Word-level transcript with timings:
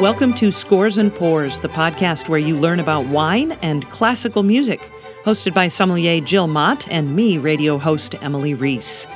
Welcome 0.00 0.34
to 0.34 0.50
Scores 0.50 0.98
and 0.98 1.14
Pours, 1.14 1.60
the 1.60 1.68
podcast 1.68 2.28
where 2.28 2.40
you 2.40 2.58
learn 2.58 2.80
about 2.80 3.06
wine 3.06 3.52
and 3.62 3.88
classical 3.90 4.42
music, 4.42 4.90
hosted 5.24 5.54
by 5.54 5.68
sommelier 5.68 6.20
Jill 6.20 6.48
Mott 6.48 6.88
and 6.90 7.14
me, 7.14 7.38
radio 7.38 7.78
host 7.78 8.16
Emily 8.20 8.54
Reese. 8.54 9.06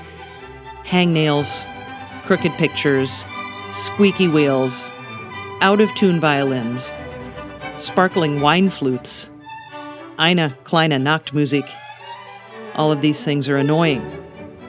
Hangnails, 0.84 1.66
crooked 2.26 2.52
pictures, 2.52 3.26
squeaky 3.72 4.28
wheels, 4.28 4.92
out 5.62 5.80
of 5.80 5.92
tune 5.96 6.20
violins, 6.20 6.92
sparkling 7.76 8.40
wine 8.40 8.70
flutes, 8.70 9.30
eine 10.16 10.50
kleine 10.62 11.02
Nachtmusik. 11.02 11.68
All 12.76 12.92
of 12.92 13.02
these 13.02 13.24
things 13.24 13.48
are 13.48 13.56
annoying. 13.56 14.00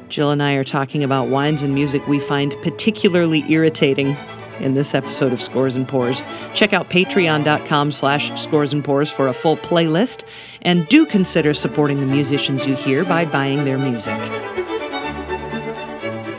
Jill 0.07 0.31
and 0.31 0.41
I 0.41 0.53
are 0.55 0.63
talking 0.63 1.03
about 1.03 1.27
wines 1.27 1.61
and 1.61 1.75
music 1.75 2.07
we 2.07 2.19
find 2.19 2.55
particularly 2.63 3.45
irritating 3.47 4.17
in 4.61 4.73
this 4.73 4.93
episode 4.93 5.33
of 5.33 5.41
Scores 5.41 5.75
and 5.75 5.87
Pours. 5.87 6.23
Check 6.53 6.73
out 6.73 6.89
patreon.com 6.89 7.91
slash 7.91 8.39
scores 8.39 8.73
and 8.73 8.83
pours 8.83 9.09
for 9.09 9.27
a 9.27 9.33
full 9.33 9.57
playlist, 9.57 10.23
and 10.61 10.87
do 10.87 11.05
consider 11.05 11.53
supporting 11.53 11.99
the 11.99 12.07
musicians 12.07 12.67
you 12.67 12.75
hear 12.75 13.03
by 13.03 13.25
buying 13.25 13.63
their 13.63 13.77
music. 13.77 14.17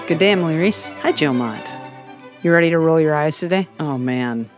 Good 0.06 0.18
day, 0.18 0.32
Emily 0.32 0.56
Reese. 0.56 0.92
Hi, 0.94 1.12
Jill 1.12 1.34
Mott. 1.34 1.70
You 2.42 2.52
ready 2.52 2.70
to 2.70 2.78
roll 2.78 2.98
your 2.98 3.14
eyes 3.14 3.38
today? 3.38 3.68
Oh 3.78 3.98
man. 3.98 4.48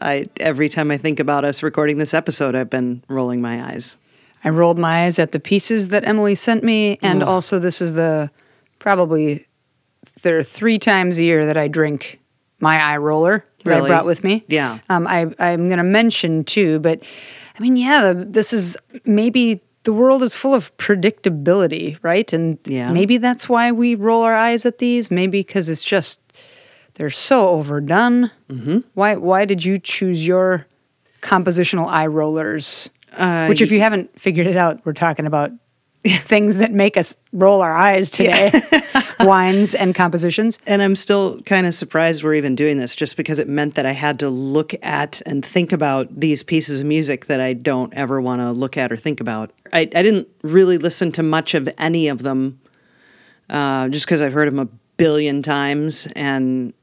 I 0.00 0.28
every 0.38 0.68
time 0.68 0.90
I 0.90 0.98
think 0.98 1.18
about 1.18 1.44
us 1.44 1.62
recording 1.62 1.98
this 1.98 2.14
episode, 2.14 2.54
I've 2.54 2.70
been 2.70 3.02
rolling 3.08 3.40
my 3.40 3.72
eyes. 3.72 3.96
I 4.44 4.50
rolled 4.50 4.78
my 4.78 5.04
eyes 5.04 5.18
at 5.18 5.32
the 5.32 5.40
pieces 5.40 5.88
that 5.88 6.06
Emily 6.06 6.34
sent 6.34 6.62
me, 6.62 6.98
and 7.00 7.22
also 7.22 7.58
this 7.58 7.80
is 7.80 7.94
the 7.94 8.30
probably 8.78 9.46
there 10.22 10.38
are 10.38 10.42
three 10.42 10.78
times 10.78 11.18
a 11.18 11.24
year 11.24 11.46
that 11.46 11.56
I 11.56 11.66
drink 11.66 12.20
my 12.64 12.76
eye 12.82 12.96
roller 12.96 13.44
that 13.64 13.82
I 13.82 13.86
brought 13.86 14.06
with 14.06 14.24
me. 14.24 14.44
Yeah. 14.48 14.78
Um, 14.88 15.06
I 15.06 15.32
I'm 15.38 15.68
gonna 15.68 15.84
mention 16.00 16.44
too, 16.44 16.78
but 16.80 17.02
I 17.58 17.62
mean, 17.62 17.76
yeah, 17.76 18.12
this 18.16 18.52
is 18.52 18.76
maybe 19.04 19.60
the 19.84 19.92
world 19.92 20.22
is 20.22 20.34
full 20.34 20.54
of 20.54 20.74
predictability, 20.78 21.98
right? 22.02 22.32
And 22.32 22.58
Yeah. 22.64 22.90
maybe 22.92 23.18
that's 23.18 23.48
why 23.48 23.70
we 23.72 23.94
roll 23.94 24.22
our 24.22 24.34
eyes 24.34 24.64
at 24.66 24.78
these. 24.78 25.10
Maybe 25.10 25.40
because 25.40 25.68
it's 25.68 25.84
just 25.84 26.20
they're 26.94 27.10
so 27.10 27.48
overdone. 27.48 28.30
Mm-hmm. 28.48 28.78
Why 28.94 29.16
why 29.16 29.44
did 29.44 29.64
you 29.64 29.78
choose 29.78 30.26
your 30.26 30.66
compositional 31.22 31.86
eye 31.88 32.06
rollers? 32.06 32.90
Uh, 33.16 33.46
Which, 33.46 33.60
if 33.60 33.70
you 33.70 33.80
haven't 33.80 34.18
figured 34.18 34.46
it 34.48 34.56
out, 34.56 34.80
we're 34.84 34.92
talking 34.92 35.26
about 35.26 35.52
things 36.06 36.58
that 36.58 36.72
make 36.72 36.96
us 36.96 37.16
roll 37.32 37.60
our 37.62 37.74
eyes 37.74 38.10
today 38.10 38.50
wines 39.24 39.74
and 39.74 39.94
compositions. 39.94 40.58
And 40.66 40.82
I'm 40.82 40.94
still 40.96 41.40
kind 41.42 41.66
of 41.66 41.74
surprised 41.74 42.22
we're 42.22 42.34
even 42.34 42.54
doing 42.54 42.76
this 42.76 42.94
just 42.94 43.16
because 43.16 43.38
it 43.38 43.48
meant 43.48 43.74
that 43.74 43.86
I 43.86 43.92
had 43.92 44.18
to 44.20 44.28
look 44.28 44.74
at 44.82 45.22
and 45.26 45.44
think 45.44 45.72
about 45.72 46.08
these 46.18 46.42
pieces 46.42 46.80
of 46.80 46.86
music 46.86 47.26
that 47.26 47.40
I 47.40 47.54
don't 47.54 47.92
ever 47.94 48.20
want 48.20 48.42
to 48.42 48.52
look 48.52 48.76
at 48.76 48.92
or 48.92 48.96
think 48.96 49.20
about. 49.20 49.52
I, 49.72 49.80
I 49.80 49.84
didn't 50.02 50.28
really 50.42 50.78
listen 50.78 51.10
to 51.12 51.22
much 51.22 51.54
of 51.54 51.68
any 51.78 52.08
of 52.08 52.22
them 52.22 52.60
uh, 53.48 53.88
just 53.88 54.06
because 54.06 54.20
I've 54.20 54.32
heard 54.32 54.50
them 54.50 54.58
a 54.58 54.68
billion 54.96 55.42
times. 55.42 56.06
And 56.14 56.74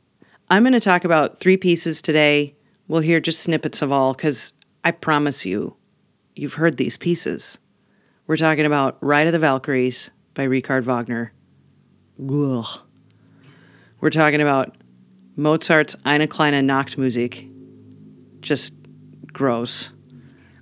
I'm 0.50 0.64
going 0.64 0.74
to 0.74 0.80
talk 0.80 1.06
about 1.06 1.40
three 1.40 1.58
pieces 1.58 2.02
today. 2.02 2.56
We'll 2.88 3.02
hear 3.02 3.20
just 3.20 3.42
snippets 3.42 3.82
of 3.82 3.92
all 3.92 4.14
because 4.14 4.54
I 4.84 4.92
promise 4.92 5.46
you, 5.46 5.76
you've 6.36 6.56
heard 6.56 6.78
these 6.78 6.98
pieces. 6.98 7.60
We're 8.28 8.38
talking 8.38 8.66
about 8.66 8.98
Ride 9.02 9.28
of 9.28 9.34
the 9.34 9.40
Valkyries 9.40 10.12
by 10.34 10.44
Richard 10.44 10.86
Wagner. 10.86 11.34
Ugh. 12.20 12.66
We're 14.00 14.10
talking 14.10 14.42
about 14.42 14.76
Mozart's 15.36 15.96
Eine 16.06 16.28
kleine 16.28 16.62
Nachtmusik. 16.66 17.50
Just 18.42 18.74
gross. 19.32 19.92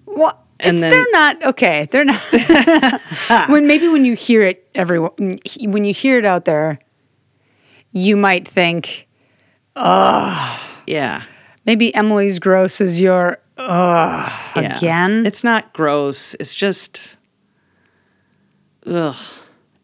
Well, 0.05 0.45
And 0.59 0.77
it's, 0.77 0.81
then- 0.81 0.91
they're 0.91 1.05
not 1.11 1.43
okay. 1.45 1.87
They're 1.91 2.05
not. 2.05 2.21
when 3.49 3.65
maybe 3.67 3.87
when 3.87 4.03
you 4.05 4.15
hear 4.15 4.41
it, 4.41 4.67
everyone 4.75 5.11
when 5.61 5.85
you 5.85 5.93
hear 5.93 6.17
it 6.17 6.25
out 6.25 6.43
there, 6.45 6.79
you 7.91 8.17
might 8.17 8.47
think 8.47 9.07
"Ugh." 9.75 10.59
Yeah. 10.87 11.23
maybe 11.65 11.93
Emily's 11.95 12.39
gross 12.39 12.81
is 12.81 12.99
your 12.99 13.37
uh 13.57 14.29
yeah. 14.55 14.77
again. 14.77 15.25
It's 15.25 15.43
not 15.43 15.71
gross. 15.73 16.33
It's 16.39 16.53
just 16.53 17.15
ugh. 18.85 19.15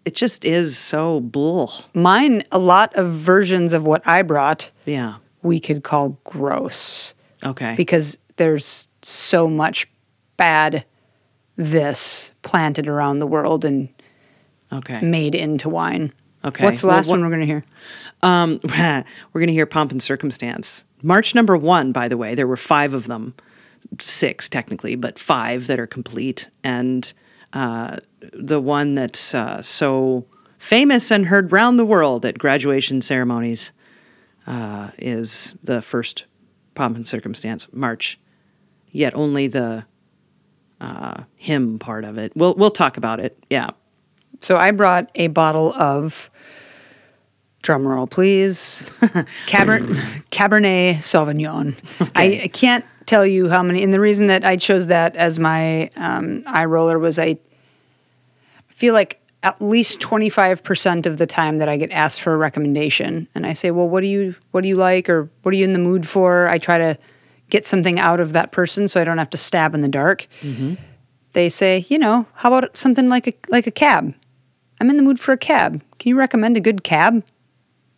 It 0.05 0.13
just 0.15 0.45
is 0.45 0.77
so 0.77 1.19
bull. 1.19 1.71
Mine, 1.93 2.43
a 2.51 2.59
lot 2.59 2.93
of 2.95 3.11
versions 3.11 3.73
of 3.73 3.85
what 3.87 4.07
I 4.07 4.21
brought, 4.21 4.69
Yeah. 4.85 5.15
we 5.41 5.59
could 5.59 5.83
call 5.83 6.19
gross. 6.23 7.13
Okay. 7.43 7.75
because 7.77 8.17
there's 8.37 8.89
so 9.03 9.47
much 9.47 9.87
bad 10.35 10.83
this 11.57 12.31
planted 12.41 12.87
around 12.87 13.19
the 13.19 13.27
world 13.27 13.63
and 13.63 13.89
okay. 14.73 14.99
made 15.01 15.35
into 15.35 15.69
wine. 15.69 16.11
Okay. 16.43 16.63
What's 16.63 16.81
the 16.81 16.87
Well, 16.87 16.95
last 16.95 17.07
what- 17.07 17.19
one 17.19 17.21
we're 17.29 17.35
going 17.35 17.41
to 17.41 17.45
hear? 17.45 17.63
Um, 18.23 18.57
we're 19.33 19.41
going 19.41 19.47
to 19.47 19.53
hear 19.53 19.65
Pomp 19.67 19.91
and 19.91 20.01
Circumstance. 20.01 20.83
March 21.03 21.35
number 21.35 21.55
one, 21.55 21.91
by 21.91 22.07
the 22.07 22.17
way, 22.17 22.33
there 22.33 22.47
were 22.47 22.57
five 22.57 22.93
of 22.95 23.05
them, 23.07 23.35
six 23.99 24.49
technically, 24.49 24.95
but 24.95 25.19
five 25.19 25.67
that 25.67 25.79
are 25.79 25.87
complete. 25.87 26.49
And 26.63 27.11
uh, 27.55 27.97
the 28.33 28.59
one 28.59 28.93
that's 28.95 29.33
uh, 29.33 29.61
so 29.61 30.25
famous 30.59 31.09
and 31.09 31.27
heard 31.27 31.51
round 31.51 31.79
the 31.79 31.85
world 31.85 32.25
at 32.25 32.37
graduation 32.37 33.01
ceremonies 33.01 33.71
uh, 34.45 34.91
is 34.99 35.55
the 35.63 35.81
first 35.81 36.25
Pomp 36.75 36.97
and 36.97 37.07
Circumstance, 37.07 37.67
March. 37.71 38.19
Yet 38.91 39.15
only 39.15 39.47
the 39.47 39.85
uh, 40.81 41.23
hymn 41.35 41.79
part 41.79 42.03
of 42.03 42.17
it. 42.17 42.33
We'll 42.35 42.53
we'll 42.55 42.71
talk 42.71 42.97
about 42.97 43.19
it. 43.19 43.37
Yeah. 43.49 43.71
So 44.41 44.57
I 44.57 44.71
brought 44.71 45.09
a 45.15 45.27
bottle 45.27 45.73
of 45.73 46.29
drum 47.61 47.87
roll, 47.87 48.05
please. 48.05 48.83
Cabernet, 49.47 50.23
Cabernet 50.29 50.97
Sauvignon. 50.97 51.75
I, 52.15 52.41
I 52.43 52.47
can't 52.47 52.85
tell 53.05 53.25
you 53.25 53.49
how 53.49 53.63
many, 53.63 53.83
and 53.83 53.93
the 53.93 53.99
reason 53.99 54.27
that 54.27 54.45
I 54.45 54.57
chose 54.57 54.87
that 54.87 55.15
as 55.15 55.39
my 55.39 55.89
um, 55.95 56.43
eye 56.47 56.65
roller 56.65 56.99
was 56.99 57.19
I 57.19 57.37
feel 58.67 58.93
like 58.93 59.21
at 59.43 59.61
least 59.61 59.99
25% 60.01 61.05
of 61.05 61.17
the 61.17 61.27
time 61.27 61.59
that 61.59 61.69
I 61.69 61.77
get 61.77 61.91
asked 61.91 62.21
for 62.21 62.33
a 62.33 62.37
recommendation 62.37 63.27
and 63.35 63.45
I 63.45 63.53
say, 63.53 63.69
"Well, 63.71 63.87
what 63.87 64.01
do 64.01 64.07
you 64.07 64.35
what 64.51 64.61
do 64.61 64.67
you 64.67 64.75
like 64.75 65.07
or 65.07 65.29
what 65.43 65.53
are 65.53 65.57
you 65.57 65.63
in 65.63 65.73
the 65.73 65.79
mood 65.79 66.07
for?" 66.07 66.47
I 66.47 66.57
try 66.57 66.77
to 66.79 66.97
get 67.49 67.63
something 67.63 67.99
out 67.99 68.19
of 68.19 68.33
that 68.33 68.51
person 68.51 68.87
so 68.87 68.99
I 68.99 69.03
don't 69.03 69.19
have 69.19 69.29
to 69.29 69.37
stab 69.37 69.75
in 69.75 69.81
the 69.81 69.87
dark. 69.87 70.27
They 71.33 71.49
say, 71.49 71.85
"You 71.89 71.99
know, 71.99 72.25
how 72.33 72.51
about 72.53 72.75
something 72.75 73.07
like 73.07 73.27
a 73.27 73.33
like 73.49 73.67
a 73.67 73.71
cab?" 73.71 74.13
I'm 74.81 74.89
in 74.89 74.97
the 74.97 75.03
mood 75.03 75.19
for 75.19 75.31
a 75.31 75.37
cab. 75.37 75.81
Can 75.99 76.09
you 76.09 76.17
recommend 76.17 76.57
a 76.57 76.59
good 76.59 76.83
cab? 76.83 77.23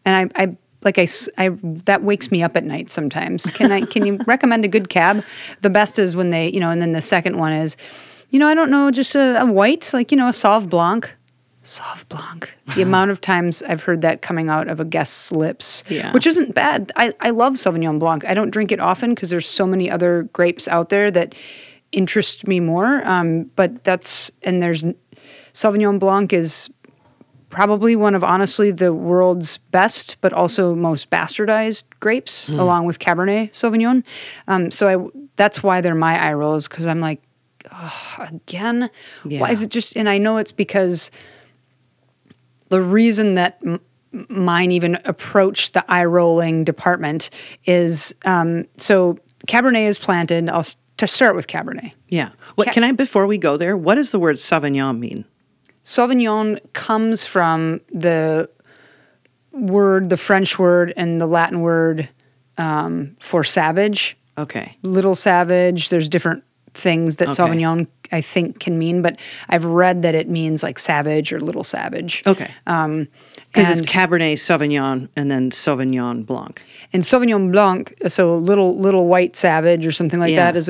And 0.06 0.32
I, 0.36 0.44
I 0.44 0.58
like 0.88 0.98
I, 0.98 1.08
I- 1.38 1.58
that 1.86 2.02
wakes 2.02 2.32
me 2.32 2.42
up 2.42 2.56
at 2.56 2.64
night 2.64 2.90
sometimes. 2.90 3.44
Can 3.46 3.72
I 3.72 3.82
can 3.82 4.06
you 4.06 4.18
recommend 4.26 4.64
a 4.66 4.68
good 4.70 4.88
cab? 4.90 5.24
The 5.62 5.70
best 5.70 6.00
is 6.00 6.16
when 6.16 6.30
they, 6.32 6.50
you 6.52 6.60
know, 6.62 6.72
and 6.72 6.82
then 6.82 6.94
the 6.94 7.02
second 7.02 7.38
one 7.38 7.52
is, 7.54 7.76
you 8.32 8.40
know, 8.40 8.48
I 8.48 8.54
don't 8.56 8.72
know, 8.72 8.90
just 8.92 9.16
a, 9.16 9.42
a 9.42 9.46
white, 9.46 9.92
like, 9.94 10.12
you 10.12 10.18
know, 10.18 10.28
a 10.28 10.32
Sauv 10.32 10.70
Blanc. 10.70 11.14
Sauv 11.64 12.08
Blanc. 12.08 12.50
The 12.76 12.82
amount 12.90 13.12
of 13.12 13.20
times 13.20 13.62
I've 13.64 13.84
heard 13.84 14.02
that 14.02 14.22
coming 14.22 14.48
out 14.50 14.70
of 14.70 14.80
a 14.80 14.86
guest's 14.86 15.32
lips, 15.34 15.84
Yeah. 15.90 16.14
which 16.14 16.26
isn't 16.26 16.56
bad. 16.56 16.92
I, 16.96 17.14
I 17.20 17.32
love 17.32 17.54
Sauvignon 17.56 18.00
Blanc. 18.00 18.24
I 18.26 18.34
don't 18.34 18.52
drink 18.52 18.72
it 18.72 18.80
often 18.80 19.14
because 19.14 19.30
there's 19.30 19.48
so 19.48 19.68
many 19.68 19.92
other 19.92 20.24
grapes 20.34 20.68
out 20.70 20.88
there 20.90 21.12
that 21.12 21.36
interest 21.92 22.48
me 22.48 22.60
more. 22.62 23.06
Um, 23.06 23.52
but 23.58 23.84
that's, 23.84 24.32
and 24.44 24.62
there's, 24.62 24.86
Sauvignon 25.54 26.00
Blanc 26.00 26.32
is 26.34 26.70
probably 27.50 27.96
one 27.96 28.16
of 28.16 28.24
honestly 28.24 28.72
the 28.72 28.94
world's 28.94 29.58
best, 29.72 30.18
but 30.22 30.34
also 30.34 30.76
most 30.76 31.10
bastardized 31.10 31.84
grapes, 32.00 32.50
along 32.50 32.86
with 32.86 33.00
Cabernet 33.00 33.52
Sauvignon. 33.52 34.04
Um, 34.48 34.72
so 34.72 34.88
I 34.88 35.20
that's 35.36 35.64
why 35.64 35.82
they're 35.82 35.96
my 35.96 36.20
eye 36.20 36.34
rolls 36.34 36.68
because 36.68 36.86
I'm 36.86 37.00
like, 37.00 37.22
"Ugh, 37.72 38.28
again, 38.32 38.90
why 39.24 39.52
is 39.52 39.62
it 39.62 39.70
just? 39.70 39.96
And 39.96 40.10
I 40.10 40.18
know 40.18 40.38
it's 40.38 40.52
because 40.52 41.12
the 42.70 42.82
reason 42.82 43.36
that 43.36 43.60
m- 43.66 43.80
mine 44.30 44.72
even 44.72 44.98
approached 45.06 45.74
the 45.74 45.90
eye 45.90 46.06
rolling 46.06 46.64
department 46.64 47.30
is 47.66 48.14
um, 48.26 48.66
so 48.76 49.18
Cabernet 49.48 49.88
is 49.88 49.98
planted. 49.98 50.50
I'll 50.50 50.66
to 50.98 51.08
start 51.08 51.36
with 51.36 51.48
Cabernet. 51.48 51.92
Yeah. 52.10 52.30
What 52.56 52.66
Ca- 52.66 52.74
can 52.74 52.84
I 52.84 52.92
before 52.92 53.28
we 53.28 53.38
go 53.38 53.56
there? 53.58 53.78
What 53.78 53.96
does 53.96 54.12
the 54.12 54.20
word 54.20 54.38
Sauvignon 54.38 55.00
mean? 55.00 55.26
Sauvignon 55.88 56.60
comes 56.74 57.26
from 57.26 57.80
the 57.94 58.50
word, 59.54 60.10
the 60.10 60.18
French 60.18 60.60
word, 60.60 60.94
and 60.98 61.22
the 61.22 61.26
Latin 61.28 61.62
word 61.62 62.10
um, 62.58 63.16
for 63.22 63.46
savage, 63.46 64.18
Okay. 64.38 64.76
little 64.84 65.16
savage. 65.16 65.88
There's 65.88 66.10
different 66.10 66.44
things 66.74 67.16
that 67.18 67.30
Okay. 67.30 67.36
Sauvignon, 67.42 67.88
I 68.12 68.20
think, 68.20 68.60
can 68.60 68.78
mean, 68.78 69.02
but 69.02 69.18
I've 69.48 69.64
read 69.64 70.02
that 70.02 70.14
it 70.14 70.28
means 70.30 70.62
like 70.62 70.78
savage 70.78 71.32
or 71.32 71.40
little 71.40 71.64
savage. 71.64 72.22
Okay. 72.28 72.54
Um, 72.68 73.08
Because 73.54 73.70
it's 73.80 73.90
Cabernet 73.90 74.34
Sauvignon 74.34 75.08
and 75.16 75.32
then 75.32 75.52
Sauvignon 75.52 76.26
Blanc. 76.26 76.62
And 76.92 77.02
Sauvignon 77.02 77.50
Blanc, 77.50 77.94
so 78.10 78.36
little 78.36 78.78
little 78.78 79.08
white 79.08 79.38
savage 79.38 79.88
or 79.88 79.94
something 79.94 80.20
like 80.20 80.32
Yeah. 80.34 80.52
that 80.52 80.58
is 80.58 80.70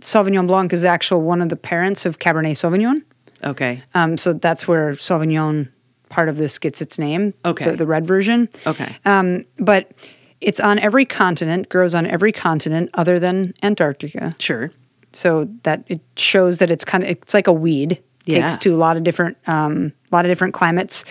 Sauvignon 0.00 0.48
Blanc 0.48 0.72
is 0.72 0.84
actual 0.84 1.22
one 1.22 1.40
of 1.40 1.50
the 1.50 1.56
parents 1.56 2.04
of 2.04 2.18
Cabernet 2.18 2.56
Sauvignon. 2.58 2.96
Okay. 3.46 3.82
Um, 3.94 4.16
so 4.16 4.32
that's 4.32 4.66
where 4.66 4.92
Sauvignon 4.92 5.68
part 6.08 6.28
of 6.28 6.36
this 6.36 6.58
gets 6.58 6.80
its 6.80 6.98
name. 6.98 7.34
Okay. 7.44 7.70
The, 7.70 7.76
the 7.76 7.86
red 7.86 8.06
version. 8.06 8.48
Okay. 8.66 8.96
Um, 9.04 9.44
but 9.58 9.92
it's 10.40 10.60
on 10.60 10.78
every 10.78 11.04
continent, 11.04 11.68
grows 11.68 11.94
on 11.94 12.06
every 12.06 12.32
continent 12.32 12.90
other 12.94 13.18
than 13.18 13.54
Antarctica. 13.62 14.34
sure. 14.38 14.72
So 15.12 15.48
that 15.62 15.84
it 15.86 16.02
shows 16.16 16.58
that 16.58 16.70
it's 16.70 16.84
kind 16.84 17.02
of 17.02 17.08
it's 17.08 17.32
like 17.32 17.46
a 17.46 17.52
weed. 17.52 18.02
Yeah. 18.26 18.40
Takes 18.40 18.58
to 18.58 18.74
a 18.74 18.76
lot 18.76 18.96
of 18.96 19.04
different 19.04 19.38
um, 19.46 19.92
lot 20.10 20.24
of 20.24 20.30
different 20.30 20.52
climates. 20.52 21.04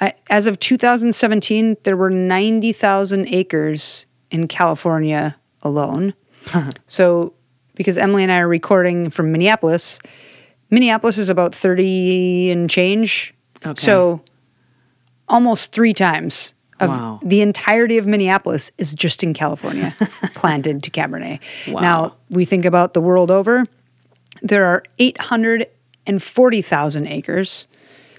Uh, 0.00 0.10
as 0.30 0.46
of 0.46 0.60
2017, 0.60 1.76
there 1.82 1.96
were 1.96 2.10
90,000 2.10 3.26
acres 3.28 4.06
in 4.30 4.46
California 4.48 5.34
alone. 5.62 6.14
so 6.86 7.34
because 7.74 7.98
Emily 7.98 8.22
and 8.22 8.30
I 8.30 8.38
are 8.38 8.48
recording 8.48 9.10
from 9.10 9.32
Minneapolis, 9.32 9.98
Minneapolis 10.70 11.18
is 11.18 11.28
about 11.28 11.54
30 11.54 12.50
and 12.50 12.68
change. 12.70 13.34
Okay. 13.64 13.80
So 13.80 14.20
almost 15.28 15.72
three 15.72 15.92
times 15.94 16.54
of 16.80 16.90
Wow. 16.90 17.20
the 17.24 17.40
entirety 17.40 17.98
of 17.98 18.06
Minneapolis 18.06 18.70
is 18.78 18.92
just 18.92 19.22
in 19.22 19.34
California, 19.34 19.94
planted 20.34 20.82
to 20.84 20.90
Cabernet. 20.90 21.40
Wow. 21.68 21.80
Now 21.80 22.14
we 22.30 22.44
think 22.44 22.64
about 22.64 22.94
the 22.94 23.00
world 23.00 23.30
over, 23.30 23.64
there 24.42 24.64
are 24.66 24.82
840,000 26.06 27.06
acres. 27.08 27.66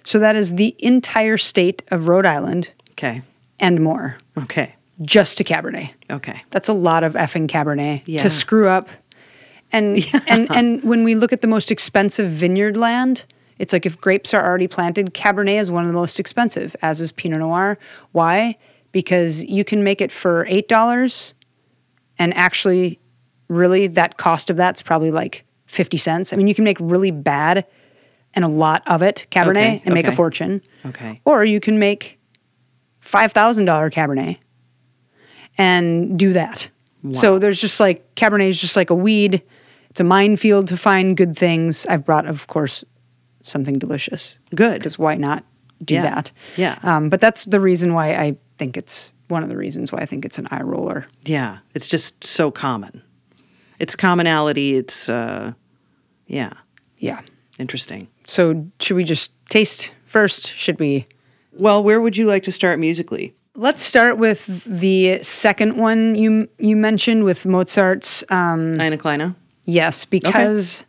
So 0.03 0.19
that 0.19 0.35
is 0.35 0.55
the 0.55 0.75
entire 0.79 1.37
state 1.37 1.83
of 1.89 2.07
Rhode 2.07 2.25
Island 2.25 2.71
Okay. 2.91 3.21
and 3.59 3.79
more, 3.81 4.17
Okay. 4.37 4.75
just 5.01 5.37
to 5.37 5.43
Cabernet. 5.43 5.91
Okay. 6.09 6.41
That's 6.49 6.67
a 6.67 6.73
lot 6.73 7.03
of 7.03 7.13
effing 7.13 7.47
Cabernet 7.47 8.01
Yeah. 8.05 8.21
to 8.23 8.29
screw 8.29 8.67
up. 8.67 8.89
And 9.71 9.97
and 10.27 10.51
and 10.51 10.83
when 10.83 11.03
we 11.03 11.15
look 11.15 11.33
at 11.33 11.41
the 11.41 11.47
most 11.47 11.71
expensive 11.71 12.29
vineyard 12.29 12.77
land, 12.77 13.25
it's 13.57 13.73
like 13.73 13.85
if 13.85 13.99
grapes 13.99 14.33
are 14.33 14.45
already 14.45 14.67
planted, 14.67 15.13
Cabernet 15.13 15.59
is 15.59 15.69
one 15.71 15.83
of 15.83 15.87
the 15.87 15.93
most 15.93 16.19
expensive, 16.19 16.75
as 16.81 17.01
is 17.01 17.11
Pinot 17.11 17.39
Noir. 17.39 17.77
Why? 18.11 18.57
Because 18.91 19.43
you 19.43 19.63
can 19.63 19.83
make 19.83 20.01
it 20.01 20.11
for 20.11 20.45
eight 20.47 20.67
dollars, 20.67 21.33
and 22.17 22.33
actually, 22.35 22.99
really, 23.47 23.87
that 23.87 24.17
cost 24.17 24.49
of 24.49 24.57
that's 24.57 24.81
probably 24.81 25.11
like 25.11 25.45
fifty 25.65 25.97
cents. 25.97 26.33
I 26.33 26.35
mean, 26.35 26.47
you 26.47 26.55
can 26.55 26.63
make 26.63 26.77
really 26.79 27.11
bad 27.11 27.65
and 28.33 28.45
a 28.45 28.47
lot 28.47 28.83
of 28.87 29.01
it 29.01 29.27
Cabernet 29.31 29.49
Okay, 29.49 29.81
and 29.85 29.93
make 29.93 30.07
a 30.07 30.11
fortune. 30.11 30.61
Okay. 30.85 31.21
Or 31.25 31.43
you 31.43 31.59
can 31.59 31.79
make 31.79 32.19
five 32.99 33.31
thousand 33.31 33.65
dollar 33.65 33.89
Cabernet 33.89 34.37
and 35.57 36.17
do 36.17 36.33
that. 36.33 36.69
So 37.13 37.39
there's 37.39 37.61
just 37.61 37.79
like 37.79 38.13
Cabernet 38.15 38.49
is 38.49 38.59
just 38.59 38.75
like 38.75 38.89
a 38.89 38.95
weed. 38.95 39.41
It's 39.89 39.99
a 39.99 40.03
minefield 40.03 40.67
to 40.67 40.77
find 40.77 41.17
good 41.17 41.35
things. 41.37 41.85
I've 41.87 42.05
brought, 42.05 42.27
of 42.27 42.47
course, 42.47 42.83
something 43.43 43.79
delicious. 43.79 44.37
Good. 44.55 44.79
Because 44.79 44.99
why 44.99 45.15
not 45.15 45.43
do 45.83 45.95
Yeah, 45.95 46.01
that? 46.03 46.31
yeah. 46.57 46.77
Um, 46.83 47.09
but 47.09 47.19
that's 47.21 47.45
the 47.45 47.59
reason 47.59 47.93
why 47.93 48.11
I 48.13 48.35
think 48.57 48.77
it's 48.77 49.13
one 49.29 49.43
of 49.43 49.49
the 49.49 49.57
reasons 49.57 49.91
why 49.91 49.99
I 49.99 50.05
think 50.05 50.25
it's 50.25 50.37
an 50.37 50.47
eye 50.51 50.61
roller. 50.61 51.05
Yeah. 51.25 51.59
It's 51.73 51.87
just 51.87 52.23
so 52.23 52.51
common. 52.51 53.01
It's 53.79 53.95
commonality. 53.95 54.75
It's, 54.75 55.07
uh, 55.09 55.53
yeah. 56.27 56.53
Yeah. 56.97 57.21
Interesting. 57.57 58.07
So 58.25 58.67
should 58.79 58.95
we 58.95 59.03
just 59.03 59.31
taste 59.49 59.91
first? 60.05 60.47
Should 60.47 60.79
we? 60.79 61.07
Well, 61.53 61.83
where 61.83 61.99
would 61.99 62.15
you 62.17 62.25
like 62.25 62.43
to 62.43 62.51
start 62.51 62.79
musically? 62.79 63.33
Let's 63.55 63.81
start 63.81 64.17
with 64.17 64.63
the 64.65 65.21
second 65.23 65.75
one 65.77 66.15
you 66.15 66.47
you 66.59 66.77
mentioned 66.77 67.23
with 67.25 67.45
Mozart's 67.45 68.23
um, 68.29 68.79
Ina 68.79 68.97
Kleina? 68.97 69.35
Yes, 69.69 70.05
because 70.05 70.83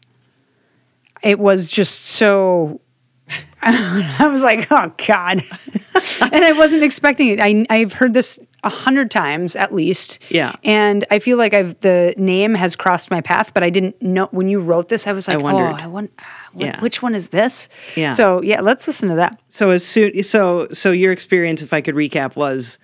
it 1.23 1.39
was 1.39 1.71
just 1.71 2.01
so. 2.03 2.81
I 3.63 4.27
was 4.29 4.43
like, 4.43 4.67
oh 4.73 4.93
God. 5.07 5.45
and 6.33 6.45
I 6.45 6.53
wasn't 6.53 6.83
expecting 6.83 7.29
it. 7.29 7.41
I, 7.41 7.67
I've 7.69 7.93
heard 7.93 8.15
this 8.15 8.39
a 8.65 8.69
hundred 8.71 9.11
times 9.11 9.55
at 9.55 9.75
least. 9.75 10.19
Yeah. 10.31 10.53
And 10.65 11.05
I 11.11 11.19
feel 11.19 11.37
like 11.37 11.53
I've 11.55 11.79
the 11.81 12.15
name 12.17 12.55
has 12.55 12.75
crossed 12.75 13.11
my 13.11 13.21
path, 13.21 13.53
but 13.53 13.63
I 13.63 13.71
didn't 13.71 14.01
know 14.01 14.29
when 14.31 14.49
you 14.49 14.61
wrote 14.61 14.89
this. 14.89 15.07
I 15.07 15.13
was 15.13 15.29
like, 15.29 15.39
oh, 15.39 15.41
wondered. 15.41 15.73
oh, 15.73 15.85
I 15.85 15.87
want. 15.87 16.11
Ah, 16.19 16.49
what, 16.53 16.67
Yeah. 16.67 16.81
Which 16.81 17.03
one 17.03 17.15
is 17.15 17.29
this? 17.29 17.69
Yeah. 17.97 18.13
So 18.13 18.43
yeah, 18.43 18.61
let's 18.61 18.87
listen 18.87 19.09
to 19.11 19.17
that. 19.17 19.39
So 19.49 19.71
as 19.71 19.85
soon 19.85 20.23
so 20.23 20.69
so 20.73 20.91
your 20.91 21.13
experience, 21.13 21.63
if 21.63 21.73
I 21.73 21.81
could 21.81 21.95
recap, 21.95 22.37
was 22.37 22.79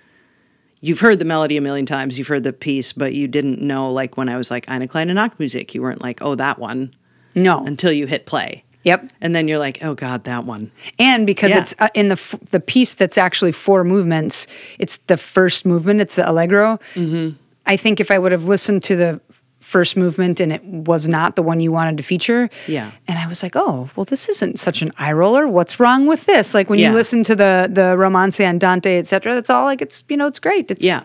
you've 0.81 0.99
heard 0.99 1.19
the 1.19 1.25
melody 1.25 1.57
a 1.57 1.61
million 1.61 1.85
times, 1.85 2.17
you've 2.17 2.27
heard 2.27 2.43
the 2.43 2.53
piece, 2.53 2.93
but 2.93 3.13
you 3.13 3.27
didn't 3.27 3.61
know 3.61 3.91
like 3.91 4.17
when 4.17 4.29
I 4.29 4.37
was 4.37 4.49
like 4.51 4.67
Eine 4.69 4.87
kleine 4.87 5.09
Nachtmusik, 5.13 5.73
you 5.73 5.81
weren't 5.81 6.01
like, 6.01 6.21
oh 6.21 6.35
that 6.35 6.59
one 6.59 6.93
No. 7.35 7.65
until 7.65 7.91
you 7.91 8.07
hit 8.07 8.25
play. 8.25 8.63
yep. 8.83 9.11
And 9.19 9.35
then 9.35 9.47
you're 9.49 9.57
like, 9.59 9.79
oh 9.83 9.95
God, 9.95 10.23
that 10.25 10.45
one. 10.45 10.71
And 10.97 11.27
because 11.27 11.51
Yeah. 11.51 11.61
it's 11.61 11.75
uh, 11.79 11.89
in 11.93 12.07
the 12.07 12.13
f- 12.13 12.35
the 12.51 12.59
piece 12.59 12.93
that's 12.95 13.17
actually 13.17 13.51
four 13.51 13.83
movements, 13.83 14.47
it's 14.79 14.99
the 15.07 15.17
first 15.17 15.65
movement. 15.65 15.99
It's 16.01 16.15
the 16.15 16.29
allegro. 16.29 16.79
Mm-hmm. 16.95 17.35
I 17.65 17.75
think 17.75 17.99
if 17.99 18.11
I 18.11 18.17
would 18.19 18.31
have 18.31 18.45
listened 18.45 18.81
to 18.85 18.95
the 18.95 19.19
first 19.67 19.97
movement 19.97 20.39
and 20.39 20.51
it 20.53 20.63
was 20.63 21.07
not 21.09 21.35
the 21.35 21.43
one 21.43 21.59
you 21.59 21.71
wanted 21.73 21.97
to 21.97 22.03
feature, 22.03 22.49
Yeah. 22.67 22.91
and 23.07 23.19
I 23.19 23.27
was 23.27 23.43
like, 23.43 23.55
oh, 23.55 23.89
well, 23.95 24.05
this 24.05 24.29
isn't 24.29 24.57
such 24.59 24.81
an 24.81 24.93
eye 24.97 25.11
roller. 25.11 25.45
What's 25.45 25.77
wrong 25.79 26.07
with 26.07 26.25
this? 26.25 26.53
Like 26.53 26.69
when 26.69 26.79
Yeah. 26.79 26.89
you 26.91 26.95
listen 26.95 27.23
to 27.23 27.35
the 27.35 27.69
the 27.71 27.97
Romance 27.97 28.39
Andante, 28.39 28.97
etc. 28.97 29.35
That's 29.35 29.49
all 29.49 29.65
like 29.65 29.81
it's 29.81 30.03
you 30.09 30.15
know 30.17 30.27
it's 30.27 30.39
great. 30.39 30.71
It's 30.71 30.85
Yeah. 30.85 31.01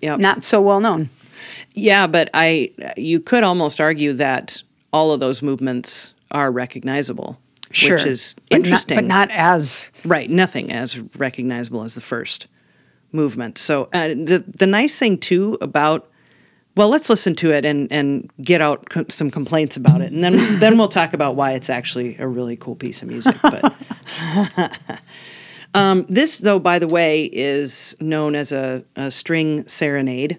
Yeah. 0.00 0.16
not 0.16 0.42
so 0.42 0.60
well 0.60 0.80
known. 0.80 1.08
Yeah, 1.74 2.06
but 2.08 2.28
I 2.34 2.70
you 2.96 3.20
could 3.20 3.44
almost 3.44 3.80
argue 3.80 4.12
that 4.14 4.62
all 4.92 5.12
of 5.12 5.20
those 5.20 5.40
movements 5.40 6.12
are 6.32 6.50
recognizable. 6.50 7.38
Sure, 7.72 7.96
Which 7.96 8.06
is 8.06 8.34
But 8.34 8.42
not- 8.50 8.56
interesting. 8.66 8.96
but 8.96 9.04
not 9.04 9.30
as 9.30 9.92
Right, 10.04 10.28
nothing 10.28 10.72
as 10.72 10.98
recognizable 11.16 11.84
as 11.84 11.94
the 11.94 12.00
first 12.00 12.48
movement. 13.12 13.56
So 13.58 13.88
uh, 13.92 14.08
the 14.08 14.42
the 14.58 14.66
nice 14.66 14.96
thing 14.98 15.18
too 15.18 15.56
about 15.60 16.09
well, 16.76 16.88
let's 16.88 17.10
listen 17.10 17.34
to 17.36 17.52
it 17.52 17.64
and 17.64 17.90
and 17.92 18.30
get 18.42 18.60
out 18.60 18.88
co- 18.88 19.06
some 19.08 19.30
complaints 19.30 19.76
about 19.76 20.00
it, 20.00 20.12
and 20.12 20.22
then 20.22 20.36
then 20.60 20.78
we'll 20.78 20.88
talk 20.88 21.12
about 21.12 21.36
why 21.36 21.52
it's 21.52 21.70
actually 21.70 22.16
a 22.18 22.26
really 22.26 22.56
cool 22.56 22.76
piece 22.76 23.02
of 23.02 23.08
music. 23.08 23.36
But 23.42 23.76
um, 25.74 26.06
this, 26.08 26.38
though, 26.38 26.58
by 26.58 26.78
the 26.78 26.88
way, 26.88 27.24
is 27.32 27.96
known 28.00 28.34
as 28.34 28.52
a, 28.52 28.84
a 28.96 29.10
string 29.10 29.66
serenade. 29.68 30.38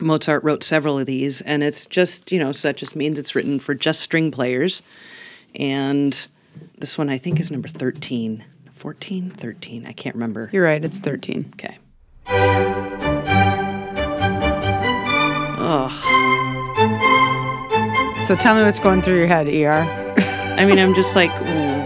Mozart 0.00 0.42
wrote 0.42 0.64
several 0.64 0.98
of 0.98 1.06
these, 1.06 1.42
and 1.42 1.62
it's 1.62 1.86
just, 1.86 2.32
you 2.32 2.38
know, 2.40 2.50
so 2.50 2.68
that 2.68 2.76
just 2.76 2.96
means 2.96 3.18
it's 3.18 3.36
written 3.36 3.60
for 3.60 3.74
just 3.74 4.00
string 4.00 4.32
players. 4.32 4.82
And 5.54 6.26
this 6.78 6.98
one, 6.98 7.08
I 7.08 7.18
think, 7.18 7.38
is 7.38 7.52
number 7.52 7.68
13. 7.68 8.44
14? 8.72 9.30
13. 9.30 9.86
I 9.86 9.92
can't 9.92 10.16
remember. 10.16 10.50
you're 10.52 10.64
right. 10.64 10.84
It's 10.84 10.98
thirteen. 10.98 11.52
Okay. 11.54 11.78
So 18.26 18.36
tell 18.36 18.54
me 18.54 18.62
what's 18.62 18.78
going 18.78 19.02
through 19.02 19.18
your 19.18 19.26
head, 19.26 19.48
Er. 19.48 19.84
I 20.58 20.64
mean, 20.64 20.78
I'm 20.78 20.94
just 20.94 21.16
like, 21.16 21.30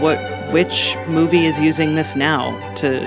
what? 0.01 0.17
Which 0.53 0.95
movie 1.07 1.45
is 1.45 1.59
using 1.59 1.95
this 1.95 2.15
now 2.15 2.51
to 2.75 3.01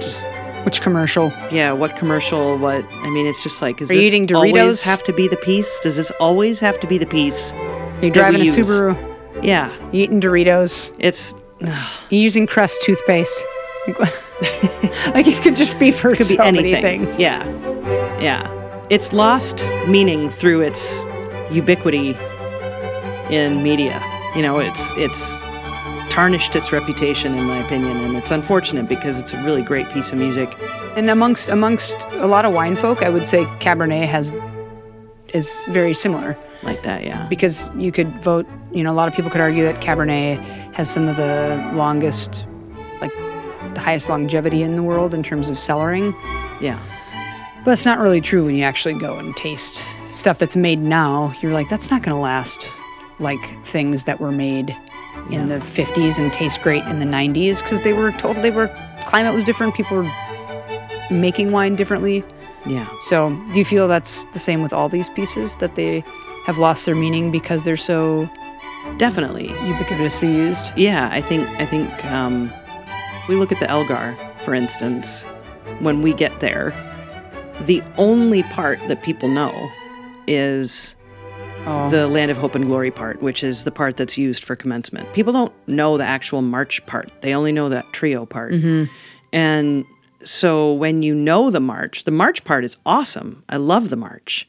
just 0.00 0.26
Which 0.64 0.80
commercial? 0.82 1.32
yeah? 1.50 1.72
What 1.72 1.96
commercial? 1.96 2.56
What? 2.58 2.84
I 2.90 3.10
mean, 3.10 3.26
it's 3.26 3.42
just 3.42 3.62
like, 3.62 3.80
is 3.80 3.90
Are 3.90 3.94
you 3.94 4.00
this 4.02 4.12
eating 4.14 4.34
always 4.34 4.52
Doritos? 4.54 4.84
have 4.84 5.02
to 5.04 5.12
be 5.12 5.28
the 5.28 5.36
piece? 5.38 5.80
Does 5.80 5.96
this 5.96 6.10
always 6.20 6.60
have 6.60 6.78
to 6.80 6.86
be 6.86 6.98
the 6.98 7.06
piece? 7.06 7.52
Are 7.52 8.04
you 8.04 8.10
driving 8.10 8.40
a 8.42 8.44
use? 8.44 8.54
Subaru? 8.54 8.94
Yeah, 9.42 9.72
You 9.92 10.02
eating 10.04 10.20
Doritos? 10.20 10.94
it's 10.98 11.34
You 12.10 12.18
using 12.20 12.46
Crest 12.46 12.82
toothpaste? 12.82 13.36
like 15.14 15.26
it 15.26 15.42
could 15.42 15.56
just 15.56 15.78
be 15.78 15.90
for 15.90 16.10
could 16.14 16.28
be 16.28 16.36
so 16.36 16.42
anything. 16.44 16.72
many 16.72 16.82
things. 17.06 17.18
Yeah, 17.18 17.44
yeah. 18.20 18.52
It's 18.88 19.12
lost 19.12 19.64
meaning 19.88 20.28
through 20.28 20.60
its 20.60 21.02
ubiquity 21.50 22.16
in 23.30 23.62
media. 23.62 24.00
You 24.36 24.42
know, 24.42 24.58
it's 24.60 24.92
it's 24.96 25.40
tarnished 26.08 26.54
its 26.54 26.70
reputation, 26.70 27.34
in 27.34 27.44
my 27.46 27.58
opinion, 27.58 27.96
and 27.96 28.16
it's 28.16 28.30
unfortunate 28.30 28.88
because 28.88 29.20
it's 29.20 29.32
a 29.32 29.42
really 29.42 29.62
great 29.62 29.88
piece 29.90 30.12
of 30.12 30.18
music. 30.18 30.54
And 30.96 31.10
amongst 31.10 31.48
amongst 31.48 31.96
a 32.12 32.26
lot 32.26 32.44
of 32.44 32.54
wine 32.54 32.76
folk, 32.76 33.02
I 33.02 33.08
would 33.08 33.26
say 33.26 33.44
Cabernet 33.58 34.06
has 34.06 34.32
is 35.34 35.66
very 35.70 35.92
similar 35.92 36.38
Like 36.62 36.84
that, 36.84 37.02
yeah. 37.02 37.26
because 37.28 37.68
you 37.76 37.90
could 37.90 38.10
vote. 38.22 38.46
You 38.72 38.84
know, 38.84 38.92
a 38.92 38.94
lot 38.94 39.08
of 39.08 39.14
people 39.14 39.30
could 39.32 39.40
argue 39.40 39.64
that 39.64 39.82
Cabernet 39.82 40.38
has 40.74 40.88
some 40.88 41.08
of 41.08 41.16
the 41.16 41.72
longest, 41.74 42.46
like 43.00 43.12
the 43.74 43.80
highest 43.80 44.08
longevity 44.08 44.62
in 44.62 44.76
the 44.76 44.82
world 44.82 45.12
in 45.12 45.24
terms 45.24 45.50
of 45.50 45.56
cellaring. 45.56 46.14
Yeah. 46.60 46.80
But 47.66 47.72
that's 47.72 47.84
not 47.84 47.98
really 47.98 48.20
true 48.20 48.44
when 48.44 48.54
you 48.54 48.62
actually 48.62 48.94
go 48.94 49.18
and 49.18 49.36
taste 49.36 49.82
stuff 50.04 50.38
that's 50.38 50.54
made 50.54 50.78
now. 50.78 51.34
You're 51.42 51.52
like, 51.52 51.68
that's 51.68 51.90
not 51.90 52.00
going 52.00 52.14
to 52.14 52.22
last 52.22 52.70
like 53.18 53.42
things 53.64 54.04
that 54.04 54.20
were 54.20 54.30
made 54.30 54.70
in 55.32 55.48
the 55.48 55.56
50s 55.56 56.20
and 56.20 56.32
taste 56.32 56.62
great 56.62 56.84
in 56.84 57.00
the 57.00 57.04
90s 57.04 57.60
because 57.60 57.80
they 57.80 57.92
were 57.92 58.12
totally 58.12 58.40
they 58.42 58.50
were 58.52 58.68
climate 59.06 59.34
was 59.34 59.42
different. 59.42 59.74
People 59.74 59.96
were 59.96 60.12
making 61.10 61.50
wine 61.50 61.74
differently. 61.74 62.22
Yeah. 62.66 62.88
So, 63.08 63.30
do 63.52 63.58
you 63.58 63.64
feel 63.64 63.88
that's 63.88 64.26
the 64.26 64.38
same 64.38 64.62
with 64.62 64.72
all 64.72 64.88
these 64.88 65.08
pieces 65.08 65.56
that 65.56 65.74
they 65.74 66.04
have 66.44 66.58
lost 66.58 66.86
their 66.86 66.94
meaning 66.94 67.32
because 67.32 67.64
they're 67.64 67.76
so 67.76 68.30
Definitely. 68.96 69.48
ubiquitously 69.48 70.32
used? 70.32 70.72
Yeah, 70.78 71.08
I 71.10 71.20
think 71.20 71.48
I 71.60 71.66
think 71.66 72.04
um, 72.04 72.52
we 73.28 73.34
look 73.34 73.50
at 73.50 73.58
the 73.58 73.68
Elgar, 73.68 74.16
for 74.44 74.54
instance. 74.54 75.24
When 75.80 76.00
we 76.00 76.14
get 76.14 76.38
there, 76.38 76.72
the 77.62 77.82
only 77.98 78.42
part 78.44 78.78
that 78.88 79.02
people 79.02 79.28
know 79.28 79.70
is 80.26 80.94
Oh. 81.68 81.90
the 81.90 82.06
Land 82.06 82.30
of 82.30 82.36
Hope 82.36 82.54
and 82.54 82.64
Glory 82.66 82.92
part, 82.92 83.20
which 83.20 83.42
is 83.42 83.64
the 83.64 83.72
part 83.72 83.96
that's 83.96 84.16
used 84.16 84.44
for 84.44 84.54
commencement. 84.54 85.12
People 85.12 85.32
don't 85.32 85.52
know 85.66 85.98
the 85.98 86.04
actual 86.04 86.40
march 86.40 86.84
part; 86.86 87.10
they 87.22 87.34
only 87.34 87.50
know 87.50 87.68
that 87.68 87.92
trio 87.92 88.24
part. 88.24 88.52
And 89.32 89.84
so, 90.24 90.72
when 90.74 91.02
you 91.02 91.12
know 91.12 91.50
the 91.50 91.58
march, 91.58 92.04
the 92.04 92.12
march 92.12 92.44
part 92.44 92.64
is 92.64 92.76
awesome. 92.86 93.42
I 93.48 93.56
love 93.56 93.90
the 93.90 93.96
march, 93.96 94.48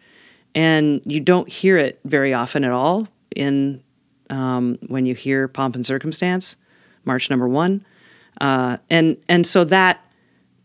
and 0.54 1.02
you 1.06 1.20
don't 1.20 1.50
hear 1.50 1.78
it 1.78 2.00
very 2.06 2.36
often 2.36 2.64
at 2.64 2.72
all 2.72 3.08
in 3.36 3.82
um, 4.30 4.78
when 4.88 5.08
you 5.08 5.16
hear 5.16 5.48
pomp 5.48 5.74
and 5.76 5.86
circumstance, 5.88 6.56
March 7.04 7.32
number 7.32 7.48
one, 7.48 7.84
uh, 8.42 8.78
and 8.92 9.18
and 9.28 9.48
so 9.48 9.64
that 9.64 10.06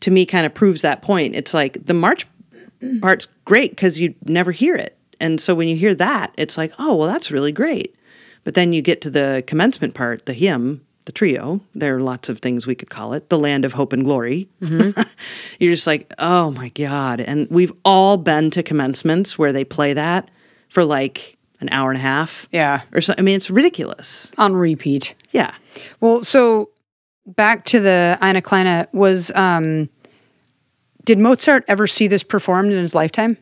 to 0.01 0.11
me 0.11 0.27
kind 0.27 0.45
of 0.45 0.53
proves 0.53 0.83
that 0.83 1.01
point. 1.01 1.35
It's 1.35 1.55
like 1.55 1.87
the 1.87 1.95
march 1.95 2.27
part's 3.01 3.29
great 3.45 3.71
because 3.71 3.99
you 4.01 4.15
never 4.27 4.53
hear 4.53 4.75
it, 4.77 4.97
and 5.21 5.41
so 5.41 5.55
when 5.55 5.69
you 5.69 5.77
hear 5.77 5.95
that, 5.95 6.33
it's 6.37 6.57
like, 6.59 6.73
oh 6.79 6.97
well, 6.97 7.09
that's 7.09 7.31
really 7.31 7.53
great. 7.53 7.95
But 8.45 8.55
then 8.55 8.73
you 8.73 8.83
get 8.83 9.01
to 9.03 9.11
the 9.11 9.45
commencement 9.47 9.95
part, 9.95 10.27
the 10.27 10.33
hymn, 10.33 10.85
the 11.05 11.13
trio. 11.13 11.61
There 11.77 11.97
are 11.97 12.01
lots 12.01 12.29
of 12.29 12.41
things 12.41 12.67
we 12.67 12.75
could 12.75 12.91
call 12.91 13.13
it, 13.13 13.29
the 13.29 13.39
land 13.39 13.65
of 13.65 13.73
hope 13.75 13.93
and 13.93 14.05
glory. 14.05 14.49
You're 14.61 15.73
just 15.75 15.87
like, 15.87 16.13
oh 16.19 16.51
my 16.51 16.71
god! 16.71 17.21
And 17.21 17.49
we've 17.51 17.73
all 17.85 18.17
been 18.17 18.51
to 18.51 18.63
commencements 18.63 19.39
where 19.39 19.53
they 19.53 19.65
play 19.65 19.93
that 19.95 20.31
for 20.69 20.85
like 20.85 21.37
an 21.61 21.69
hour 21.71 21.91
and 21.91 21.99
a 21.99 22.03
half 22.03 22.49
Yeah, 22.51 22.83
or 22.93 23.01
so. 23.01 23.15
I 23.17 23.23
mean, 23.23 23.37
it's 23.37 23.49
ridiculous. 23.51 24.33
on 24.39 24.55
repeat. 24.57 25.15
Yeah. 25.31 25.55
Well, 26.01 26.25
so 26.25 26.71
back 27.27 27.65
to 27.67 27.79
the 27.81 28.19
Ina 28.23 28.43
Kleine 28.43 28.87
was. 28.93 29.31
Um, 29.37 29.89
did 31.05 31.19
Mozart 31.19 31.65
ever 31.69 31.87
see 31.87 32.07
this 32.07 32.23
performed 32.23 32.73
in 32.73 32.79
his 32.79 32.95
lifetime? 32.95 33.39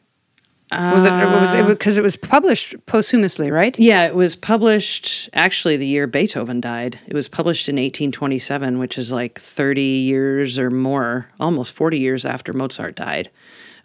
was 0.73 1.05
it 1.05 1.11
was 1.11 1.53
it 1.53 1.67
because 1.67 1.99
it 1.99 2.03
was 2.03 2.17
published 2.17 2.75
posthumously, 2.87 3.51
right? 3.51 3.77
Yeah, 3.79 4.07
it 4.07 4.15
was 4.15 4.37
published 4.37 5.29
actually 5.33 5.77
the 5.77 5.87
year 5.87 6.07
Beethoven 6.07 6.61
died. 6.61 6.99
It 7.07 7.15
was 7.15 7.29
published 7.29 7.69
in 7.69 7.75
1827, 7.75 8.79
which 8.79 8.97
is 8.97 9.11
like 9.11 9.41
30 9.41 9.83
years 9.83 10.59
or 10.59 10.71
more, 10.71 11.29
almost 11.41 11.73
40 11.73 11.99
years 11.99 12.25
after 12.25 12.53
Mozart 12.53 12.95
died. 12.95 13.31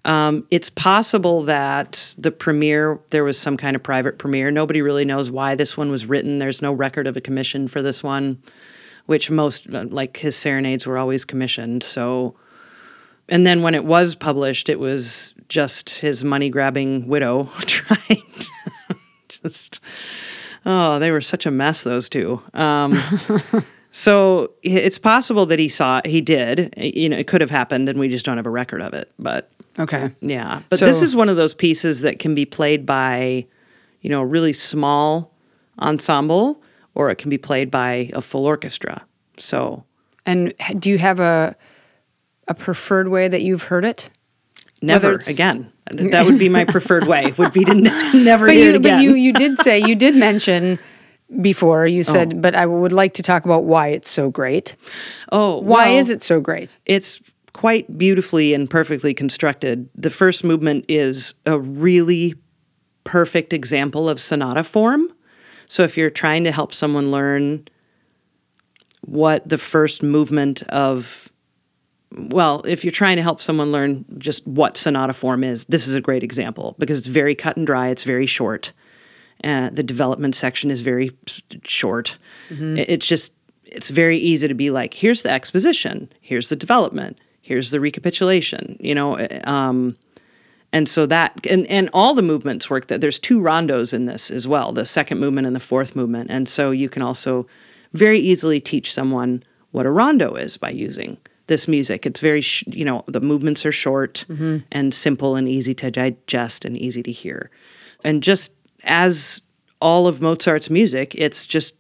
Um, 0.06 0.46
it's 0.52 0.70
possible 0.70 1.42
that 1.44 2.14
the 2.16 2.32
premiere, 2.32 3.00
there 3.10 3.24
was 3.24 3.40
some 3.40 3.58
kind 3.58 3.76
of 3.76 3.82
private 3.82 4.20
premiere. 4.20 4.52
Nobody 4.52 4.84
really 4.84 5.06
knows 5.06 5.32
why 5.32 5.56
this 5.56 5.76
one 5.76 5.90
was 5.90 6.06
written. 6.06 6.38
There's 6.38 6.62
no 6.62 6.72
record 6.72 7.08
of 7.08 7.18
a 7.18 7.22
commission 7.22 7.68
for 7.68 7.82
this 7.82 8.04
one, 8.04 8.44
which 9.08 9.32
most, 9.32 9.68
like 9.68 10.18
his 10.18 10.36
serenades, 10.36 10.86
were 10.86 11.00
always 11.00 11.26
commissioned. 11.26 11.82
So, 11.82 12.36
and 13.30 13.46
then 13.46 13.62
when 13.62 13.76
it 13.76 13.86
was 13.86 14.16
published, 14.16 14.70
it 14.70 14.80
was 14.80 15.34
just 15.50 15.90
his 15.92 16.24
money 16.24 16.50
grabbing 16.50 17.08
widow 17.08 17.46
trying 17.66 18.24
to 18.40 18.50
just, 19.30 19.80
oh, 20.66 21.00
they 21.00 21.12
were 21.12 21.22
such 21.22 21.46
a 21.46 21.52
mess, 21.52 21.84
those 21.84 22.10
two. 22.10 22.42
Um, 22.54 22.98
so 23.92 24.52
it's 24.64 24.98
possible 24.98 25.46
that 25.48 25.60
he 25.60 25.70
saw, 25.70 26.02
he 26.06 26.22
did. 26.22 26.74
You 26.78 27.10
know, 27.10 27.18
it 27.18 27.28
could 27.28 27.42
have 27.42 27.52
happened 27.52 27.90
and 27.90 28.00
we 28.00 28.10
just 28.10 28.26
don't 28.26 28.38
have 28.38 28.46
a 28.46 28.52
record 28.52 28.82
of 28.82 28.94
it. 28.94 29.12
But 29.20 29.52
Okay. 29.78 30.12
yeah, 30.22 30.62
but 30.70 30.80
this 30.80 31.02
is 31.02 31.16
one 31.16 31.28
of 31.28 31.36
those 31.36 31.54
pieces 31.54 32.02
that 32.02 32.18
can 32.20 32.34
be 32.34 32.46
played 32.46 32.86
by, 32.86 33.46
you 34.02 34.10
know, 34.10 34.22
a 34.22 34.26
really 34.26 34.54
small 34.54 35.34
ensemble, 35.80 36.62
or 36.94 37.10
it 37.10 37.18
can 37.18 37.30
be 37.30 37.38
played 37.38 37.70
by 37.70 38.10
a 38.14 38.22
full 38.22 38.46
orchestra. 38.46 39.06
So 39.38 39.84
And 40.26 40.54
do 40.80 40.90
you 40.90 40.98
have 40.98 41.20
a 41.20 41.56
a 42.48 42.54
preferred 42.54 43.08
way 43.08 43.28
that 43.28 43.42
you've 43.42 43.64
heard 43.64 43.86
it? 43.86 44.10
never 44.82 45.14
again. 45.28 45.72
That 45.92 46.26
would 46.26 46.40
be 46.40 46.50
my 46.50 46.66
preferred 46.76 47.08
way. 47.08 47.34
Would 47.38 47.54
be 47.54 47.64
to 47.66 47.72
n- 47.72 47.84
never 48.24 48.46
But 48.46 48.56
hear 48.56 48.64
you, 48.66 48.70
it 48.72 48.76
again. 48.76 48.98
but 48.98 49.04
you, 49.04 49.16
you 49.16 49.34
did 49.34 49.58
say 49.58 49.80
you 49.80 49.96
did 49.96 50.16
mention 50.16 50.80
before. 51.42 51.88
You 51.88 52.02
oh. 52.02 52.04
said, 52.04 52.42
but 52.42 52.56
I 52.56 52.66
would 52.66 52.92
like 52.92 53.14
to 53.16 53.24
talk 53.24 53.46
about 53.46 53.64
why 53.64 53.90
it's 53.90 54.10
so 54.12 54.30
great. 54.30 54.76
oh, 55.32 55.60
Why 55.60 55.90
well, 55.90 55.98
is 55.98 56.10
it 56.10 56.22
so 56.24 56.40
great? 56.40 56.78
It's 56.86 57.20
quite 57.54 57.98
beautifully 57.98 58.54
and 58.54 58.70
perfectly 58.70 59.14
constructed. 59.14 59.90
The 59.96 60.10
first 60.10 60.44
movement 60.44 60.86
is 60.90 61.34
a 61.46 61.60
really 61.60 62.36
perfect 63.06 63.54
example 63.54 64.10
of 64.10 64.20
sonata 64.20 64.64
form. 64.64 65.12
So 65.68 65.84
if 65.84 65.98
you're 65.98 66.10
trying 66.10 66.44
to 66.44 66.52
help 66.52 66.74
someone 66.74 67.12
learn 67.12 67.68
what 69.02 69.48
the 69.48 69.58
first 69.58 70.04
movement 70.04 70.64
of 70.64 71.30
well, 72.18 72.62
if 72.66 72.84
you're 72.84 72.92
trying 72.92 73.18
to 73.18 73.22
help 73.22 73.42
someone 73.42 73.72
learn 73.72 74.06
just 74.18 74.46
what 74.48 74.78
sonata 74.78 75.14
form 75.14 75.44
is, 75.44 75.66
this 75.66 75.88
is 75.88 75.94
a 75.96 76.02
great 76.02 76.24
example 76.24 76.76
because 76.80 77.00
it's 77.00 77.08
very 77.08 77.36
cut 77.36 77.58
and 77.58 77.66
dry. 77.68 77.90
It's 77.90 78.04
very 78.04 78.26
short. 78.26 78.72
Uh, 79.44 79.70
the 79.70 79.84
development 79.84 80.36
section 80.36 80.72
is 80.72 80.82
very 80.82 81.12
short. 81.64 82.18
It- 82.50 82.90
It's 82.90 83.08
just 83.08 83.34
it's 83.66 83.90
very 83.90 84.18
easy 84.18 84.48
to 84.48 84.54
be 84.54 84.70
like, 84.70 84.94
here's 84.94 85.24
the 85.24 85.32
exposition, 85.32 86.10
here's 86.22 86.50
the 86.50 86.56
development, 86.56 87.18
here's 87.42 87.72
the 87.72 87.80
recapitulation. 87.80 88.78
You 88.80 88.96
know, 88.96 89.18
uh, 89.18 89.28
um, 89.44 89.98
and 90.72 90.88
so 90.88 91.06
that 91.08 91.34
and 91.50 91.66
and 91.68 91.90
all 91.94 92.14
the 92.14 92.22
movements 92.22 92.70
work. 92.70 92.88
That 92.88 93.02
there's 93.02 93.20
two 93.20 93.40
rondos 93.42 93.94
in 93.94 94.06
this 94.06 94.32
as 94.32 94.48
well, 94.48 94.72
the 94.72 94.86
second 94.86 95.20
movement 95.20 95.48
and 95.48 95.56
the 95.56 95.60
fourth 95.60 95.96
movement, 95.96 96.30
and 96.32 96.48
so 96.48 96.72
you 96.72 96.88
can 96.90 97.02
also 97.02 97.46
very 97.94 98.20
easily 98.20 98.60
teach 98.60 98.94
someone 98.94 99.44
what 99.72 99.86
a 99.86 99.92
rondo 99.92 100.36
is 100.36 100.58
by 100.58 100.70
using 100.70 101.18
this 101.48 101.68
music. 101.68 102.06
It's 102.06 102.20
very, 102.20 102.42
sh- 102.42 102.64
you 102.68 102.86
know, 102.86 103.04
the 103.08 103.22
movements 103.22 103.66
are 103.66 103.72
short 103.72 104.26
mm-hmm. 104.30 104.58
and 104.72 104.94
simple 104.94 105.36
and 105.36 105.48
easy 105.48 105.74
to 105.76 105.92
digest 105.92 106.66
and 106.66 106.78
easy 106.78 107.04
to 107.04 107.12
hear. 107.12 107.52
And 108.04 108.24
just 108.24 108.52
as 108.84 109.42
all 109.82 110.08
of 110.08 110.22
Mozart's 110.22 110.70
music, 110.70 111.14
it's 111.16 111.46
just 111.46 111.76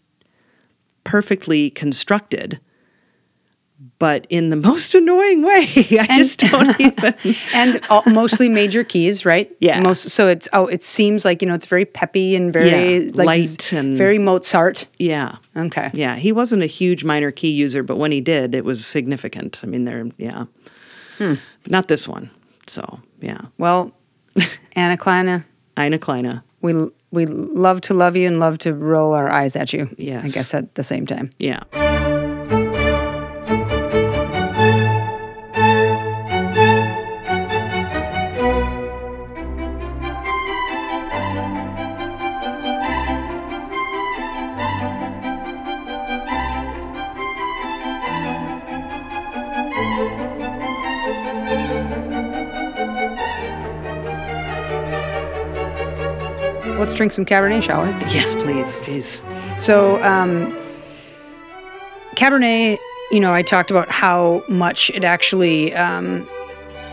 perfectly 1.04 1.70
constructed, 1.70 2.60
but 4.00 4.26
in 4.30 4.50
the 4.50 4.56
most 4.70 4.96
annoying 4.96 5.44
way. 5.44 5.66
I 6.00 6.18
just 6.18 6.40
don't 6.40 6.80
even. 6.80 7.16
and 7.54 7.82
all, 7.90 8.04
mostly 8.08 8.50
major 8.50 8.84
keys, 8.84 9.26
right? 9.26 9.54
Yeah. 9.60 9.80
Most 9.82 10.10
so 10.10 10.28
it's 10.28 10.48
oh, 10.54 10.68
it 10.68 10.82
seems 10.84 11.26
like 11.26 11.42
you 11.42 11.48
know 11.48 11.56
it's 11.56 11.66
very 11.66 11.86
peppy 11.86 12.36
and 12.36 12.52
very 12.54 12.70
Yeah, 13.06 13.12
like 13.14 13.28
light 13.28 13.74
and- 13.74 13.98
very 13.98 14.18
Mozart. 14.20 14.88
Yeah. 15.00 15.38
Okay. 15.56 15.92
Yeah, 15.94 16.16
he 16.16 16.32
wasn't 16.32 16.64
a 16.64 16.68
huge 16.68 17.04
minor 17.04 17.32
key 17.32 17.52
user, 17.52 17.84
but 17.84 17.98
when 17.98 18.12
he 18.12 18.22
did, 18.22 18.56
it 18.56 18.66
was 18.66 18.86
significant. 18.86 19.60
I 19.64 19.68
mean, 19.68 19.86
there, 19.86 20.06
yeah, 20.18 20.46
hmm. 21.18 21.36
but 21.64 21.72
not 21.72 21.88
this 21.88 22.08
one. 22.08 22.30
So, 22.68 23.00
yeah, 23.22 23.42
Well, 23.60 23.92
Anna 24.74 24.98
Kleine, 24.98 25.44
Anna 25.78 26.00
Kleine. 26.00 26.42
we 26.62 26.74
we 27.12 27.26
love 27.28 27.80
to 27.82 27.94
love 27.94 28.18
you 28.18 28.28
and 28.28 28.40
love 28.40 28.58
to 28.60 28.74
roll 28.74 29.14
our 29.14 29.30
eyes 29.30 29.56
at 29.56 29.72
you. 29.72 29.88
I 30.00 30.28
guess 30.28 30.54
at 30.54 30.76
the 30.76 30.84
same 30.84 31.06
time. 31.06 31.30
Yeah. 31.40 31.60
Drink 56.96 57.12
some 57.12 57.26
Cabernet, 57.26 57.64
shall 57.64 57.84
we? 57.84 57.90
Yes, 58.12 58.34
please. 58.36 58.80
Jeez. 58.80 59.60
So, 59.60 60.02
um, 60.04 60.58
Cabernet, 62.16 62.80
you 63.12 63.20
know, 63.20 63.34
I 63.34 63.42
talked 63.42 63.70
about 63.70 63.90
how 63.90 64.44
much 64.48 64.90
it 64.92 65.04
actually 65.04 65.74
um, 65.76 66.28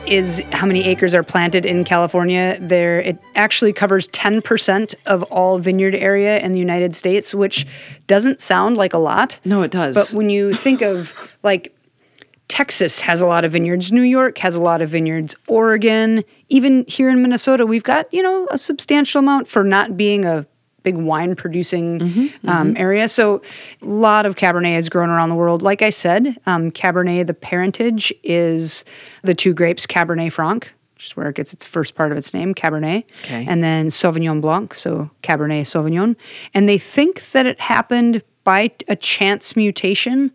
is, 0.07 0.43
how 0.51 0.67
many 0.67 0.85
acres 0.85 1.15
are 1.15 1.23
planted 1.23 1.65
in 1.65 1.85
California. 1.85 2.59
There, 2.61 3.01
it 3.01 3.19
actually 3.35 3.73
covers 3.73 4.09
10% 4.09 4.95
of 5.07 5.23
all 5.25 5.59
vineyard 5.59 5.95
area 5.95 6.39
in 6.41 6.53
the 6.53 6.59
United 6.59 6.95
States, 6.95 7.35
which 7.35 7.67
doesn't 8.09 8.41
sound 8.41 8.77
like 8.77 8.93
a 8.93 8.99
lot. 8.99 9.39
No, 9.45 9.63
it 9.63 9.71
does. 9.71 9.95
But 9.95 10.17
when 10.17 10.29
you 10.29 10.53
think 10.55 10.83
of 10.83 11.15
like 11.43 11.75
Texas 12.53 13.01
has 13.01 13.23
a 13.23 13.27
lot 13.27 13.47
of 13.47 13.53
vineyards, 13.53 13.91
New 13.91 14.03
York 14.03 14.37
has 14.37 14.55
a 14.55 14.61
lot 14.61 14.83
of 14.83 14.91
vineyards, 14.91 15.35
Oregon, 15.49 16.23
even 16.51 16.85
here 16.87 17.09
in 17.09 17.23
Minnesota, 17.23 17.65
we've 17.65 17.83
got, 17.83 18.13
you 18.13 18.23
know, 18.23 18.47
a 18.51 18.59
substantial 18.59 19.21
amount 19.21 19.47
for 19.47 19.65
not 19.65 19.97
being 19.97 20.27
a 20.27 20.47
big 20.83 20.97
wine 20.97 21.35
producing 21.35 22.31
um, 22.47 22.77
area. 22.77 23.09
So 23.09 23.41
a 23.81 23.87
lot 23.87 24.27
of 24.27 24.37
Cabernet 24.37 24.77
is 24.77 24.91
grown 24.91 25.09
around 25.09 25.31
the 25.31 25.35
world. 25.35 25.63
Like 25.63 25.81
I 25.81 25.89
said, 25.89 26.37
um, 26.45 26.71
Cabernet, 26.71 27.27
the 27.27 27.33
parentage 27.33 28.13
is 28.23 28.85
the 29.23 29.35
two 29.35 29.55
grapes, 29.55 29.87
Cabernet 29.87 30.31
Franc, 30.31 30.71
which 30.97 31.07
is 31.07 31.17
where 31.17 31.31
it 31.31 31.37
gets 31.37 31.55
its 31.55 31.65
first 31.65 31.95
part 31.95 32.13
of 32.13 32.19
its 32.19 32.35
name, 32.35 32.55
Cabernet, 32.55 33.05
Okay. 33.21 33.47
and 33.49 33.65
then 33.65 33.87
Sauvignon 33.87 34.43
Blanc, 34.43 34.75
so 34.75 35.09
Cabernet 35.23 35.63
Sauvignon. 35.63 36.17
And 36.53 36.69
they 36.69 36.77
think 36.77 37.31
that 37.31 37.47
it 37.47 37.59
happened 37.61 38.23
by 38.45 38.73
a 38.89 38.97
chance 38.97 39.57
mutation 39.57 40.33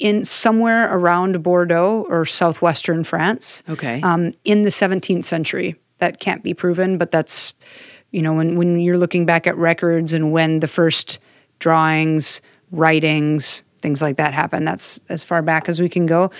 in 0.00 0.24
somewhere 0.24 0.92
around 0.92 1.42
Bordeaux 1.42 2.06
or 2.08 2.24
southwestern 2.24 3.04
France 3.04 3.62
Okay. 3.68 4.00
um, 4.02 4.32
in 4.44 4.62
the 4.62 4.70
17th 4.70 5.24
century. 5.24 5.76
That 5.98 6.18
can't 6.18 6.42
be 6.42 6.54
proven, 6.54 6.96
but 6.98 7.10
that's, 7.10 7.52
you 8.10 8.22
know, 8.22 8.32
when, 8.32 8.56
when 8.56 8.80
you're 8.80 8.98
looking 8.98 9.26
back 9.26 9.46
at 9.46 9.56
records 9.56 10.12
and 10.14 10.32
when 10.32 10.60
the 10.60 10.66
first 10.66 11.18
drawings, 11.58 12.40
writings, 12.70 13.62
things 13.82 14.00
like 14.00 14.16
that 14.16 14.32
happen, 14.32 14.64
that's 14.64 15.00
as 15.10 15.22
far 15.22 15.42
back 15.42 15.68
as 15.68 15.80
we 15.80 15.88
can 15.88 16.06
go. 16.06 16.30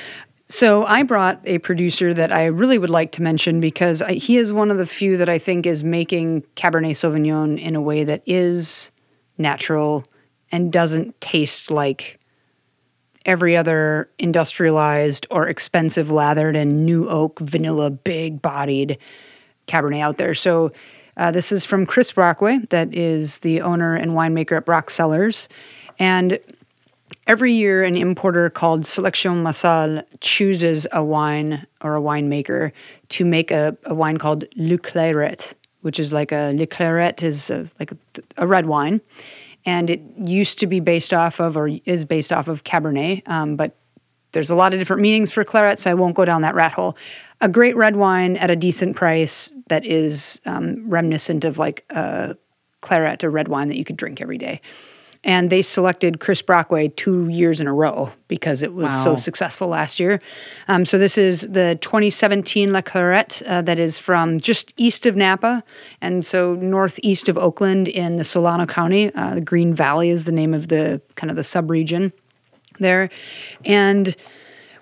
So 0.49 0.85
I 0.85 1.03
brought 1.03 1.41
a 1.45 1.59
producer 1.59 2.13
that 2.15 2.33
I 2.33 2.47
really 2.47 2.79
would 2.79 2.91
like 2.91 3.13
to 3.13 3.23
mention 3.23 3.61
because 3.61 4.03
I, 4.03 4.15
he 4.15 4.37
is 4.39 4.53
one 4.53 4.71
of 4.71 4.79
the 4.79 4.87
few 4.87 5.17
that 5.19 5.29
I 5.29 5.39
think 5.39 5.67
is 5.67 5.85
making 5.85 6.43
Cabernet 6.57 6.93
Sauvignon 6.93 7.61
in 7.61 7.77
a 7.77 7.81
way 7.81 8.03
that 8.05 8.23
is 8.27 8.91
natural 9.39 10.03
and 10.51 10.73
doesn't 10.73 11.21
taste 11.21 11.71
like 11.71 12.19
every 13.27 13.57
other 13.57 14.09
industrialized 14.19 15.27
or 15.31 15.49
expensive 15.49 16.11
lathered 16.11 16.57
and 16.57 16.87
new 16.87 17.09
oak 17.09 17.39
vanilla 17.41 17.91
big 17.91 18.41
bodied 18.41 18.99
cabernet 19.67 20.01
out 20.01 20.17
there. 20.17 20.35
So 20.35 20.73
uh, 21.17 21.31
this 21.31 21.53
is 21.53 21.65
from 21.65 21.87
chris 21.87 22.13
brockway 22.13 22.59
that 22.71 22.93
is 22.95 23.41
the 23.41 23.61
owner 23.61 23.95
and 23.95 24.13
winemaker 24.13 24.57
at 24.57 24.65
Broc 24.65 24.91
Cellars 24.91 25.49
and 25.99 26.39
every 27.27 27.53
year 27.53 27.85
an 27.85 27.97
importer 27.97 28.49
called 28.49 28.87
Selection 28.87 29.43
Massale 29.43 30.03
chooses 30.21 30.87
a 30.93 31.05
wine 31.05 31.67
or 31.83 31.97
a 31.97 32.01
winemaker 32.01 32.73
to 33.11 33.25
make 33.25 33.51
a, 33.51 33.77
a 33.85 33.95
wine 33.95 34.17
called 34.17 34.45
le 34.57 34.79
claret 34.79 35.55
which 35.83 36.01
is 36.01 36.13
like 36.13 36.33
a 36.33 36.53
le 36.55 36.67
claret 36.67 37.23
is 37.23 37.51
a, 37.51 37.69
like 37.79 37.93
a, 37.93 37.97
a 38.39 38.47
red 38.47 38.67
wine 38.67 39.01
and 39.65 39.91
it 39.91 40.01
used 40.17 40.59
to 40.59 40.67
be 40.67 40.81
based 40.81 41.13
off 41.13 41.41
of 41.41 41.57
or 41.57 41.69
is 41.85 42.05
based 42.05 42.33
off 42.33 42.49
of 42.49 42.65
cabernet 42.65 43.23
um, 43.29 43.57
but 43.57 43.77
there's 44.33 44.51
a 44.51 44.55
lot 44.55 44.73
of 44.73 44.81
different 44.81 45.03
meanings 45.03 45.33
for 45.33 45.45
claret 45.45 45.79
so 45.79 45.91
i 45.91 45.95
won't 45.95 46.15
go 46.15 46.25
down 46.25 46.43
that 46.43 46.55
rat 46.55 46.73
hole. 46.73 46.97
A 47.41 47.49
great 47.49 47.75
red 47.75 47.97
wine 47.97 48.37
at 48.37 48.51
a 48.51 48.57
decent 48.57 48.97
price 48.97 49.55
that 49.69 49.85
is 49.87 50.41
um, 50.45 50.89
reminiscent 50.89 51.45
of 51.45 51.57
like 51.57 51.85
a 51.91 52.37
claret 52.83 53.23
a 53.23 53.31
red 53.31 53.49
wine 53.49 53.69
that 53.69 53.77
you 53.77 53.85
could 53.85 53.97
drink 53.97 54.21
every 54.21 54.39
day 54.39 54.61
and 55.23 55.51
they 55.51 55.61
selected 55.61 56.19
Chris 56.19 56.41
Brockway 56.41 56.89
two 56.89 57.29
years 57.29 57.61
in 57.61 57.67
a 57.67 57.73
row 57.73 58.13
because 58.27 58.63
it 58.63 58.73
was 58.73 58.91
so 59.03 59.17
successful 59.17 59.69
last 59.69 60.01
year. 60.01 60.19
Um, 60.67 60.85
so 60.85 60.97
this 60.97 61.19
is 61.19 61.43
the 61.43 61.77
2017 61.83 62.73
La 62.73 62.81
Clarette 62.81 63.43
uh, 63.47 63.61
that 63.63 63.79
is 63.79 63.99
from 63.99 64.41
just 64.41 64.73
east 64.79 65.05
of 65.05 65.17
Napa, 65.17 65.63
and 66.01 66.25
so 66.25 66.55
northeast 66.55 67.29
of 67.29 67.37
Oakland 67.37 67.89
in 67.89 68.17
the 68.17 68.25
Solano 68.25 68.65
County. 68.65 69.15
Uh, 69.15 69.35
the 69.35 69.41
Green 69.41 69.75
Valley 69.75 70.09
is 70.09 70.25
the 70.25 70.33
name 70.33 70.55
of 70.55 70.69
the 70.69 71.03
kind 71.17 71.31
of 71.31 71.37
the 71.37 71.43
subregion 71.43 72.13
there, 72.79 73.11
and. 73.65 74.17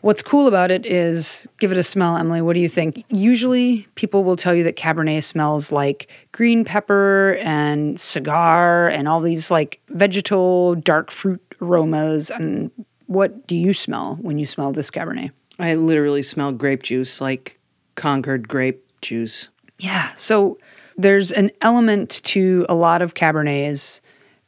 What's 0.00 0.22
cool 0.22 0.46
about 0.46 0.70
it 0.70 0.86
is 0.86 1.46
give 1.58 1.72
it 1.72 1.78
a 1.78 1.82
smell, 1.82 2.16
Emily. 2.16 2.40
What 2.40 2.54
do 2.54 2.60
you 2.60 2.68
think? 2.68 3.04
Usually 3.08 3.86
people 3.94 4.24
will 4.24 4.36
tell 4.36 4.54
you 4.54 4.64
that 4.64 4.76
Cabernet 4.76 5.24
smells 5.24 5.72
like 5.72 6.08
green 6.32 6.64
pepper 6.64 7.38
and 7.42 7.98
cigar 7.98 8.88
and 8.88 9.08
all 9.08 9.20
these 9.20 9.50
like 9.50 9.80
vegetal 9.88 10.76
dark 10.76 11.10
fruit 11.10 11.42
aromas. 11.60 12.30
And 12.30 12.70
what 13.06 13.46
do 13.46 13.56
you 13.56 13.72
smell 13.72 14.18
when 14.20 14.38
you 14.38 14.46
smell 14.46 14.72
this 14.72 14.90
Cabernet? 14.90 15.30
I 15.58 15.74
literally 15.74 16.22
smell 16.22 16.52
grape 16.52 16.84
juice, 16.84 17.20
like 17.20 17.58
Concord 17.96 18.46
grape 18.46 18.84
juice. 19.00 19.48
Yeah. 19.80 20.14
So 20.14 20.58
there's 20.96 21.32
an 21.32 21.50
element 21.60 22.20
to 22.24 22.66
a 22.68 22.74
lot 22.74 23.02
of 23.02 23.14
Cabernets 23.14 24.00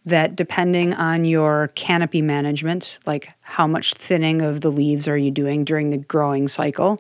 that, 0.07 0.35
depending 0.37 0.95
on 0.95 1.25
your 1.25 1.69
canopy 1.75 2.23
management, 2.23 2.99
like 3.07 3.31
how 3.41 3.67
much 3.67 3.95
thinning 3.95 4.41
of 4.43 4.61
the 4.63 4.71
leaves 4.71 5.07
are 5.07 5.17
you 5.17 5.31
doing 5.31 5.65
during 5.65 5.91
the 5.91 5.99
growing 5.99 6.49
cycle, 6.49 6.99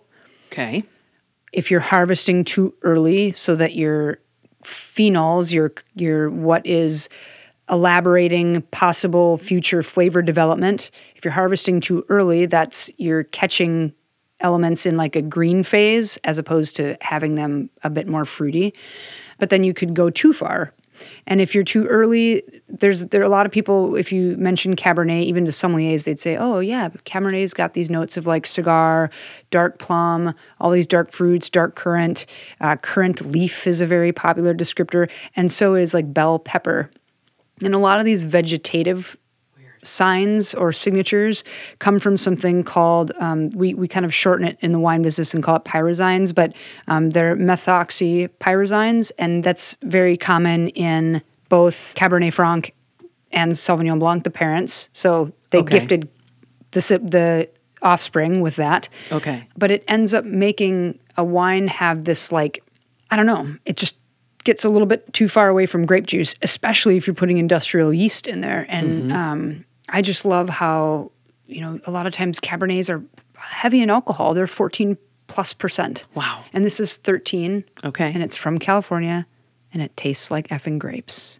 Okay. 0.53 0.85
if 1.53 1.71
you're 1.71 1.81
harvesting 1.81 2.45
too 2.45 2.75
early 2.83 3.33
so 3.33 3.55
that 3.57 3.75
your 3.75 4.19
phenols, 4.65 5.51
your 5.53 5.73
your 5.95 6.29
what 6.31 6.67
is 6.67 7.09
elaborating 7.71 8.61
possible 8.73 9.39
future 9.39 9.83
flavor 9.83 10.21
development, 10.23 10.91
if 11.17 11.25
you're 11.25 11.33
harvesting 11.33 11.81
too 11.81 12.05
early, 12.09 12.47
that's 12.47 12.91
you're 12.99 13.25
catching 13.25 13.93
elements 14.41 14.87
in 14.87 14.97
like 14.97 15.17
a 15.17 15.23
green 15.23 15.63
phase 15.63 16.19
as 16.25 16.37
opposed 16.39 16.75
to 16.77 16.97
having 17.01 17.35
them 17.37 17.71
a 17.85 17.91
bit 17.91 18.09
more 18.09 18.25
fruity. 18.25 18.73
But 19.39 19.51
then 19.51 19.65
you 19.65 19.73
could 19.73 19.95
go 19.95 20.11
too 20.11 20.33
far. 20.33 20.73
And 21.27 21.41
if 21.41 21.55
you're 21.55 21.65
too 21.65 21.87
early, 21.87 22.43
there's 22.69 23.07
there 23.07 23.21
are 23.21 23.25
a 23.25 23.29
lot 23.29 23.47
of 23.47 23.53
people. 23.53 23.97
If 23.97 24.13
you 24.13 24.37
mention 24.37 24.77
Cabernet, 24.77 25.25
even 25.25 25.45
to 25.45 25.51
sommeliers, 25.51 26.05
they'd 26.05 26.19
say, 26.19 26.37
"Oh 26.37 26.61
yeah, 26.61 26.89
Cabernet's 27.05 27.55
got 27.55 27.75
these 27.75 27.91
notes 27.91 28.17
of 28.17 28.27
like 28.27 28.47
cigar, 28.47 29.11
dark 29.51 29.79
plum, 29.79 30.35
all 30.61 30.71
these 30.71 30.87
dark 30.87 31.11
fruits, 31.13 31.49
dark 31.49 31.75
currant. 31.75 32.27
Uh, 32.61 32.77
currant 32.77 33.25
leaf 33.25 33.67
is 33.67 33.81
a 33.81 33.87
very 33.87 34.13
popular 34.13 34.55
descriptor, 34.55 35.11
and 35.37 35.51
so 35.51 35.75
is 35.75 35.95
like 35.95 36.13
bell 36.13 36.39
pepper. 36.39 36.91
And 37.63 37.75
a 37.75 37.79
lot 37.79 37.99
of 37.99 38.05
these 38.05 38.25
vegetative 38.25 39.19
signs 39.83 40.55
or 40.55 40.73
signatures 40.73 41.43
come 41.79 41.99
from 41.99 42.17
something 42.17 42.63
called 42.63 43.13
um, 43.19 43.51
we, 43.51 43.73
we 43.75 43.89
kind 43.89 44.05
of 44.05 44.13
shorten 44.13 44.47
it 44.47 44.59
in 44.61 44.73
the 44.73 44.79
wine 44.79 45.03
business 45.03 45.33
and 45.35 45.43
call 45.43 45.57
it 45.57 45.65
pyrazines 45.65 46.35
but 46.35 46.53
um, 46.89 47.11
they're 47.11 47.37
methoxypyrazines 47.37 49.13
and 49.19 49.43
that's 49.45 49.77
very 49.83 50.17
common 50.17 50.69
in 50.69 51.23
both 51.49 51.95
cabernet 51.97 52.33
franc 52.33 52.75
and 53.33 53.53
sauvignon 53.53 53.99
blanc 53.99 54.25
the 54.25 54.31
parents 54.31 54.89
so 54.93 55.33
they 55.51 55.59
Okay. 55.59 55.79
gifted 55.79 56.09
the, 56.73 56.81
the 57.03 57.49
offspring 57.83 58.41
with 58.41 58.57
that 58.57 58.89
Okay. 59.11 59.47
but 59.57 59.71
it 59.71 59.85
ends 59.89 60.13
up 60.15 60.25
making 60.25 60.99
a 61.17 61.25
wine 61.25 61.69
have 61.69 62.05
this 62.05 62.31
like 62.33 62.63
i 63.11 63.17
don't 63.17 63.27
know 63.27 63.55
it 63.65 63.77
just 63.77 63.97
gets 64.45 64.65
a 64.65 64.69
little 64.71 64.87
bit 64.87 65.13
too 65.13 65.29
far 65.29 65.49
away 65.49 65.67
from 65.67 65.85
grape 65.87 66.07
juice 66.07 66.35
especially 66.43 66.97
if 66.97 67.07
you're 67.07 67.15
putting 67.15 67.39
industrial 67.39 67.93
yeast 67.93 68.27
in 68.27 68.41
there 68.41 68.67
and 68.69 69.13
um, 69.13 69.65
i 69.91 70.01
just 70.03 70.25
love 70.25 70.49
how 70.49 71.11
you 71.47 71.61
know 71.61 71.79
a 71.87 71.91
lot 71.91 72.07
of 72.07 72.13
times 72.13 72.41
cabernets 72.41 72.89
are 72.91 73.03
heavy 73.37 73.81
in 73.83 73.91
alcohol 73.91 74.35
they're 74.35 74.47
14 74.47 74.97
plus 75.27 75.53
percent 75.53 76.07
Wow. 76.15 76.45
and 76.53 76.65
this 76.65 76.81
is 76.81 76.97
13 76.99 77.65
Okay. 77.85 78.11
and 78.13 78.23
it's 78.23 78.37
from 78.37 78.59
california 78.59 79.27
and 79.73 79.83
it 79.83 79.97
tastes 79.97 80.31
like 80.31 80.49
effing 80.49 80.79
grapes 80.79 81.39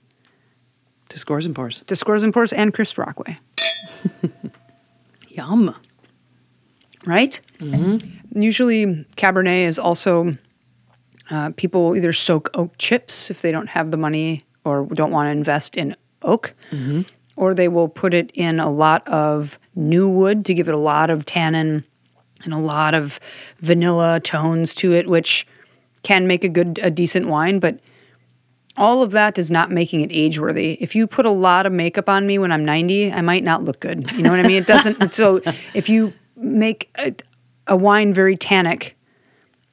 to 1.09 1.19
scores 1.19 1.45
and 1.47 1.55
pours. 1.55 1.83
to 1.87 1.97
scores 1.97 2.23
and 2.23 2.33
pours 2.33 2.53
and 2.53 2.73
chris 2.75 2.93
brockway 2.93 3.37
Yum. 5.29 5.75
right? 7.07 7.41
Usually, 8.35 8.87
Cabernet 9.17 9.65
is 9.65 9.79
also 9.79 10.35
uh, 11.31 11.51
people 11.57 11.97
either 11.97 12.13
soak 12.13 12.51
oak 12.55 12.77
chips 12.79 13.31
if 13.31 13.43
they 13.43 13.53
don't 13.53 13.69
have 13.69 13.91
the 13.91 13.97
money 13.97 14.43
or 14.65 14.87
don't 14.87 15.11
want 15.11 15.27
to 15.29 15.31
invest 15.31 15.77
in 15.77 15.97
oak, 16.23 16.53
or 17.41 17.55
they 17.55 17.69
will 17.69 17.89
put 17.89 18.13
it 18.13 18.31
in 18.35 18.61
a 18.61 18.71
lot 18.71 19.07
of 19.09 19.59
new 19.75 20.07
wood 20.07 20.45
to 20.45 20.53
give 20.53 20.69
it 20.69 20.75
a 20.75 20.79
lot 20.79 21.09
of 21.09 21.25
tannin 21.25 21.83
and 22.45 22.53
a 22.53 22.59
lot 22.59 22.93
of 22.93 23.19
vanilla 23.61 24.21
tones 24.21 24.75
to 24.75 24.93
it, 24.93 25.09
which 25.09 25.47
can 26.03 26.27
make 26.27 26.45
a 26.45 26.51
good, 26.51 26.79
a 26.83 26.91
decent 26.91 27.29
wine, 27.29 27.59
but 27.59 27.81
all 28.77 29.03
of 29.03 29.13
that 29.13 29.39
is 29.39 29.51
not 29.51 29.71
making 29.71 30.03
it 30.03 30.11
age 30.13 30.39
worthy. 30.39 30.77
If 30.83 30.95
you 30.95 31.07
put 31.07 31.25
a 31.25 31.31
lot 31.31 31.65
of 31.65 31.73
makeup 31.73 32.11
on 32.11 32.27
me 32.27 32.39
when 32.39 32.53
I'm 32.53 32.65
90, 32.65 33.11
I 33.11 33.23
might 33.23 33.43
not 33.43 33.65
look 33.65 33.81
good. 33.81 34.13
You 34.13 34.23
know 34.23 34.31
what 34.31 34.41
I 34.41 34.43
mean? 34.43 34.59
It 34.59 34.67
doesn't. 34.67 35.15
so 35.15 35.41
if 35.73 35.89
you 35.89 36.13
make 36.37 36.91
a, 36.99 37.15
a 37.67 37.77
wine 37.77 38.13
very 38.13 38.37
tannic 38.37 38.99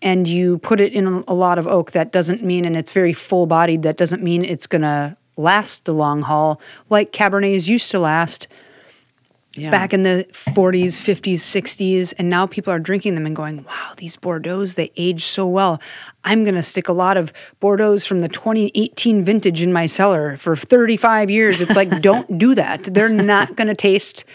and 0.02 0.26
you 0.26 0.60
put 0.60 0.80
it 0.80 0.94
in 0.94 1.26
a 1.28 1.34
lot 1.34 1.60
of 1.60 1.68
oak, 1.68 1.92
that 1.92 2.14
doesn't 2.14 2.42
mean, 2.42 2.64
and 2.64 2.78
it's 2.78 2.94
very 2.94 3.12
full 3.12 3.46
bodied, 3.46 3.82
that 3.82 3.98
doesn't 3.98 4.24
mean 4.24 4.46
it's 4.46 4.68
going 4.68 4.84
to 4.84 5.18
last 5.38 5.86
the 5.86 5.94
long 5.94 6.22
haul 6.24 6.60
like 6.90 7.12
Cabernets 7.14 7.68
used 7.68 7.92
to 7.92 8.00
last 8.00 8.48
Yeah. 9.56 9.72
back 9.72 9.92
in 9.92 10.04
the 10.04 10.28
40s, 10.32 10.94
50s, 10.96 11.40
60s, 11.42 12.14
and 12.20 12.30
now 12.30 12.46
people 12.46 12.72
are 12.72 12.78
drinking 12.78 13.16
them 13.16 13.26
and 13.26 13.36
going, 13.36 13.64
wow, 13.64 13.94
these 13.98 14.16
Bordeaux's, 14.16 14.76
they 14.76 14.92
age 14.98 15.26
so 15.26 15.48
well. 15.48 15.82
I'm 16.24 16.44
going 16.44 16.54
to 16.54 16.62
stick 16.62 16.88
a 16.88 16.94
lot 16.94 17.18
of 17.18 17.34
Bordeaux's 17.60 18.06
from 18.06 18.22
the 18.22 18.28
2018 18.30 19.24
vintage 19.26 19.64
in 19.64 19.74
my 19.74 19.88
cellar 19.88 20.38
for 20.38 20.56
35 20.56 21.32
years. 21.32 21.60
It's 21.60 21.76
like, 21.76 21.90
don't 22.02 22.38
do 22.38 22.54
that. 22.54 22.84
They're 22.84 23.10
not 23.10 23.56
going 23.56 23.68
to 23.68 23.74
taste, 23.76 24.26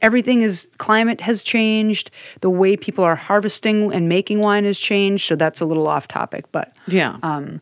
everything 0.00 0.42
is, 0.42 0.70
climate 0.78 1.20
has 1.22 1.42
changed. 1.42 2.12
The 2.40 2.50
way 2.50 2.76
people 2.76 3.02
are 3.02 3.16
harvesting 3.16 3.92
and 3.92 4.08
making 4.08 4.40
wine 4.42 4.64
has 4.64 4.78
changed. 4.78 5.26
So 5.26 5.34
that's 5.34 5.60
a 5.60 5.64
little 5.64 5.88
off 5.88 6.06
topic, 6.06 6.44
but 6.52 6.76
Yeah. 6.86 7.16
Um, 7.24 7.60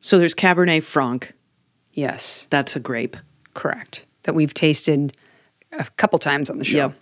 so 0.00 0.18
there's 0.18 0.34
Cabernet 0.34 0.82
Franc, 0.82 1.32
Yes, 1.92 2.46
That's 2.50 2.76
a 2.76 2.80
grape. 2.80 3.16
correct. 3.54 4.06
That 4.24 4.34
we've 4.34 4.54
tasted 4.54 5.16
a 5.72 5.84
couple 5.96 6.18
times 6.18 6.50
on 6.50 6.58
the 6.58 6.64
show. 6.64 6.76
Yep. 6.88 6.98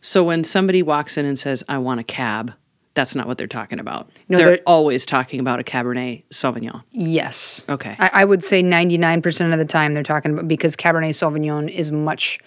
So 0.00 0.24
when 0.24 0.42
somebody 0.44 0.82
walks 0.82 1.16
in 1.16 1.24
and 1.26 1.38
says, 1.38 1.62
I 1.68 1.78
want 1.78 2.00
a 2.00 2.04
cab, 2.04 2.52
that's 2.94 3.14
not 3.14 3.26
what 3.26 3.38
they're 3.38 3.46
talking 3.46 3.78
about. 3.78 4.10
No, 4.28 4.36
they're, 4.38 4.46
they're- 4.48 4.60
always 4.66 5.06
talking 5.06 5.38
about 5.40 5.60
a 5.60 5.62
Cabernet 5.62 6.24
Sauvignon. 6.30 6.82
Yes. 6.90 7.62
Okay. 7.68 7.94
I, 7.98 8.10
I 8.12 8.24
would 8.24 8.42
say 8.42 8.62
99% 8.62 9.52
of 9.52 9.58
the 9.58 9.64
time 9.64 9.94
they're 9.94 10.02
talking 10.02 10.32
about 10.32 10.48
because 10.48 10.76
Cabernet 10.76 11.10
Sauvignon 11.10 11.70
is 11.70 11.90
much 11.92 12.38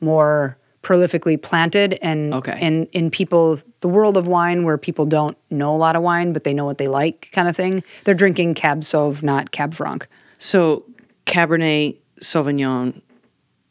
more 0.00 0.58
prolifically 0.82 1.40
planted 1.40 1.98
and 2.02 2.32
Okay. 2.32 2.56
and 2.62 2.86
in 2.92 3.10
people 3.10 3.58
the 3.80 3.88
world 3.88 4.16
of 4.16 4.28
wine 4.28 4.62
where 4.62 4.78
people 4.78 5.04
don't 5.06 5.36
know 5.50 5.74
a 5.74 5.76
lot 5.76 5.96
of 5.96 6.02
wine 6.02 6.32
but 6.32 6.44
they 6.44 6.54
know 6.54 6.64
what 6.64 6.78
they 6.78 6.86
like 6.88 7.30
kind 7.32 7.48
of 7.48 7.56
thing. 7.56 7.82
They're 8.04 8.14
drinking 8.14 8.54
Cab 8.54 8.80
Sauv, 8.80 9.22
not 9.22 9.50
Cab 9.50 9.74
Franc. 9.74 10.06
So 10.38 10.84
Cabernet 11.28 11.98
Sauvignon 12.20 13.00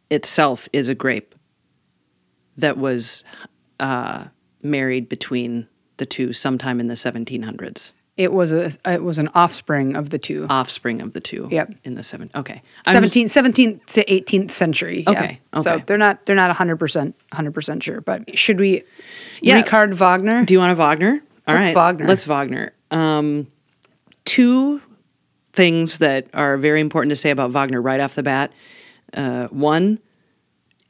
itself 0.09 0.69
is 0.71 0.87
a 0.89 0.95
grape 0.95 1.35
that 2.57 2.77
was 2.77 3.23
uh, 3.79 4.25
married 4.61 5.09
between 5.09 5.67
the 5.97 6.05
two 6.05 6.33
sometime 6.33 6.79
in 6.79 6.87
the 6.87 6.93
1700s. 6.95 7.91
It 8.15 8.33
was 8.33 8.51
a 8.51 8.71
it 8.83 9.03
was 9.03 9.19
an 9.19 9.29
offspring 9.35 9.95
of 9.95 10.09
the 10.09 10.17
two. 10.17 10.47
Offspring 10.49 11.01
of 11.01 11.13
the 11.13 11.19
two. 11.19 11.47
Yep. 11.51 11.75
In 11.83 11.93
the 11.93 12.01
seven. 12.01 12.31
Okay. 12.33 12.63
17th, 12.87 13.25
17th 13.25 13.85
to 13.93 14.05
18th 14.05 14.49
century. 14.51 15.03
yeah. 15.07 15.11
Okay, 15.11 15.39
So 15.61 15.79
they're 15.85 15.99
not 15.99 16.25
they're 16.25 16.35
not 16.35 16.55
100% 16.55 17.13
100% 17.31 17.83
sure, 17.83 18.01
but 18.01 18.35
should 18.37 18.59
we 18.59 18.83
Yeah. 19.41 19.57
Richard 19.57 19.93
Wagner? 19.93 20.45
Do 20.45 20.53
you 20.55 20.59
want 20.59 20.71
a 20.71 20.75
Wagner? 20.75 21.21
All 21.47 21.53
Let's 21.53 21.67
right, 21.67 21.75
Wagner. 21.75 22.07
Let's 22.07 22.25
Wagner. 22.25 22.73
Um, 22.89 23.47
two 24.25 24.81
things 25.57 25.97
that 25.97 26.27
are 26.33 26.55
very 26.57 26.79
important 26.79 27.09
to 27.09 27.15
say 27.17 27.31
about 27.31 27.51
Wagner 27.51 27.81
right 27.81 27.99
off 27.99 28.15
the 28.15 28.23
bat. 28.23 28.53
Uh, 29.13 29.47
one, 29.47 29.99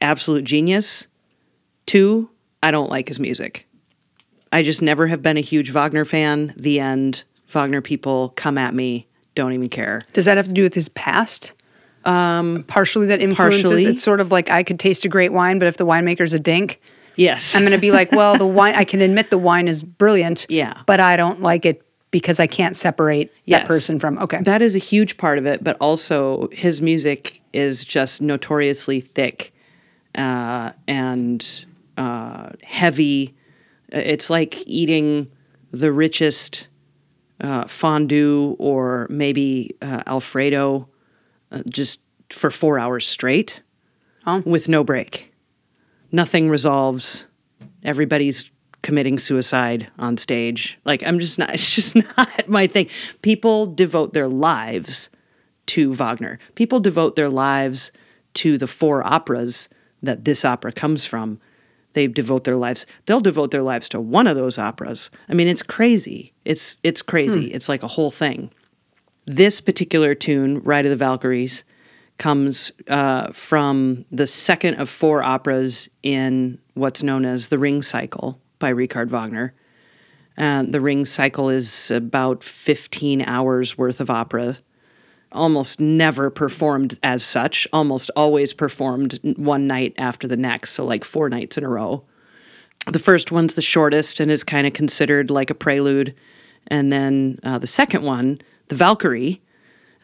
absolute 0.00 0.44
genius. 0.44 1.06
Two, 1.86 2.30
I 2.62 2.70
don't 2.70 2.90
like 2.90 3.08
his 3.08 3.18
music. 3.18 3.66
I 4.52 4.62
just 4.62 4.80
never 4.82 5.06
have 5.08 5.22
been 5.22 5.36
a 5.36 5.40
huge 5.42 5.70
Wagner 5.70 6.04
fan. 6.04 6.54
The 6.56 6.78
end. 6.80 7.24
Wagner 7.48 7.80
people 7.80 8.30
come 8.36 8.58
at 8.58 8.74
me. 8.74 9.06
Don't 9.34 9.52
even 9.54 9.68
care. 9.68 10.02
Does 10.12 10.26
that 10.26 10.36
have 10.36 10.46
to 10.46 10.52
do 10.52 10.62
with 10.62 10.74
his 10.74 10.88
past? 10.90 11.52
Um, 12.04 12.64
partially 12.68 13.06
that 13.06 13.20
influences. 13.20 13.62
partially. 13.62 13.84
It's 13.86 14.02
sort 14.02 14.20
of 14.20 14.30
like 14.30 14.50
I 14.50 14.62
could 14.62 14.78
taste 14.78 15.04
a 15.04 15.08
great 15.08 15.32
wine, 15.32 15.58
but 15.58 15.66
if 15.66 15.76
the 15.78 15.86
winemaker's 15.86 16.34
a 16.34 16.38
dink, 16.38 16.80
Yes. 17.16 17.56
I'm 17.56 17.62
going 17.62 17.72
to 17.72 17.78
be 17.80 17.90
like, 17.90 18.12
well, 18.12 18.38
the 18.38 18.46
wine. 18.46 18.76
I 18.76 18.84
can 18.84 19.00
admit 19.00 19.30
the 19.30 19.38
wine 19.38 19.66
is 19.66 19.82
brilliant. 19.82 20.46
Yeah. 20.50 20.74
but 20.86 21.00
I 21.00 21.16
don't 21.16 21.42
like 21.42 21.66
it 21.66 21.82
because 22.10 22.40
I 22.40 22.46
can't 22.46 22.74
separate 22.76 23.32
Yes. 23.44 23.62
that 23.62 23.68
person 23.68 23.98
from. 23.98 24.18
Okay, 24.18 24.40
That 24.42 24.62
is 24.62 24.74
a 24.74 24.78
huge 24.80 25.16
part 25.16 25.38
of 25.38 25.46
it, 25.46 25.62
but 25.62 25.76
also 25.80 26.48
his 26.52 26.80
music 26.80 27.42
is 27.52 27.84
just 27.84 28.20
notoriously 28.22 29.00
thick 29.00 29.52
uh, 30.14 30.72
and 30.86 31.66
uh, 31.96 32.50
heavy. 32.64 33.34
It's 33.90 34.30
like 34.30 34.62
eating 34.66 35.30
the 35.70 35.92
richest 35.92 36.68
uh, 37.40 37.66
fondue 37.68 38.56
or 38.58 39.06
maybe 39.10 39.76
uh, 39.82 40.02
Alfredo 40.06 40.88
uh, 41.52 41.62
just 41.68 42.00
for 42.30 42.50
four 42.50 42.78
hours 42.78 43.06
straight 43.06 43.62
Oh. 44.26 44.42
with 44.44 44.68
no 44.68 44.84
break. 44.84 45.32
Nothing 46.12 46.48
resolves. 46.50 47.26
Everybody's 47.82 48.50
committing 48.82 49.18
suicide 49.18 49.90
on 49.98 50.16
stage. 50.16 50.78
Like 50.84 51.02
I'm 51.06 51.18
just 51.18 51.38
not 51.38 51.50
it's 51.54 51.74
just 51.74 51.94
not 51.94 52.48
my 52.48 52.66
thing. 52.66 52.88
People 53.22 53.66
devote 53.66 54.12
their 54.12 54.28
lives 54.28 55.10
to 55.66 55.92
Wagner. 55.94 56.38
People 56.54 56.80
devote 56.80 57.16
their 57.16 57.28
lives 57.28 57.92
to 58.34 58.56
the 58.58 58.66
four 58.66 59.06
operas 59.06 59.68
that 60.02 60.24
this 60.24 60.44
opera 60.44 60.72
comes 60.72 61.06
from. 61.06 61.40
They 61.94 62.06
devote 62.06 62.44
their 62.44 62.56
lives. 62.56 62.86
They'll 63.06 63.20
devote 63.20 63.50
their 63.50 63.62
lives 63.62 63.88
to 63.90 64.00
one 64.00 64.26
of 64.26 64.36
those 64.36 64.58
operas. 64.58 65.10
I 65.28 65.34
mean, 65.34 65.48
it's 65.48 65.62
crazy. 65.62 66.32
It's 66.44 66.78
it's 66.82 67.02
crazy. 67.02 67.46
It's 67.46 67.68
like 67.68 67.82
a 67.82 67.88
whole 67.88 68.10
thing. 68.10 68.52
This 69.26 69.60
particular 69.60 70.14
tune, 70.14 70.60
Ride 70.60 70.86
of 70.86 70.90
the 70.90 70.96
Valkyries, 70.96 71.64
comes 72.18 72.72
uh, 72.88 73.28
from 73.32 74.04
the 74.10 74.26
second 74.26 74.74
of 74.74 74.88
four 74.88 75.22
operas 75.22 75.88
in 76.02 76.60
what's 76.74 77.02
known 77.02 77.24
as 77.24 77.48
the 77.48 77.58
Ring 77.58 77.82
Cycle 77.82 78.40
by 78.58 78.70
Richard 78.70 79.10
Wagner. 79.10 79.54
And 80.36 80.72
the 80.72 80.80
Ring 80.80 81.04
Cycle 81.04 81.50
is 81.50 81.90
about 81.90 82.44
15 82.44 83.22
hours 83.22 83.76
worth 83.76 84.00
of 84.00 84.08
opera, 84.08 84.58
almost 85.32 85.80
never 85.80 86.30
performed 86.30 86.98
as 87.02 87.24
such, 87.24 87.66
almost 87.72 88.10
always 88.14 88.52
performed 88.52 89.18
one 89.36 89.66
night 89.66 89.94
after 89.98 90.28
the 90.28 90.36
next, 90.36 90.70
so 90.70 90.84
like 90.84 91.04
four 91.04 91.28
nights 91.28 91.58
in 91.58 91.64
a 91.64 91.68
row. 91.68 92.04
The 92.86 93.00
first 93.00 93.32
one's 93.32 93.54
the 93.54 93.62
shortest 93.62 94.20
and 94.20 94.30
is 94.30 94.44
kind 94.44 94.66
of 94.66 94.72
considered 94.72 95.30
like 95.30 95.50
a 95.50 95.54
prelude. 95.54 96.14
And 96.68 96.92
then 96.92 97.38
uh, 97.42 97.58
the 97.58 97.66
second 97.66 98.04
one, 98.04 98.40
the 98.68 98.76
Valkyrie, 98.76 99.42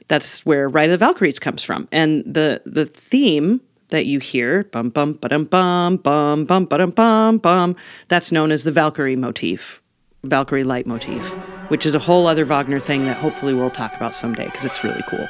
that's 0.08 0.44
where 0.44 0.68
Ride 0.68 0.90
of 0.90 0.98
the 0.98 1.06
Valkyries 1.06 1.38
comes 1.38 1.62
from. 1.62 1.88
And 1.92 2.24
the 2.24 2.60
the 2.66 2.84
theme 2.84 3.60
that 3.94 4.07
you 4.07 4.18
hear, 4.18 4.64
bum 4.64 4.90
bum 4.90 5.12
ba 5.12 5.28
dum 5.28 5.44
bum 5.44 5.96
bum 5.98 6.44
bum 6.44 6.64
ba 6.66 6.78
dum 6.78 6.90
bum 6.90 7.38
bum, 7.38 7.76
that's 8.09 8.33
known 8.33 8.50
as 8.50 8.64
the 8.64 8.72
Valkyrie 8.72 9.14
motif, 9.14 9.80
Valkyrie 10.24 10.64
leitmotif, 10.64 11.24
which 11.70 11.87
is 11.87 11.94
a 11.94 12.00
whole 12.00 12.26
other 12.26 12.44
Wagner 12.44 12.80
thing 12.80 13.04
that 13.04 13.16
hopefully 13.16 13.54
we'll 13.54 13.70
talk 13.70 13.94
about 13.94 14.12
someday 14.12 14.46
because 14.46 14.64
it's 14.64 14.83
really 14.83 15.02
cool. 15.09 15.28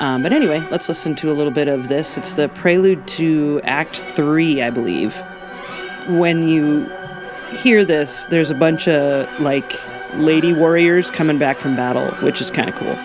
Um, 0.00 0.22
but 0.22 0.34
anyway, 0.34 0.60
let's 0.70 0.86
listen 0.86 1.16
to 1.16 1.30
a 1.30 1.34
little 1.34 1.50
bit 1.50 1.66
of 1.66 1.88
this. 1.88 2.18
It's 2.18 2.34
the 2.34 2.50
prelude 2.50 3.08
to 3.08 3.60
Act 3.64 3.96
Three, 3.96 4.60
I 4.62 4.68
believe. 4.68 5.16
When 6.08 6.46
you 6.46 6.92
hear 7.62 7.86
this, 7.86 8.26
there's 8.26 8.50
a 8.50 8.54
bunch 8.54 8.86
of 8.86 9.26
like 9.40 9.80
lady 10.16 10.52
warriors 10.52 11.10
coming 11.10 11.38
back 11.38 11.56
from 11.56 11.74
battle, 11.74 12.08
which 12.22 12.42
is 12.42 12.50
kind 12.50 12.68
of 12.68 12.74
cool. 12.76 12.98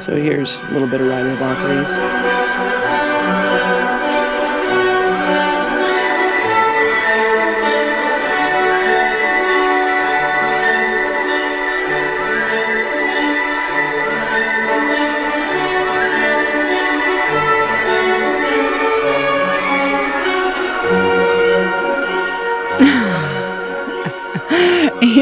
So 0.00 0.16
here's 0.16 0.60
a 0.60 0.70
little 0.70 0.88
bit 0.88 1.02
of 1.02 1.08
Ride 1.08 1.26
of 1.26 1.32
the 1.32 1.36
Valkyries. 1.36 2.75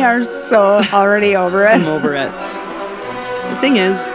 You're 0.05 0.25
so 0.25 0.83
already 0.93 1.35
over 1.37 1.64
it. 1.67 1.71
I'm 1.71 1.87
over 1.87 2.14
it. 2.14 2.31
The 3.51 3.61
thing 3.61 3.77
is, 3.77 4.11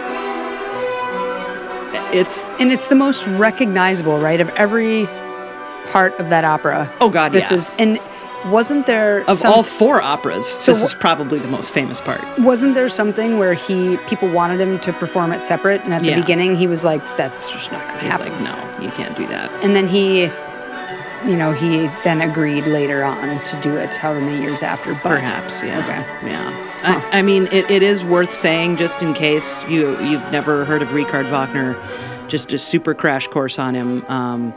it's 2.12 2.44
And 2.58 2.72
it's 2.72 2.88
the 2.88 2.94
most 2.94 3.26
recognizable, 3.26 4.18
right, 4.18 4.40
of 4.40 4.48
every 4.50 5.06
part 5.92 6.18
of 6.20 6.28
that 6.30 6.44
opera. 6.44 6.90
Oh, 7.00 7.08
God, 7.10 7.32
this 7.32 7.50
yeah. 7.50 7.56
is 7.56 7.70
and 7.78 7.98
wasn't 8.46 8.86
there 8.86 9.18
of 9.28 9.36
some, 9.36 9.52
all 9.52 9.62
four 9.62 10.00
operas. 10.00 10.64
this 10.64 10.80
wh- 10.80 10.84
is 10.84 10.94
probably 10.94 11.38
the 11.38 11.48
most 11.48 11.74
famous 11.74 12.00
part. 12.00 12.22
wasn't 12.38 12.74
there 12.74 12.88
something 12.88 13.38
where 13.38 13.52
he 13.54 13.98
people 14.08 14.28
wanted 14.30 14.58
him 14.58 14.78
to 14.80 14.92
perform 14.94 15.32
it 15.32 15.44
separate, 15.44 15.82
and 15.82 15.92
at 15.92 16.00
the 16.00 16.08
Yeah. 16.08 16.20
beginning 16.20 16.56
he 16.56 16.66
was 16.66 16.82
like, 16.84 17.02
"That's 17.18 17.50
just 17.50 17.70
not 17.70 17.86
going 17.88 18.00
to 18.00 18.06
happen." 18.10 18.32
He's 18.32 18.40
like, 18.40 18.56
no, 18.78 18.82
you 18.84 18.90
can't 18.92 19.14
do 19.16 19.26
that. 19.26 19.50
and 19.62 19.76
then 19.76 19.86
he, 19.86 20.30
you 21.26 21.36
know, 21.36 21.52
he 21.52 21.86
then 22.02 22.22
agreed 22.22 22.66
later 22.66 23.04
on 23.04 23.42
to 23.44 23.60
do 23.60 23.76
it, 23.76 23.94
however 23.94 24.20
many 24.20 24.42
years 24.42 24.62
after. 24.62 24.94
But 24.94 25.02
Perhaps, 25.02 25.62
yeah. 25.62 25.78
Okay. 25.80 26.30
Yeah. 26.30 26.66
I, 26.82 27.18
I 27.18 27.22
mean, 27.22 27.46
it, 27.52 27.70
it 27.70 27.82
is 27.82 28.04
worth 28.04 28.32
saying, 28.32 28.76
just 28.76 29.02
in 29.02 29.12
case 29.12 29.62
you 29.68 30.00
you've 30.00 30.30
never 30.32 30.64
heard 30.64 30.82
of 30.82 30.92
Richard 30.92 31.26
Wagner, 31.26 31.76
just 32.28 32.52
a 32.52 32.58
super 32.58 32.94
crash 32.94 33.26
course 33.28 33.58
on 33.58 33.74
him. 33.74 34.04
Um, 34.06 34.54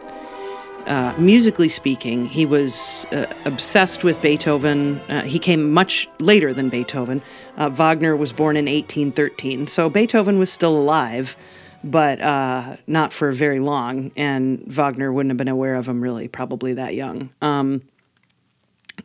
uh, 0.86 1.13
musically 1.17 1.69
speaking, 1.69 2.26
he 2.26 2.45
was 2.45 3.06
uh, 3.12 3.26
obsessed 3.45 4.04
with 4.04 4.21
Beethoven. 4.21 4.99
Uh, 5.10 5.23
he 5.23 5.39
came 5.39 5.71
much 5.71 6.10
later 6.19 6.54
than 6.54 6.69
Beethoven. 6.69 7.21
Uh, 7.58 7.69
Wagner 7.69 8.15
was 8.15 8.34
born 8.34 8.58
in 8.58 8.65
1813, 8.65 9.67
so 9.67 9.89
Beethoven 9.89 10.39
was 10.39 10.52
still 10.52 10.78
alive, 10.78 11.38
but 11.84 12.22
uh, 12.22 12.78
not 12.88 13.13
for 13.13 13.32
very 13.32 13.60
long. 13.60 14.12
And 14.15 14.63
Wagner 14.67 15.12
wouldn't 15.12 15.32
have 15.32 15.38
been 15.38 15.48
aware 15.48 15.76
of 15.76 15.88
him 15.88 16.02
really, 16.02 16.28
probably 16.28 16.74
that 16.74 16.96
young. 16.96 17.30
Um, 17.41 17.82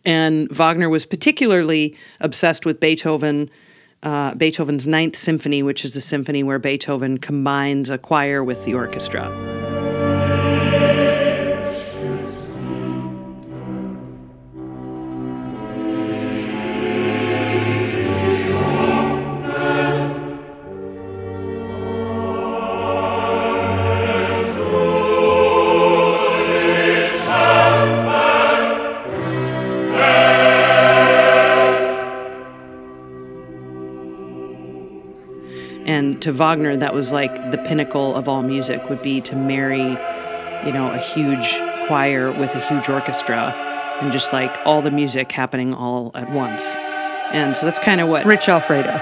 and 0.04 0.48
Wagner 0.50 0.88
was 0.88 1.06
particularly 1.06 1.96
obsessed 2.20 2.64
with 2.64 2.80
Beethoven, 2.80 3.50
uh, 4.02 4.34
Beethoven's 4.34 4.86
Ninth 4.86 5.16
Symphony, 5.16 5.62
which 5.62 5.84
is 5.84 5.94
the 5.94 6.00
symphony 6.00 6.42
where 6.42 6.58
Beethoven 6.58 7.18
combines 7.18 7.90
a 7.90 7.98
choir 7.98 8.44
with 8.44 8.64
the 8.64 8.74
orchestra. 8.74 9.77
To 36.28 36.32
Wagner, 36.34 36.76
that 36.76 36.92
was 36.92 37.10
like 37.10 37.50
the 37.52 37.56
pinnacle 37.56 38.14
of 38.14 38.28
all 38.28 38.42
music 38.42 38.90
would 38.90 39.00
be 39.00 39.18
to 39.22 39.34
marry, 39.34 39.78
you 40.66 40.72
know, 40.72 40.92
a 40.92 40.98
huge 40.98 41.58
choir 41.86 42.30
with 42.32 42.54
a 42.54 42.60
huge 42.68 42.90
orchestra 42.90 43.54
and 44.02 44.12
just 44.12 44.30
like 44.30 44.54
all 44.66 44.82
the 44.82 44.90
music 44.90 45.32
happening 45.32 45.72
all 45.72 46.10
at 46.14 46.30
once. 46.30 46.74
And 47.32 47.56
so 47.56 47.64
that's 47.64 47.78
kind 47.78 48.02
of 48.02 48.08
what 48.10 48.26
Rich 48.26 48.46
Alfredo. 48.46 49.00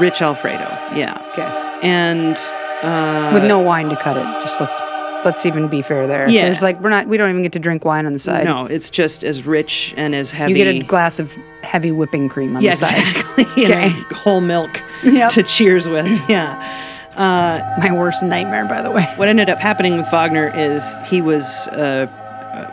Rich 0.00 0.20
Alfredo, 0.20 0.68
yeah. 0.96 1.14
Okay. 1.32 1.86
And 1.86 2.36
uh, 2.82 3.30
With 3.32 3.46
no 3.46 3.60
wine 3.60 3.88
to 3.88 3.96
cut 3.96 4.16
it. 4.16 4.24
Just 4.42 4.60
let's 4.60 4.80
let's 5.24 5.44
even 5.46 5.68
be 5.68 5.82
fair 5.82 6.06
there. 6.06 6.28
Yeah. 6.28 6.46
There's 6.46 6.62
like 6.62 6.80
we're 6.80 6.90
not 6.90 7.06
we 7.08 7.16
don't 7.16 7.30
even 7.30 7.42
get 7.42 7.52
to 7.52 7.58
drink 7.58 7.84
wine 7.84 8.06
on 8.06 8.12
the 8.12 8.18
side. 8.18 8.44
no, 8.44 8.66
it's 8.66 8.90
just 8.90 9.24
as 9.24 9.44
rich 9.46 9.94
and 9.96 10.14
as 10.14 10.30
heavy. 10.30 10.52
You 10.52 10.56
get 10.64 10.68
a 10.68 10.82
glass 10.82 11.18
of 11.18 11.32
heavy 11.62 11.90
whipping 11.90 12.28
cream 12.28 12.56
on 12.56 12.62
yeah, 12.62 12.72
the 12.72 12.76
side. 12.76 12.98
exactly. 12.98 13.44
and 13.64 13.72
Okay. 13.74 13.86
a 14.10 14.14
whole 14.14 14.40
milk 14.40 14.82
Yep. 15.04 15.30
to 15.32 15.42
cheers 15.42 15.88
with. 15.88 16.06
Yeah. 16.28 16.82
Uh, 17.16 17.62
My 17.80 17.92
worst 17.92 18.22
nightmare, 18.22 18.66
by 18.66 18.82
the 18.82 18.90
way. 18.90 19.04
What 19.16 19.28
ended 19.28 19.48
up 19.48 19.58
happening 19.58 19.96
with 19.96 20.06
Wagner 20.10 20.52
is 20.54 20.94
he 21.06 21.22
was 21.22 21.66
a, 21.68 22.08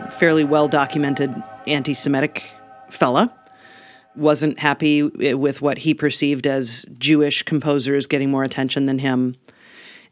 a 0.06 0.10
fairly 0.10 0.44
well 0.44 0.68
documented 0.68 1.34
anti 1.66 1.94
Semitic 1.94 2.44
fella. 2.90 3.32
Wasn't 4.16 4.58
happy 4.60 5.10
eh, 5.22 5.32
with 5.32 5.60
what 5.62 5.78
he 5.78 5.94
perceived 5.94 6.46
as 6.46 6.84
Jewish 6.98 7.42
composers 7.42 8.06
getting 8.06 8.30
more 8.30 8.44
attention 8.44 8.86
than 8.86 8.98
him. 9.00 9.34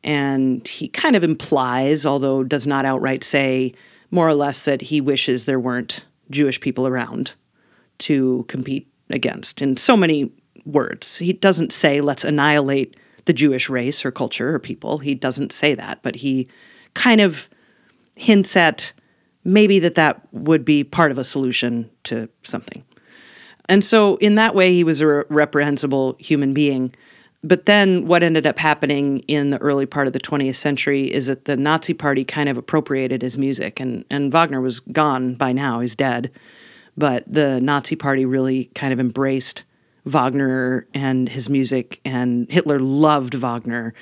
And 0.05 0.67
he 0.67 0.88
kind 0.88 1.15
of 1.17 1.23
implies, 1.23 2.05
although 2.05 2.43
does 2.43 2.67
not 2.67 2.85
outright 2.85 3.23
say, 3.23 3.75
more 4.11 4.29
or 4.29 4.35
less 4.35 4.65
that 4.65 4.83
he 4.83 5.01
wishes 5.01 5.45
there 5.45 5.61
weren't 5.61 6.05
Jewish 6.31 6.61
people 6.61 6.87
around 6.87 7.33
to 7.99 8.45
compete 8.49 8.88
against 9.11 9.62
in 9.62 9.77
so 9.77 9.97
many 9.97 10.33
words. 10.65 11.19
He 11.19 11.33
doesn't 11.33 11.73
say, 11.73 12.01
let's 12.01 12.25
annihilate 12.25 12.97
the 13.25 13.33
Jewish 13.33 13.69
race 13.69 14.05
or 14.05 14.11
culture 14.11 14.55
or 14.55 14.59
people. 14.59 14.99
He 14.99 15.15
doesn't 15.15 15.53
say 15.53 15.75
that, 15.75 16.03
but 16.03 16.17
he 16.17 16.49
kind 16.95 17.21
of 17.21 17.49
hints 18.17 18.57
at 18.57 18.93
maybe 19.45 19.79
that 19.79 19.95
that 19.95 20.21
would 20.33 20.65
be 20.65 20.85
part 20.85 21.11
of 21.11 21.19
a 21.19 21.25
solution 21.25 21.91
to 22.05 22.29
something. 22.43 22.85
And 23.69 23.85
so, 23.85 24.17
in 24.17 24.35
that 24.37 24.55
way, 24.55 24.73
he 24.73 24.85
was 24.85 25.01
a 25.01 25.07
reprehensible 25.29 26.17
human 26.19 26.53
being. 26.53 26.95
But 27.44 27.66
then, 27.66 28.07
what 28.07 28.22
ended 28.22 28.46
up 28.46 28.59
happening 28.59 29.18
in 29.20 29.50
the 29.50 29.59
early 29.59 29.85
part 29.85 30.07
of 30.07 30.12
the 30.12 30.20
20th 30.20 30.55
century 30.55 31.12
is 31.12 31.26
that 31.26 31.44
the 31.44 31.57
Nazi 31.57 31.92
Party 31.92 32.24
kind 32.24 32.48
of 32.48 32.57
appropriated 32.57 33.20
his 33.20 33.37
music, 33.37 33.81
and, 33.81 34.05
and 34.11 34.33
Wagner 34.33 34.61
was 34.61 34.78
gone 34.78 35.35
by 35.35 35.50
now, 35.52 35.81
he's 35.81 35.96
dead. 35.96 36.31
But 36.96 37.24
the 37.26 37.61
Nazi 37.61 37.96
Party 37.96 38.24
really 38.24 38.66
kind 38.76 38.92
of 38.92 39.00
embraced 39.00 39.64
Wagner 40.05 40.87
and 40.94 41.28
his 41.28 41.48
music, 41.48 42.00
and 42.05 42.50
Hitler 42.50 42.78
loved 42.78 43.35
Wagner. 43.35 43.92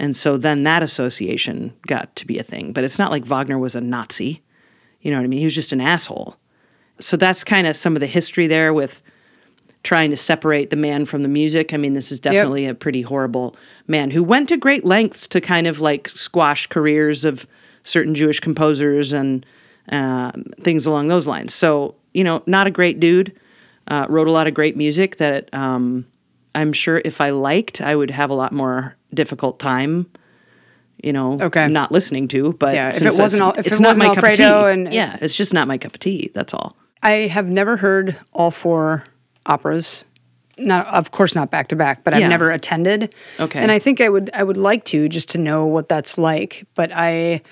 And 0.00 0.16
so 0.16 0.36
then 0.36 0.64
that 0.64 0.82
association 0.82 1.74
got 1.86 2.14
to 2.16 2.26
be 2.26 2.38
a 2.38 2.42
thing. 2.42 2.72
But 2.72 2.84
it's 2.84 2.98
not 2.98 3.10
like 3.10 3.24
Wagner 3.24 3.58
was 3.58 3.74
a 3.74 3.80
Nazi. 3.80 4.42
You 5.00 5.10
know 5.10 5.18
what 5.18 5.24
I 5.24 5.28
mean? 5.28 5.40
He 5.40 5.44
was 5.44 5.54
just 5.54 5.72
an 5.72 5.80
asshole. 5.80 6.36
So 7.00 7.16
that's 7.16 7.44
kind 7.44 7.66
of 7.66 7.76
some 7.76 7.94
of 7.94 8.00
the 8.00 8.06
history 8.06 8.46
there 8.46 8.72
with 8.74 9.02
trying 9.84 10.10
to 10.10 10.16
separate 10.16 10.70
the 10.70 10.76
man 10.76 11.04
from 11.06 11.22
the 11.22 11.28
music. 11.28 11.72
I 11.72 11.76
mean, 11.76 11.92
this 11.94 12.10
is 12.12 12.20
definitely 12.20 12.66
a 12.66 12.74
pretty 12.74 13.02
horrible 13.02 13.56
man 13.86 14.10
who 14.10 14.22
went 14.24 14.48
to 14.50 14.56
great 14.56 14.84
lengths 14.84 15.26
to 15.28 15.40
kind 15.40 15.66
of 15.66 15.80
like 15.80 16.08
squash 16.08 16.66
careers 16.66 17.24
of 17.24 17.46
certain 17.84 18.14
Jewish 18.14 18.40
composers 18.40 19.12
and 19.12 19.46
uh, 19.90 20.32
things 20.60 20.84
along 20.84 21.08
those 21.08 21.26
lines. 21.26 21.54
So, 21.54 21.94
you 22.12 22.24
know, 22.24 22.42
not 22.46 22.66
a 22.66 22.70
great 22.70 23.00
dude. 23.00 23.38
Uh, 23.86 24.04
wrote 24.10 24.28
a 24.28 24.30
lot 24.30 24.46
of 24.46 24.52
great 24.52 24.76
music 24.76 25.16
that 25.16 25.48
um, 25.54 26.04
I'm 26.54 26.74
sure 26.74 27.00
if 27.06 27.22
I 27.22 27.30
liked, 27.30 27.80
I 27.80 27.96
would 27.96 28.10
have 28.10 28.28
a 28.28 28.34
lot 28.34 28.52
more 28.52 28.96
difficult 29.14 29.58
time. 29.58 30.10
You 31.02 31.12
know, 31.12 31.38
Okay. 31.40 31.68
not 31.68 31.92
listening 31.92 32.26
to, 32.28 32.52
but 32.54 32.74
Yeah, 32.74 32.88
if 32.88 33.00
it 33.00 33.14
wasn't 33.16 33.42
all, 33.42 33.52
if 33.52 33.66
it's 33.68 33.78
it 33.78 33.80
not 33.80 33.90
wasn't 33.90 34.08
my 34.08 34.14
cup 34.16 34.24
of 34.24 34.32
tea. 34.34 34.42
And- 34.42 34.92
yeah, 34.92 35.16
it's 35.22 35.36
just 35.36 35.54
not 35.54 35.68
my 35.68 35.78
cup 35.78 35.94
of 35.94 36.00
tea. 36.00 36.30
That's 36.34 36.52
all. 36.52 36.76
I 37.02 37.28
have 37.28 37.46
never 37.46 37.76
heard 37.76 38.16
all 38.32 38.50
four 38.50 39.04
operas. 39.48 40.04
Not, 40.58 40.86
of 40.88 41.12
course, 41.12 41.36
not 41.36 41.50
back 41.50 41.68
to 41.68 41.76
back, 41.76 42.02
but 42.02 42.14
I've 42.14 42.28
never 42.28 42.50
attended. 42.50 43.14
Okay. 43.38 43.60
and 43.60 43.70
I 43.70 43.78
think 43.78 44.00
I 44.00 44.08
would, 44.08 44.28
I 44.34 44.42
would 44.42 44.56
like 44.56 44.84
to 44.86 45.08
just 45.08 45.28
to 45.30 45.38
know 45.38 45.66
what 45.66 45.88
that's 45.88 46.18
like. 46.18 46.66
But 46.74 46.90
I, 46.92 47.42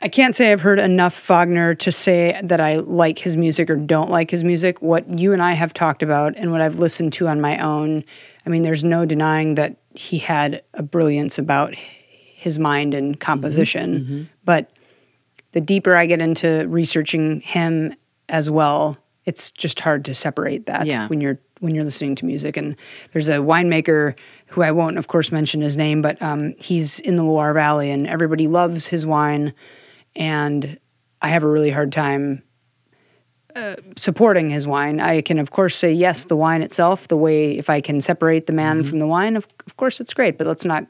I 0.00 0.08
can't 0.08 0.34
say 0.34 0.50
I've 0.50 0.62
heard 0.62 0.80
enough 0.80 1.14
Wagner 1.14 1.74
to 1.76 1.92
say 1.92 2.40
that 2.42 2.60
I 2.60 2.76
like 2.76 3.18
his 3.18 3.36
music 3.36 3.68
or 3.68 3.76
don't 3.76 4.10
like 4.10 4.30
his 4.30 4.42
music. 4.42 4.80
What 4.80 5.18
you 5.18 5.34
and 5.34 5.42
I 5.42 5.52
have 5.52 5.72
talked 5.74 6.02
about 6.02 6.36
and 6.36 6.50
what 6.50 6.60
I've 6.60 6.80
listened 6.80 7.12
to 7.14 7.28
on 7.28 7.40
my 7.40 7.58
own, 7.58 8.02
I 8.46 8.50
mean, 8.50 8.62
there's 8.62 8.82
no 8.82 9.04
denying 9.04 9.54
that 9.54 9.76
he 9.94 10.18
had 10.18 10.62
a 10.74 10.82
brilliance 10.82 11.38
about 11.38 11.74
his 11.74 12.58
mind 12.58 12.94
and 12.94 13.12
mm-hmm. 13.12 13.20
composition. 13.20 13.94
Mm-hmm. 13.94 14.22
But 14.44 14.72
the 15.52 15.60
deeper 15.60 15.94
I 15.94 16.06
get 16.06 16.20
into 16.20 16.66
researching 16.68 17.40
him 17.40 17.94
as 18.28 18.50
well, 18.50 18.96
it's 19.24 19.50
just 19.50 19.80
hard 19.80 20.04
to 20.06 20.14
separate 20.14 20.66
that 20.66 20.86
Yeah. 20.86 21.08
when 21.08 21.20
you're 21.20 21.38
when 21.60 21.76
you're 21.76 21.84
listening 21.84 22.16
to 22.16 22.24
music. 22.26 22.56
And 22.56 22.74
there's 23.12 23.28
a 23.28 23.36
winemaker 23.36 24.18
who 24.46 24.62
I 24.62 24.72
won't, 24.72 24.98
of 24.98 25.06
course, 25.06 25.30
mention 25.30 25.60
his 25.60 25.76
name, 25.76 26.02
but 26.02 26.20
um, 26.20 26.54
he's 26.58 26.98
in 26.98 27.14
the 27.14 27.22
Loire 27.22 27.54
Valley, 27.54 27.88
and 27.92 28.04
everybody 28.08 28.48
loves 28.48 28.88
his 28.88 29.06
wine. 29.06 29.54
And 30.16 30.76
I 31.20 31.28
have 31.28 31.44
a 31.44 31.46
really 31.46 31.70
hard 31.70 31.92
time 31.92 32.42
uh, 33.54 33.76
supporting 33.96 34.50
his 34.50 34.66
wine. 34.66 34.98
I 34.98 35.20
can, 35.20 35.38
of 35.38 35.52
course, 35.52 35.76
say 35.76 35.92
yes, 35.92 36.24
the 36.24 36.34
wine 36.36 36.62
itself. 36.62 37.06
The 37.06 37.16
way 37.16 37.56
if 37.56 37.70
I 37.70 37.80
can 37.80 38.00
separate 38.00 38.46
the 38.46 38.52
man 38.52 38.82
from 38.82 38.98
the 38.98 39.06
wine, 39.06 39.36
of, 39.36 39.46
of 39.64 39.76
course, 39.76 40.00
it's 40.00 40.12
great. 40.14 40.38
But 40.38 40.48
let's 40.48 40.64
not 40.64 40.84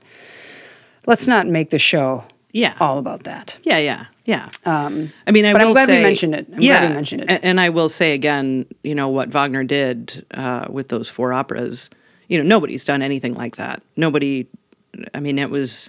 let's 1.07 1.27
not 1.27 1.47
make 1.47 1.69
the 1.69 1.79
show 1.79 2.25
Yeah. 2.53 2.75
all 2.81 2.99
about 2.99 3.25
that. 3.25 3.57
Yeah, 3.63 3.79
yeah, 3.79 4.07
yeah. 4.27 4.49
Um, 4.67 5.11
I 5.27 5.31
mean, 5.31 5.45
I 5.47 5.53
but 5.53 5.63
I'm 5.63 5.69
will 5.69 5.75
glad 5.75 5.89
we 5.89 6.03
mentioned 6.03 6.35
it. 6.35 6.47
I'm 6.49 6.55
glad 6.59 6.63
yeah, 6.63 6.89
we 6.89 6.95
mentioned 6.95 7.23
it. 7.23 7.31
a- 7.31 7.45
And 7.45 7.59
I 7.61 7.71
will 7.71 7.89
say 7.89 8.13
again, 8.15 8.67
you 8.83 8.95
know 8.95 9.09
what 9.09 9.29
Wagner 9.31 9.65
did 9.65 10.25
uh, 10.35 10.67
with 10.71 10.89
those 10.89 11.09
four 11.09 11.33
operas. 11.33 11.89
You 12.29 12.39
know, 12.39 12.45
nobody's 12.45 12.85
done 12.85 13.01
anything 13.03 13.35
like 13.35 13.57
that. 13.57 13.83
Nobody. 13.97 14.47
I 15.15 15.21
mean, 15.21 15.39
it 15.39 15.49
was 15.51 15.89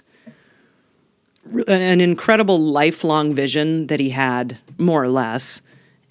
an- 1.54 1.68
an 1.68 2.00
incredible 2.00 2.58
lifelong 2.58 3.34
vision 3.34 3.86
that 3.88 4.00
he 4.00 4.10
had, 4.10 4.58
more 4.78 5.02
or 5.02 5.08
less, 5.08 5.60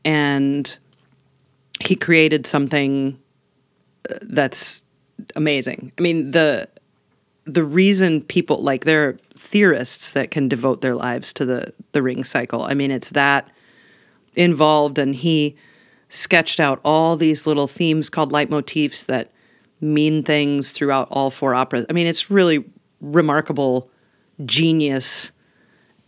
and 0.05 0.77
he 1.83 1.95
created 1.95 2.45
something 2.45 3.17
uh, 4.09 4.15
that's 4.21 4.83
amazing. 5.35 5.91
I 5.97 6.01
mean, 6.01 6.31
the 6.31 6.67
the 7.45 7.63
reason 7.63 8.21
people 8.21 8.57
like 8.57 8.85
there 8.85 9.07
are 9.07 9.17
theorists 9.37 10.11
that 10.11 10.31
can 10.31 10.47
devote 10.47 10.81
their 10.81 10.95
lives 10.95 11.33
to 11.33 11.45
the 11.45 11.73
the 11.91 12.01
ring 12.01 12.23
cycle. 12.23 12.63
I 12.63 12.73
mean, 12.73 12.91
it's 12.91 13.11
that 13.11 13.49
involved, 14.35 14.97
and 14.97 15.15
he 15.15 15.55
sketched 16.09 16.59
out 16.59 16.79
all 16.85 17.15
these 17.15 17.45
little 17.47 17.67
themes 17.67 18.09
called 18.09 18.31
leitmotifs 18.31 19.05
that 19.07 19.31
mean 19.81 20.23
things 20.23 20.71
throughout 20.71 21.07
all 21.11 21.29
four 21.29 21.55
operas. 21.55 21.85
I 21.89 21.93
mean, 21.93 22.07
it's 22.07 22.29
really 22.31 22.65
remarkable 23.01 23.89
genius 24.45 25.31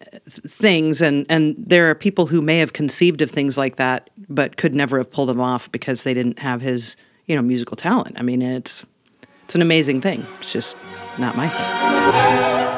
uh, 0.01 0.17
things 0.27 1.01
and 1.01 1.25
and 1.29 1.55
there 1.57 1.89
are 1.89 1.95
people 1.95 2.25
who 2.25 2.41
may 2.41 2.57
have 2.57 2.73
conceived 2.73 3.21
of 3.21 3.29
things 3.29 3.57
like 3.57 3.75
that 3.75 4.09
but 4.27 4.57
could 4.57 4.73
never 4.73 4.97
have 4.97 5.11
pulled 5.11 5.29
them 5.29 5.39
off 5.39 5.71
because 5.71 6.03
they 6.03 6.13
didn't 6.13 6.39
have 6.39 6.61
his 6.61 6.95
you 7.27 7.35
know 7.35 7.41
musical 7.41 7.77
talent 7.77 8.17
i 8.17 8.23
mean 8.23 8.41
it's 8.41 8.83
it's 9.43 9.53
an 9.53 9.61
amazing 9.61 10.01
thing 10.01 10.25
it's 10.39 10.51
just 10.51 10.75
not 11.17 11.35
my 11.35 11.47
thing 11.47 12.74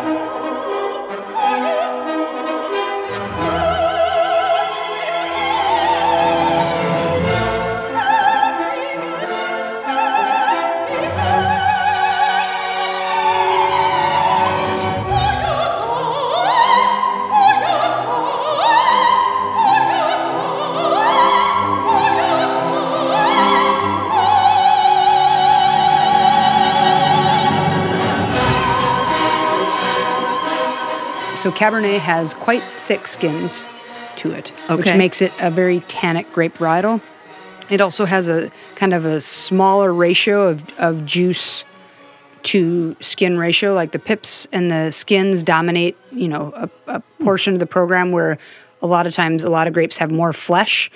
So 31.48 31.54
Cabernet 31.54 32.00
has 32.00 32.34
quite 32.34 32.62
thick 32.62 33.08
skins 33.08 33.70
to 34.18 34.34
it, 34.34 34.50
which 34.70 34.98
makes 34.98 35.22
it 35.22 35.32
a 35.40 35.50
very 35.50 35.80
tannic 35.80 36.30
grape 36.34 36.56
varietal. 36.56 37.00
It 37.70 37.80
also 37.80 38.04
has 38.04 38.28
a 38.28 38.52
kind 38.76 38.94
of 38.94 39.06
a 39.06 39.22
smaller 39.22 39.94
ratio 39.94 40.50
of, 40.50 40.78
of 40.78 41.06
juice 41.06 41.64
to 42.44 42.98
skin 43.00 43.38
ratio. 43.38 43.74
Like 43.74 43.94
the 43.94 44.00
pips 44.00 44.46
and 44.52 44.70
the 44.70 44.92
skins 44.92 45.42
dominate, 45.42 45.96
you 46.12 46.28
know, 46.28 46.52
a, 46.54 46.70
a 46.88 47.00
portion 47.24 47.54
of 47.54 47.60
the 47.60 47.66
program 47.66 48.12
where 48.12 48.38
a 48.82 48.86
lot 48.86 49.08
of 49.08 49.16
times 49.16 49.46
a 49.46 49.50
lot 49.50 49.68
of 49.68 49.74
grapes 49.74 49.96
have 50.00 50.12
more 50.12 50.34
flesh. 50.34 50.92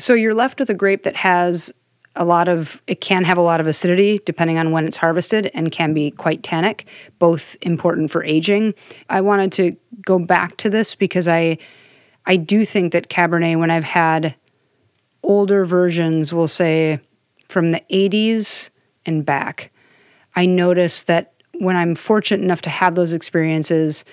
So 0.00 0.12
you're 0.12 0.34
left 0.34 0.58
with 0.58 0.70
a 0.70 0.74
grape 0.74 1.04
that 1.04 1.14
has 1.14 1.72
a 2.18 2.24
lot 2.24 2.48
of 2.48 2.82
it 2.86 3.00
can 3.00 3.24
have 3.24 3.38
a 3.38 3.42
lot 3.42 3.60
of 3.60 3.66
acidity 3.66 4.20
depending 4.26 4.58
on 4.58 4.72
when 4.72 4.84
it's 4.84 4.96
harvested 4.96 5.50
and 5.54 5.72
can 5.72 5.94
be 5.94 6.10
quite 6.10 6.42
tannic, 6.42 6.86
both 7.18 7.56
important 7.62 8.10
for 8.10 8.22
aging. 8.24 8.74
I 9.08 9.20
wanted 9.20 9.52
to 9.52 9.76
go 10.04 10.18
back 10.18 10.56
to 10.58 10.68
this 10.68 10.94
because 10.94 11.28
I 11.28 11.58
I 12.26 12.36
do 12.36 12.64
think 12.64 12.92
that 12.92 13.08
Cabernet 13.08 13.58
when 13.58 13.70
I've 13.70 13.84
had 13.84 14.34
older 15.22 15.64
versions, 15.64 16.32
we'll 16.32 16.48
say 16.48 17.00
from 17.48 17.70
the 17.70 17.82
80s 17.90 18.70
and 19.06 19.24
back, 19.24 19.70
I 20.36 20.44
notice 20.44 21.04
that 21.04 21.32
when 21.60 21.76
I'm 21.76 21.94
fortunate 21.94 22.44
enough 22.44 22.62
to 22.62 22.70
have 22.70 22.94
those 22.94 23.12
experiences, 23.12 24.04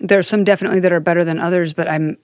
there 0.00 0.18
are 0.18 0.24
some 0.24 0.44
definitely 0.44 0.80
that 0.80 0.92
are 0.92 1.00
better 1.00 1.24
than 1.24 1.38
others, 1.38 1.72
but 1.72 1.88
I'm 1.88 2.18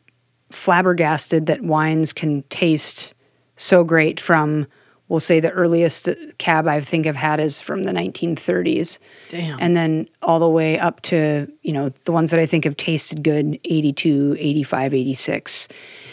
flabbergasted 0.51 1.47
that 1.47 1.63
wines 1.63 2.13
can 2.13 2.43
taste 2.45 3.14
so 3.57 3.85
great 3.85 4.21
from 4.21 4.67
we'll 5.09 5.21
say 5.21 5.39
the 5.39 5.51
earliest 5.51 6.09
cab 6.39 6.67
I 6.67 6.81
think 6.81 7.07
I've 7.07 7.17
had 7.17 7.39
is 7.39 7.61
from 7.61 7.83
the 7.83 7.93
1930s. 7.93 8.99
Damn. 9.29 9.59
And 9.61 9.77
then 9.77 10.09
all 10.23 10.39
the 10.39 10.49
way 10.49 10.79
up 10.79 11.03
to, 11.03 11.47
you 11.63 11.73
know, 11.73 11.91
the 12.05 12.13
ones 12.13 12.31
that 12.31 12.41
I 12.41 12.47
think 12.47 12.65
have 12.65 12.77
tasted 12.77 13.23
good 13.23 13.59
82, 13.65 14.37
85, 14.39 14.95
86. 14.95 15.69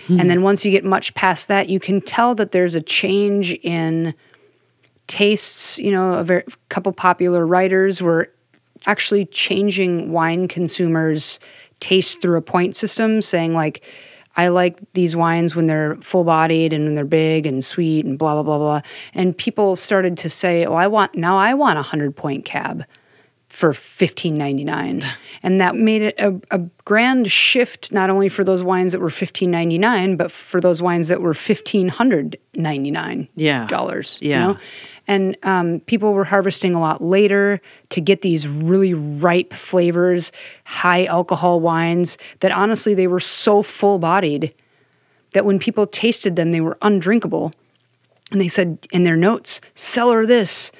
Hmm. 0.07 0.19
And 0.19 0.29
then 0.29 0.41
once 0.41 0.65
you 0.65 0.71
get 0.71 0.83
much 0.83 1.13
past 1.13 1.47
that, 1.47 1.69
you 1.69 1.79
can 1.79 2.01
tell 2.01 2.35
that 2.35 2.51
there's 2.51 2.75
a 2.75 2.81
change 2.81 3.53
in 3.63 4.13
tastes. 5.07 5.79
You 5.79 5.91
know, 5.91 6.15
a 6.15 6.23
very, 6.23 6.43
couple 6.69 6.91
popular 6.91 7.45
writers 7.45 8.01
were 8.01 8.29
actually 8.87 9.25
changing 9.25 10.11
wine 10.11 10.47
consumers' 10.47 11.39
taste 11.79 12.21
through 12.21 12.37
a 12.37 12.41
point 12.41 12.75
system, 12.75 13.21
saying 13.21 13.53
like, 13.53 13.83
I 14.37 14.47
like 14.47 14.79
these 14.93 15.15
wines 15.15 15.55
when 15.55 15.65
they're 15.65 15.95
full 15.97 16.23
bodied 16.23 16.71
and 16.73 16.85
when 16.85 16.95
they're 16.95 17.03
big 17.05 17.45
and 17.45 17.63
sweet 17.63 18.05
and 18.05 18.17
blah 18.17 18.33
blah 18.35 18.43
blah 18.43 18.57
blah. 18.57 18.81
And 19.13 19.37
people 19.37 19.75
started 19.75 20.17
to 20.19 20.29
say, 20.29 20.65
"Oh, 20.65 20.73
I 20.75 20.87
want 20.87 21.15
now 21.15 21.37
I 21.37 21.53
want 21.53 21.77
a 21.79 21.83
hundred 21.83 22.15
point 22.15 22.45
cab." 22.45 22.85
For 23.49 23.73
fifteen 23.73 24.37
ninety 24.37 24.63
nine, 24.63 25.01
and 25.43 25.59
that 25.59 25.75
made 25.75 26.01
it 26.01 26.15
a, 26.17 26.39
a 26.51 26.59
grand 26.85 27.29
shift 27.29 27.91
not 27.91 28.09
only 28.09 28.29
for 28.29 28.45
those 28.45 28.63
wines 28.63 28.93
that 28.93 28.99
were 28.99 29.09
fifteen 29.09 29.51
ninety 29.51 29.77
nine, 29.77 30.15
but 30.15 30.31
for 30.31 30.61
those 30.61 30.81
wines 30.81 31.09
that 31.09 31.19
were 31.21 31.33
fifteen 31.33 31.89
hundred 31.89 32.37
ninety 32.55 32.91
nine 32.91 33.27
Yeah. 33.35 33.67
dollars. 33.67 34.17
Yeah. 34.21 34.47
you 34.47 34.53
know? 34.53 34.59
And 35.11 35.35
um, 35.43 35.81
people 35.81 36.13
were 36.13 36.23
harvesting 36.23 36.73
a 36.73 36.79
lot 36.79 37.03
later 37.03 37.59
to 37.89 37.99
get 37.99 38.21
these 38.21 38.47
really 38.47 38.93
ripe 38.93 39.51
flavors, 39.51 40.31
high 40.63 41.03
alcohol 41.03 41.59
wines 41.59 42.17
that 42.39 42.53
honestly 42.53 42.93
they 42.93 43.07
were 43.07 43.19
so 43.19 43.61
full 43.61 43.99
bodied 43.99 44.53
that 45.33 45.43
when 45.43 45.59
people 45.59 45.85
tasted 45.85 46.37
them, 46.37 46.51
they 46.51 46.61
were 46.61 46.77
undrinkable. 46.81 47.51
And 48.31 48.39
they 48.39 48.47
said 48.47 48.87
in 48.93 49.03
their 49.03 49.17
notes, 49.17 49.59
cellar 49.75 50.25
this, 50.25 50.71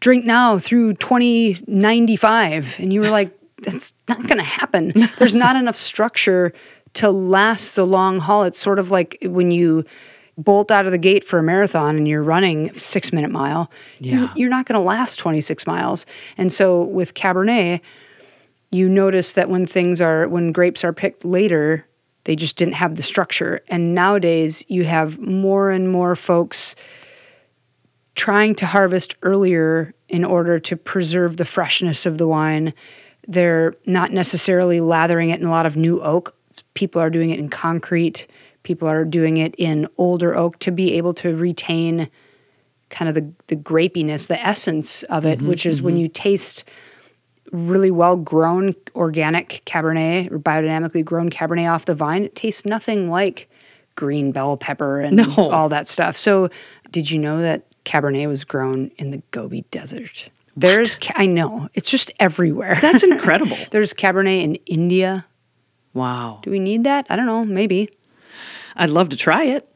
drink 0.00 0.26
now 0.26 0.58
through 0.58 0.92
2095. 0.96 2.76
And 2.80 2.92
you 2.92 3.00
were 3.00 3.08
like, 3.08 3.34
that's 3.62 3.94
not 4.06 4.20
going 4.26 4.36
to 4.36 4.44
happen. 4.44 4.92
There's 5.18 5.34
not 5.34 5.56
enough 5.56 5.76
structure 5.76 6.52
to 6.92 7.10
last 7.10 7.74
the 7.74 7.86
long 7.86 8.18
haul. 8.18 8.42
It's 8.42 8.58
sort 8.58 8.78
of 8.78 8.90
like 8.90 9.16
when 9.22 9.50
you 9.50 9.86
bolt 10.38 10.70
out 10.70 10.86
of 10.86 10.92
the 10.92 10.98
gate 10.98 11.24
for 11.24 11.38
a 11.38 11.42
marathon 11.42 11.96
and 11.96 12.08
you're 12.08 12.22
running 12.22 12.72
six 12.78 13.12
minute 13.12 13.30
mile, 13.30 13.70
Yeah. 13.98 14.14
you're, 14.20 14.30
you're 14.36 14.48
not 14.50 14.64
going 14.66 14.74
to 14.80 14.84
last 14.84 15.18
26 15.18 15.66
miles. 15.66 16.06
And 16.38 16.50
so 16.50 16.82
with 16.82 17.12
Cabernet, 17.14 17.80
you 18.70 18.88
notice 18.88 19.32
that 19.34 19.50
when 19.50 19.66
things 19.66 20.00
are, 20.00 20.28
when 20.28 20.52
grapes 20.52 20.84
are 20.84 20.92
picked 20.92 21.24
later, 21.24 21.84
they 22.24 22.36
just 22.36 22.56
didn't 22.56 22.74
have 22.74 22.94
the 22.96 23.02
structure. 23.02 23.60
And 23.68 23.94
nowadays, 23.94 24.64
you 24.68 24.84
have 24.84 25.18
more 25.18 25.70
and 25.70 25.90
more 25.90 26.14
folks 26.14 26.74
trying 28.14 28.54
to 28.56 28.66
harvest 28.66 29.14
earlier 29.22 29.94
in 30.08 30.24
order 30.24 30.58
to 30.58 30.76
preserve 30.76 31.36
the 31.36 31.44
freshness 31.44 32.04
of 32.06 32.18
the 32.18 32.26
wine. 32.26 32.74
They're 33.26 33.74
not 33.86 34.12
necessarily 34.12 34.80
lathering 34.80 35.30
it 35.30 35.40
in 35.40 35.46
a 35.46 35.50
lot 35.50 35.66
of 35.66 35.76
new 35.76 36.00
oak. 36.00 36.34
People 36.74 37.00
are 37.00 37.10
doing 37.10 37.30
it 37.30 37.38
in 37.38 37.48
concrete. 37.48 38.26
People 38.62 38.88
are 38.88 39.04
doing 39.04 39.36
it 39.36 39.54
in 39.56 39.88
older 39.96 40.34
oak 40.36 40.58
to 40.60 40.70
be 40.70 40.94
able 40.94 41.14
to 41.14 41.34
retain 41.36 42.10
kind 42.90 43.08
of 43.08 43.14
the, 43.14 43.32
the 43.48 43.56
grapiness, 43.56 44.26
the 44.26 44.40
essence 44.40 45.02
of 45.04 45.26
it, 45.26 45.38
mm-hmm, 45.38 45.48
which 45.48 45.66
is 45.66 45.82
when 45.82 45.94
mm-hmm. 45.94 46.02
you 46.02 46.08
taste 46.08 46.64
really 47.52 47.90
well 47.90 48.16
grown 48.16 48.74
organic 48.94 49.62
Cabernet 49.64 50.30
or 50.30 50.38
biodynamically 50.38 51.04
grown 51.04 51.30
Cabernet 51.30 51.70
off 51.70 51.86
the 51.86 51.94
vine, 51.94 52.24
it 52.24 52.34
tastes 52.34 52.64
nothing 52.64 53.10
like 53.10 53.48
green 53.94 54.32
bell 54.32 54.56
pepper 54.56 55.00
and 55.00 55.16
No. 55.16 55.50
all 55.50 55.68
that 55.70 55.86
stuff. 55.86 56.16
So, 56.16 56.50
did 56.90 57.10
you 57.10 57.18
know 57.18 57.40
that 57.40 57.64
Cabernet 57.84 58.28
was 58.28 58.44
grown 58.44 58.90
in 58.96 59.10
the 59.10 59.22
Gobi 59.30 59.62
Desert? 59.70 60.30
There's, 60.56 60.96
ca- 60.96 61.14
I 61.16 61.26
know, 61.26 61.68
it's 61.74 61.90
just 61.90 62.10
everywhere. 62.18 62.78
That's 62.80 63.02
incredible. 63.04 63.56
There's 63.70 63.94
Cabernet 63.94 64.42
in 64.42 64.54
India. 64.66 65.26
wow. 65.94 66.40
Do 66.42 66.50
we 66.50 66.58
need 66.58 66.84
that? 66.84 67.06
I 67.08 67.16
don't 67.16 67.26
know, 67.26 67.44
maybe. 67.44 67.90
I'd 68.78 68.90
love 68.90 69.08
to 69.10 69.16
try 69.16 69.44
it. 69.44 69.70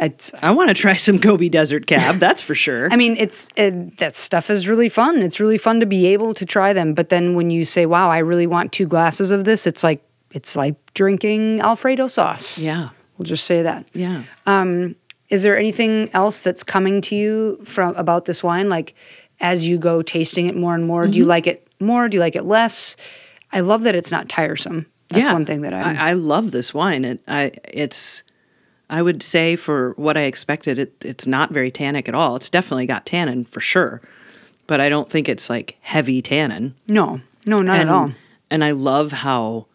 It's, 0.00 0.32
I 0.42 0.50
want 0.52 0.68
to 0.68 0.74
try 0.74 0.94
some 0.94 1.18
Gobi 1.18 1.48
Desert 1.48 1.86
Cab, 1.86 2.18
that's 2.18 2.40
for 2.42 2.54
sure. 2.54 2.88
I 2.90 2.96
mean, 2.96 3.16
it's 3.18 3.50
it, 3.56 3.98
that 3.98 4.16
stuff 4.16 4.50
is 4.50 4.66
really 4.66 4.88
fun. 4.88 5.22
It's 5.22 5.38
really 5.38 5.58
fun 5.58 5.80
to 5.80 5.86
be 5.86 6.06
able 6.06 6.34
to 6.34 6.44
try 6.46 6.72
them. 6.72 6.94
But 6.94 7.08
then 7.10 7.34
when 7.34 7.50
you 7.50 7.64
say, 7.64 7.84
"Wow, 7.86 8.10
I 8.10 8.18
really 8.18 8.46
want 8.46 8.72
two 8.72 8.86
glasses 8.86 9.30
of 9.30 9.44
this," 9.44 9.66
it's 9.66 9.82
like 9.84 10.02
it's 10.30 10.56
like 10.56 10.74
drinking 10.94 11.60
Alfredo 11.60 12.08
sauce. 12.08 12.58
yeah. 12.58 12.88
We'll 13.18 13.26
just 13.26 13.44
say 13.44 13.62
that. 13.62 13.88
Yeah. 13.92 14.24
Is 15.28 15.42
there 15.42 15.56
anything 15.58 16.10
else 16.12 16.42
that's 16.42 16.64
coming 16.64 17.00
to 17.02 17.14
you 17.14 17.58
from 17.64 17.94
about 17.96 18.24
this 18.24 18.42
wine? 18.42 18.68
Like 18.68 18.94
as 19.40 19.66
you 19.68 19.78
go 19.78 20.02
tasting 20.02 20.46
it 20.46 20.56
more 20.56 20.74
and 20.74 20.84
more, 20.86 21.02
Mm-hmm. 21.04 21.12
do 21.12 21.18
you 21.18 21.24
like 21.26 21.46
it 21.46 21.66
more? 21.80 22.08
Do 22.08 22.16
you 22.16 22.20
like 22.20 22.34
it 22.36 22.44
less? 22.44 22.96
I 23.52 23.60
love 23.60 23.82
that 23.82 23.94
it's 23.94 24.10
not 24.10 24.28
tiresome. 24.28 24.86
That's 25.08 25.26
yeah. 25.26 25.32
one 25.32 25.44
thing 25.44 25.60
that 25.62 25.74
I'm. 25.74 25.96
I, 25.96 26.10
I 26.10 26.12
love 26.14 26.50
this 26.50 26.72
wine. 26.72 27.04
It, 27.04 27.20
I, 27.28 27.52
it's, 27.72 28.22
I 28.92 29.00
would 29.00 29.22
say 29.22 29.56
for 29.56 29.94
what 29.96 30.18
I 30.18 30.22
expected, 30.22 30.78
it, 30.78 30.94
it's 31.02 31.26
not 31.26 31.50
very 31.50 31.70
tannic 31.70 32.10
at 32.10 32.14
all. 32.14 32.36
It's 32.36 32.50
definitely 32.50 32.84
got 32.84 33.06
tannin 33.06 33.46
for 33.46 33.58
sure, 33.60 34.02
but 34.66 34.82
I 34.82 34.90
don't 34.90 35.10
think 35.10 35.30
it's 35.30 35.48
like 35.48 35.78
heavy 35.80 36.20
tannin. 36.20 36.74
no, 36.86 37.22
no, 37.46 37.58
not 37.58 37.80
and, 37.80 37.88
at 37.88 37.94
all. 37.94 38.10
And 38.50 38.62
I 38.62 38.72
love 38.72 39.10
how 39.10 39.66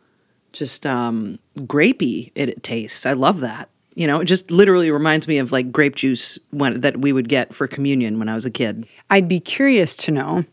just 0.53 0.85
um, 0.85 1.39
grapey 1.57 2.31
it, 2.35 2.49
it 2.49 2.63
tastes. 2.63 3.07
I 3.07 3.13
love 3.13 3.41
that. 3.41 3.69
You 3.95 4.05
know, 4.05 4.19
it 4.19 4.25
just 4.25 4.51
literally 4.51 4.91
reminds 4.91 5.27
me 5.27 5.39
of 5.39 5.51
like 5.51 5.71
grape 5.71 5.95
juice 5.95 6.37
when, 6.51 6.81
that 6.81 6.97
we 6.97 7.11
would 7.11 7.27
get 7.27 7.55
for 7.55 7.65
communion 7.65 8.19
when 8.19 8.29
I 8.29 8.35
was 8.35 8.45
a 8.45 8.51
kid. 8.51 8.87
I'd 9.09 9.27
be 9.27 9.39
curious 9.39 9.95
to 9.95 10.11
know 10.11 10.45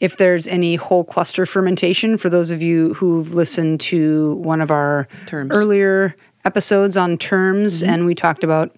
if 0.00 0.16
there's 0.16 0.46
any 0.48 0.76
whole 0.76 1.04
cluster 1.04 1.46
fermentation 1.46 2.18
for 2.18 2.30
those 2.30 2.50
of 2.50 2.62
you 2.62 2.94
who've 2.94 3.32
listened 3.34 3.80
to 3.80 4.34
one 4.34 4.60
of 4.60 4.70
our 4.70 5.08
Terms. 5.26 5.50
earlier 5.52 6.16
episodes 6.44 6.96
on 6.96 7.18
terms 7.18 7.82
mm-hmm. 7.82 7.90
and 7.90 8.06
we 8.06 8.14
talked 8.14 8.44
about 8.44 8.76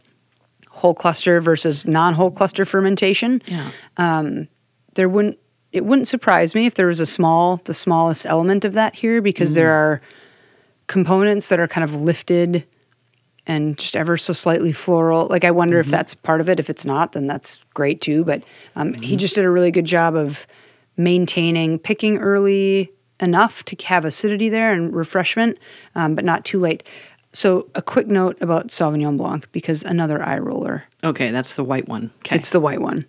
whole 0.71 0.95
cluster 0.95 1.41
versus 1.41 1.87
non-whole 1.87 2.31
cluster 2.31 2.65
fermentation. 2.65 3.43
Yeah. 3.47 3.71
Um, 3.97 4.49
there 4.95 5.09
wouldn't 5.09 5.39
it 5.73 5.85
wouldn't 5.85 6.09
surprise 6.09 6.55
me 6.55 6.67
if 6.67 6.75
there 6.75 6.87
was 6.87 7.01
a 7.01 7.07
small 7.07 7.57
the 7.65 7.75
smallest 7.75 8.27
element 8.27 8.65
of 8.65 8.73
that 8.75 8.97
here 8.97 9.21
because 9.21 9.55
there 9.55 9.69
mm-hmm. 9.69 10.05
are 10.05 10.09
components 10.87 11.49
that 11.49 11.61
are 11.61 11.69
kind 11.69 11.85
of 11.85 11.95
lifted 11.95 12.67
and 13.47 13.79
just 13.79 13.97
ever 13.97 14.17
so 14.17 14.33
slightly 14.33 14.73
floral. 14.73 15.27
Like 15.27 15.45
I 15.45 15.51
wonder 15.51 15.79
if 15.79 15.87
mm-hmm. 15.87 15.93
that's 15.93 16.15
part 16.15 16.41
of 16.41 16.49
it. 16.49 16.59
If 16.59 16.71
it's 16.71 16.85
not, 16.85 17.13
then 17.13 17.27
that's 17.27 17.59
great 17.75 18.01
too. 18.01 18.25
But 18.25 18.43
um, 18.77 18.95
he 18.95 19.17
just 19.17 19.35
did 19.35 19.45
a 19.45 19.51
really 19.51 19.71
good 19.71 19.87
job 19.87 20.15
of 20.15 20.47
maintaining 20.97 21.79
picking 21.79 22.19
early 22.19 22.91
enough 23.21 23.65
to 23.65 23.77
have 23.87 24.05
acidity 24.05 24.49
there 24.49 24.73
and 24.73 24.95
refreshment, 24.95 25.59
um, 25.95 26.15
but 26.15 26.25
not 26.25 26.45
too 26.45 26.59
late. 26.59 26.83
So 27.33 27.69
a 27.75 27.83
quick 27.83 28.09
note 28.09 28.37
about 28.41 28.69
Sauvignon 28.69 29.17
Blanc 29.17 29.47
because 29.53 29.83
another 29.83 30.23
eye 30.23 30.39
roller. 30.39 30.85
Okay, 31.05 31.31
that's 31.31 31.55
the 31.57 31.65
white 31.65 31.89
one. 31.89 32.11
Okay. 32.19 32.37
It's 32.37 32.51
the 32.51 32.61
white 32.61 32.81
one. 32.81 33.07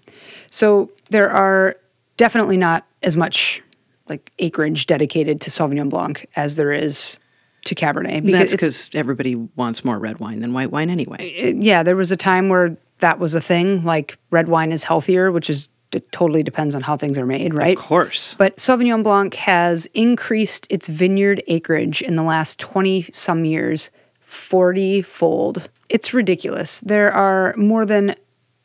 So 0.51 0.91
there 1.09 1.29
are 1.31 1.75
definitely 2.17 2.57
not 2.57 2.85
as 3.01 3.15
much 3.15 3.63
like 4.09 4.31
acreage 4.39 4.85
dedicated 4.85 5.41
to 5.41 5.49
Sauvignon 5.49 5.89
Blanc 5.89 6.27
as 6.35 6.55
there 6.55 6.71
is 6.71 7.17
to 7.65 7.75
Cabernet. 7.75 8.29
That's 8.31 8.51
because 8.51 8.89
everybody 8.93 9.35
wants 9.55 9.83
more 9.85 9.97
red 9.97 10.19
wine 10.19 10.39
than 10.39 10.53
white 10.53 10.71
wine 10.71 10.89
anyway. 10.89 11.17
it- 11.29 11.55
yeah, 11.63 11.83
there 11.83 11.95
was 11.95 12.11
a 12.11 12.17
time 12.17 12.49
where 12.49 12.77
that 12.99 13.17
was 13.19 13.33
a 13.33 13.41
thing. 13.41 13.83
Like 13.83 14.17
red 14.29 14.47
wine 14.47 14.71
is 14.71 14.83
healthier, 14.83 15.31
which 15.31 15.49
is 15.49 15.67
it 15.91 16.09
totally 16.11 16.41
depends 16.41 16.73
on 16.73 16.81
how 16.81 16.95
things 16.95 17.17
are 17.17 17.25
made, 17.25 17.53
right? 17.53 17.75
Of 17.77 17.83
course. 17.83 18.35
But 18.37 18.57
Sauvignon 18.57 19.03
Blanc 19.03 19.33
has 19.35 19.87
increased 19.93 20.65
its 20.69 20.87
vineyard 20.87 21.43
acreage 21.47 22.01
in 22.01 22.15
the 22.15 22.23
last 22.23 22.59
20 22.59 23.09
some 23.11 23.43
years 23.43 23.89
40 24.31 25.01
fold. 25.01 25.69
It's 25.89 26.13
ridiculous. 26.13 26.79
There 26.79 27.11
are 27.11 27.53
more 27.57 27.85
than 27.85 28.15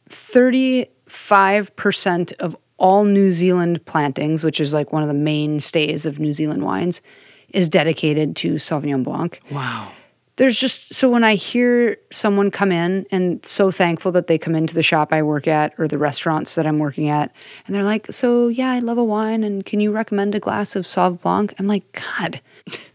35% 0.08 2.32
of 2.34 2.56
all 2.78 3.04
New 3.04 3.32
Zealand 3.32 3.84
plantings, 3.84 4.44
which 4.44 4.60
is 4.60 4.72
like 4.72 4.92
one 4.92 5.02
of 5.02 5.08
the 5.08 5.14
mainstays 5.14 6.06
of 6.06 6.20
New 6.20 6.32
Zealand 6.32 6.62
wines, 6.62 7.00
is 7.48 7.68
dedicated 7.68 8.36
to 8.36 8.54
Sauvignon 8.54 9.02
Blanc. 9.02 9.40
Wow. 9.50 9.90
there's 10.36 10.60
just 10.60 10.94
so 10.94 11.08
when 11.08 11.24
I 11.24 11.34
hear 11.34 11.96
someone 12.12 12.50
come 12.50 12.70
in 12.70 13.06
and 13.10 13.44
so 13.44 13.70
thankful 13.70 14.12
that 14.12 14.26
they 14.26 14.36
come 14.36 14.54
into 14.54 14.74
the 14.74 14.82
shop 14.82 15.12
I 15.12 15.22
work 15.22 15.48
at 15.48 15.72
or 15.78 15.88
the 15.88 15.98
restaurants 15.98 16.54
that 16.56 16.66
I'm 16.66 16.78
working 16.78 17.08
at, 17.08 17.34
and 17.66 17.74
they're 17.74 17.82
like, 17.82 18.12
"So 18.12 18.48
yeah, 18.48 18.70
I 18.70 18.80
love 18.80 18.98
a 18.98 19.04
wine, 19.04 19.42
and 19.42 19.64
can 19.64 19.80
you 19.80 19.92
recommend 19.92 20.34
a 20.34 20.40
glass 20.40 20.76
of 20.76 20.84
Sauv 20.84 21.22
Blanc?" 21.22 21.54
I'm 21.58 21.66
like, 21.66 22.00
God, 22.14 22.40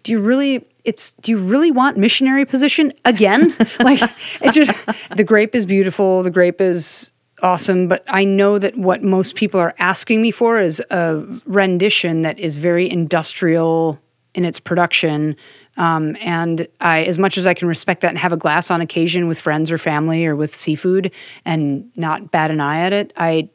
do 0.03 0.11
you 0.11 0.19
really? 0.19 0.67
It's 0.83 1.13
do 1.13 1.31
you 1.31 1.37
really 1.37 1.71
want 1.71 1.97
missionary 1.97 2.45
position 2.45 2.93
again? 3.05 3.55
like 3.79 4.01
it's 4.41 4.55
just 4.55 4.71
the 5.15 5.23
grape 5.23 5.55
is 5.55 5.65
beautiful, 5.65 6.23
the 6.23 6.31
grape 6.31 6.61
is 6.61 7.11
awesome, 7.43 7.87
but 7.87 8.03
I 8.07 8.23
know 8.23 8.59
that 8.59 8.77
what 8.77 9.03
most 9.03 9.35
people 9.35 9.59
are 9.59 9.73
asking 9.79 10.21
me 10.21 10.31
for 10.31 10.59
is 10.59 10.81
a 10.91 11.23
rendition 11.45 12.21
that 12.21 12.37
is 12.39 12.57
very 12.57 12.89
industrial 12.89 13.99
in 14.33 14.45
its 14.45 14.59
production 14.59 15.35
um, 15.77 16.17
and 16.19 16.67
I, 16.79 17.03
as 17.03 17.17
much 17.17 17.37
as 17.37 17.47
I 17.47 17.53
can 17.53 17.67
respect 17.67 18.01
that 18.01 18.09
and 18.09 18.17
have 18.17 18.33
a 18.33 18.37
glass 18.37 18.69
on 18.71 18.81
occasion 18.81 19.27
with 19.27 19.39
friends 19.39 19.71
or 19.71 19.77
family 19.77 20.25
or 20.25 20.35
with 20.35 20.55
seafood 20.55 21.11
and 21.45 21.89
not 21.95 22.31
bat 22.31 22.51
an 22.51 22.59
eye 22.59 22.81
at 22.81 22.93
it, 22.93 23.13
I, 23.15 23.49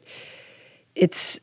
it's, 0.95 1.39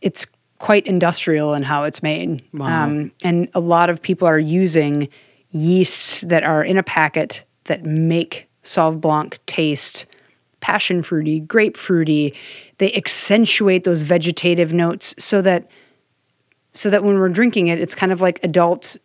it's 0.00 0.26
quite 0.58 0.86
industrial 0.86 1.54
in 1.54 1.62
how 1.62 1.84
it's 1.84 2.02
made. 2.02 2.42
Wow. 2.52 2.84
Um, 2.84 3.12
and 3.22 3.50
a 3.54 3.60
lot 3.60 3.90
of 3.90 4.02
people 4.02 4.26
are 4.26 4.38
using 4.38 5.08
yeasts 5.50 6.22
that 6.22 6.42
are 6.42 6.62
in 6.62 6.76
a 6.76 6.82
packet 6.82 7.44
that 7.64 7.84
make 7.84 8.48
Sauv 8.62 9.00
Blanc 9.00 9.38
taste 9.46 10.06
passion 10.60 11.02
fruity, 11.02 11.40
grapefruity. 11.40 12.34
They 12.78 12.92
accentuate 12.94 13.84
those 13.84 14.02
vegetative 14.02 14.72
notes 14.74 15.14
so 15.18 15.40
that 15.42 15.70
so 16.72 16.90
that 16.90 17.02
when 17.02 17.18
we're 17.18 17.28
drinking 17.28 17.68
it, 17.68 17.80
it's 17.80 17.94
kind 17.94 18.12
of 18.12 18.20
like 18.20 18.40
adult 18.42 18.96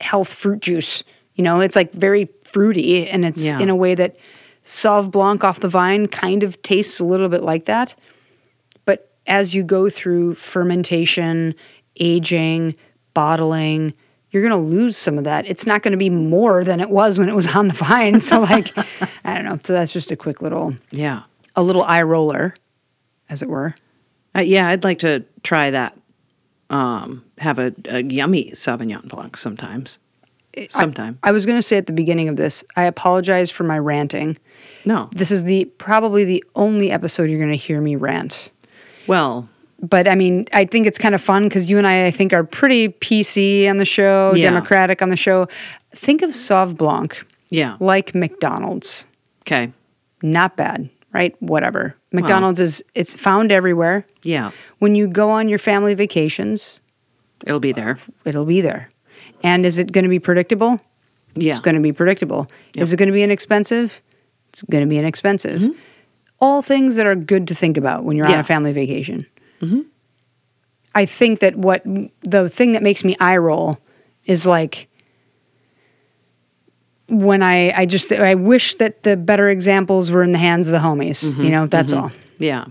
health 0.00 0.32
fruit 0.32 0.60
juice. 0.60 1.02
You 1.34 1.44
know, 1.44 1.60
it's 1.60 1.76
like 1.76 1.92
very 1.92 2.28
fruity 2.44 3.08
and 3.08 3.24
it's 3.24 3.44
Yeah. 3.44 3.58
in 3.60 3.70
a 3.70 3.76
way 3.76 3.94
that 3.94 4.16
Sauv 4.64 5.10
Blanc 5.10 5.42
off 5.44 5.60
the 5.60 5.68
vine 5.68 6.06
kind 6.06 6.42
of 6.42 6.60
tastes 6.62 7.00
a 7.00 7.04
little 7.04 7.28
bit 7.28 7.42
like 7.42 7.64
that. 7.66 7.94
As 9.26 9.54
you 9.54 9.62
go 9.62 9.88
through 9.88 10.34
fermentation, 10.34 11.54
aging, 12.00 12.74
bottling, 13.14 13.94
you're 14.30 14.42
going 14.42 14.52
to 14.52 14.68
lose 14.76 14.96
some 14.96 15.18
of 15.18 15.24
that. 15.24 15.46
It's 15.46 15.66
not 15.66 15.82
going 15.82 15.92
to 15.92 15.98
be 15.98 16.10
more 16.10 16.64
than 16.64 16.80
it 16.80 16.90
was 16.90 17.18
when 17.18 17.28
it 17.28 17.34
was 17.36 17.54
on 17.54 17.68
the 17.68 17.74
vine. 17.74 18.20
So 18.20 18.40
like, 18.40 18.72
I 19.24 19.34
don't 19.34 19.44
know. 19.44 19.58
So 19.62 19.72
that's 19.72 19.92
just 19.92 20.10
a 20.10 20.16
quick 20.16 20.40
little 20.42 20.74
Yeah. 20.90 21.22
a 21.54 21.62
little 21.62 21.82
eye 21.84 22.02
roller, 22.02 22.54
as 23.28 23.42
it 23.42 23.48
were. 23.48 23.74
Uh, 24.34 24.40
yeah, 24.40 24.68
I'd 24.68 24.84
like 24.84 25.00
to 25.00 25.24
try 25.42 25.70
that. 25.70 25.96
Um, 26.70 27.24
have 27.38 27.58
a, 27.58 27.74
a 27.84 28.02
yummy 28.02 28.50
Sauvignon 28.52 29.06
Blanc 29.08 29.36
sometimes. 29.36 29.98
Sometime. 30.70 31.18
I 31.22 31.30
was 31.32 31.46
going 31.46 31.56
to 31.58 31.62
say 31.62 31.76
at 31.78 31.86
the 31.86 31.92
beginning 31.94 32.28
of 32.28 32.36
this, 32.36 32.62
I 32.76 32.84
apologize 32.84 33.50
for 33.50 33.64
my 33.64 33.78
ranting. 33.78 34.36
no. 34.84 35.08
This 35.12 35.30
is 35.30 35.44
the 35.44 35.66
probably 35.78 36.24
the 36.24 36.44
only 36.54 36.90
episode 36.90 37.30
you're 37.30 37.38
going 37.38 37.50
to 37.52 37.56
hear 37.56 37.80
me 37.80 37.96
rant. 37.96 38.50
Well, 39.06 39.48
But 39.82 40.06
I 40.06 40.14
mean, 40.14 40.46
I 40.52 40.64
think 40.64 40.86
it's 40.86 40.98
kind 40.98 41.14
of 41.14 41.20
fun 41.20 41.44
because 41.44 41.68
you 41.68 41.76
and 41.78 41.86
I, 41.86 42.06
I 42.06 42.10
think, 42.12 42.32
are 42.32 42.44
pretty 42.44 42.88
PC 42.88 43.68
on 43.68 43.78
the 43.78 43.84
show, 43.84 44.32
Yeah. 44.34 44.50
democratic 44.50 45.02
on 45.02 45.08
the 45.08 45.16
show. 45.16 45.48
Think 45.94 46.22
of 46.22 46.30
Sauv 46.30 46.76
Blanc 46.76 47.26
yeah. 47.50 47.76
like 47.80 48.14
McDonald's. 48.14 49.04
Okay. 49.42 49.72
Not 50.22 50.56
bad, 50.56 50.88
right? 51.12 51.34
Whatever. 51.42 51.96
McDonald's 52.12 52.60
is 52.60 52.82
it's 52.94 53.16
found 53.16 53.50
everywhere. 53.50 54.06
Yeah. 54.22 54.50
When 54.78 54.94
you 54.94 55.08
go 55.08 55.30
on 55.30 55.48
your 55.48 55.58
family 55.58 55.94
vacations, 55.94 56.80
It'll 57.44 57.58
be 57.58 57.72
there. 57.72 57.98
it'll 58.24 58.44
be 58.44 58.60
there. 58.60 58.88
And 59.42 59.66
is 59.66 59.78
it 59.78 59.90
going 59.90 60.04
to 60.04 60.08
be 60.10 60.20
predictable? 60.20 60.78
Yeah. 61.34 61.52
It's 61.52 61.60
going 61.60 61.74
to 61.74 61.80
be 61.80 61.92
predictable. 61.92 62.46
Is 62.76 62.92
it 62.92 62.98
going 62.98 63.08
to 63.08 63.12
be 63.12 63.22
inexpensive? 63.24 64.00
It's 64.50 64.62
going 64.62 64.84
to 64.84 64.88
be 64.88 64.98
inexpensive. 64.98 65.60
Mm-hmm. 65.60 65.80
All 66.42 66.60
things 66.60 66.96
that 66.96 67.06
are 67.06 67.14
good 67.14 67.48
to 67.48 67.54
think 67.54 67.76
about 67.76 68.04
when 68.04 68.16
you're 68.16 68.26
on 68.26 68.32
Mm-hmm. 68.32 68.40
A 68.40 68.44
family 68.44 68.72
vacation. 68.72 69.20
I 70.94 71.06
think 71.06 71.38
that 71.40 71.56
what 71.56 71.82
the 72.24 72.48
thing 72.50 72.72
that 72.72 72.82
makes 72.82 73.04
me 73.04 73.16
eye 73.20 73.36
roll 73.38 73.78
is 74.26 74.44
like 74.44 74.88
when 77.08 77.42
I 77.42 77.70
I 77.70 77.86
just 77.86 78.10
I 78.10 78.34
wish 78.34 78.74
that 78.74 79.04
the 79.04 79.16
better 79.16 79.48
examples 79.48 80.10
were 80.10 80.22
in 80.22 80.32
the 80.32 80.38
hands 80.38 80.66
of 80.66 80.72
the 80.72 80.78
homies. 80.80 81.24
Mm-hmm. 81.24 81.42
You 81.44 81.50
know, 81.50 81.66
that's 81.66 81.92
all. 81.92 82.10
Yeah. 82.38 82.64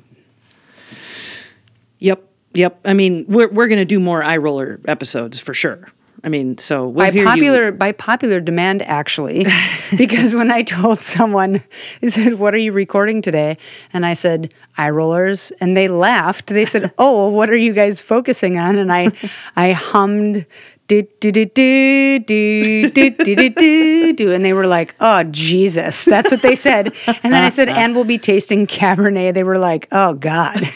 Yep. 2.00 2.24
Yep. 2.54 2.80
I 2.86 2.94
mean, 2.94 3.26
we're 3.28 3.50
we're 3.50 3.68
gonna 3.70 3.86
do 3.86 4.00
more 4.00 4.22
eye 4.22 4.38
roller 4.38 4.82
episodes 4.86 5.40
for 5.40 5.54
sure. 5.54 5.88
I 6.24 6.30
mean, 6.30 6.58
so 6.60 6.88
we'll 6.88 7.12
by 7.12 7.24
popular 7.24 7.72
by 7.72 7.92
popular 7.94 8.40
demand 8.40 8.84
actually 8.84 9.46
because 9.98 10.36
when 10.36 10.52
i 10.52 10.62
told 10.62 11.02
someone 11.02 11.64
they 12.00 12.10
said 12.10 12.36
what 12.36 12.54
are 12.54 12.60
you 12.60 12.72
recording 12.72 13.22
today? 13.22 13.58
And 13.92 14.06
i 14.06 14.14
said 14.14 14.54
eye 14.78 14.90
rollers. 14.90 15.52
And 15.60 15.76
they 15.76 15.88
laughed. 15.88 16.48
They 16.48 16.66
said 16.66 16.92
oh 16.98 17.30
what 17.30 17.50
are 17.50 17.56
you 17.56 17.74
guys 17.74 18.02
focusing 18.02 18.58
on? 18.60 18.78
And 18.78 18.94
i 18.94 19.10
i 19.56 19.72
hummed 19.72 20.46
do 20.88 21.02
do 21.22 21.32
do 21.32 21.46
do 21.46 22.20
do 22.20 22.90
do 22.90 23.10
do 23.12 23.50
do 23.50 24.14
do 24.14 24.32
and 24.34 24.46
they 24.46 24.54
were 24.54 24.68
like 24.68 24.94
oh 25.00 25.24
jesus. 25.24 26.06
That's 26.06 26.30
what 26.30 26.44
they 26.44 26.56
said. 26.56 26.88
And 27.08 27.34
then 27.34 27.44
i 27.44 27.50
said 27.50 27.68
and 27.70 27.96
we'll 27.96 28.04
be 28.06 28.20
tasting 28.20 28.68
cabernet. 28.68 29.34
They 29.34 29.44
were 29.44 29.58
like 29.60 29.88
oh 29.92 30.14
god. 30.14 30.62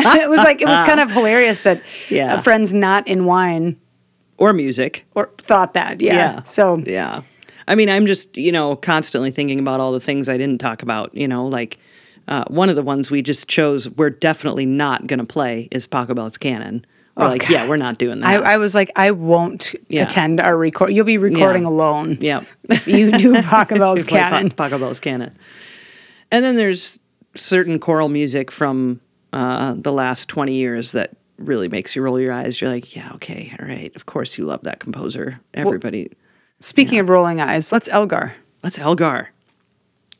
It 0.00 0.30
was 0.30 0.38
like 0.38 0.60
it 0.62 0.68
was 0.68 0.86
kind 0.86 1.00
of 1.00 1.10
hilarious 1.10 1.60
that 1.60 1.82
Yeah. 2.08 2.36
a 2.36 2.40
friend's 2.42 2.72
not 2.72 3.06
in 3.06 3.24
wine 3.24 3.64
you 3.66 3.87
or 4.38 4.52
music. 4.52 5.04
or 5.14 5.30
thought 5.38 5.74
that. 5.74 6.00
Yeah. 6.00 6.14
Yeah. 6.14 6.42
So 6.42 6.82
Yeah. 6.86 7.22
I 7.66 7.74
mean, 7.74 7.90
I'm 7.90 8.06
just, 8.06 8.34
you 8.36 8.50
know, 8.50 8.76
constantly 8.76 9.30
thinking 9.30 9.58
about 9.58 9.78
all 9.80 9.92
the 9.92 10.00
things 10.00 10.26
I 10.28 10.38
didn't 10.38 10.58
talk 10.58 10.82
about, 10.82 11.14
you 11.14 11.28
know, 11.28 11.46
like 11.46 11.78
uh, 12.26 12.44
one 12.48 12.70
of 12.70 12.76
the 12.76 12.82
ones 12.82 13.10
we 13.10 13.20
just 13.20 13.46
chose 13.48 13.88
we're 13.90 14.08
definitely 14.10 14.64
not 14.64 15.06
going 15.06 15.18
to 15.18 15.26
play 15.26 15.68
is 15.70 15.86
Pachelbel's 15.86 16.38
Canon. 16.38 16.86
We're 17.16 17.26
like, 17.26 17.48
yeah, 17.48 17.68
we're 17.68 17.76
not 17.76 17.98
doing 17.98 18.20
that. 18.20 18.44
I 18.44 18.58
was 18.58 18.76
like, 18.76 18.92
I 18.94 19.10
won't 19.10 19.74
Yeah. 19.88 20.04
attend 20.04 20.38
our 20.40 20.56
record. 20.56 20.92
You'll 20.92 21.04
be 21.04 21.18
recording 21.18 21.64
Yeah. 21.64 21.68
alone. 21.68 22.18
yeah. 22.20 22.44
You 22.86 23.10
do 23.10 23.32
Pachelbel's 23.42 24.04
Play 24.04 24.20
Pa- 24.20 24.30
canon. 24.30 24.50
Pachelbel's 24.50 25.00
Canon. 25.00 25.36
And 26.30 26.44
then 26.44 26.54
there's 26.56 26.98
certain 27.34 27.78
choral 27.80 28.08
music 28.08 28.50
from 28.52 29.00
uh, 29.32 29.74
the 29.76 29.92
last 29.92 30.28
20 30.28 30.54
years 30.54 30.92
that 30.92 31.10
really 31.38 31.68
makes 31.68 31.96
you 31.96 32.02
roll 32.02 32.20
your 32.20 32.32
eyes. 32.32 32.60
You're 32.60 32.70
like, 32.70 32.94
yeah, 32.94 33.12
okay, 33.14 33.54
all 33.58 33.66
right. 33.66 33.94
Of 33.96 34.06
course 34.06 34.36
you 34.36 34.44
love 34.44 34.62
that 34.62 34.80
composer. 34.80 35.40
Everybody. 35.54 36.10
Speaking 36.60 36.98
of 36.98 37.08
rolling 37.08 37.40
eyes, 37.40 37.72
let's 37.72 37.88
Elgar. 37.88 38.32
Let's 38.62 38.78
Elgar. 38.78 39.30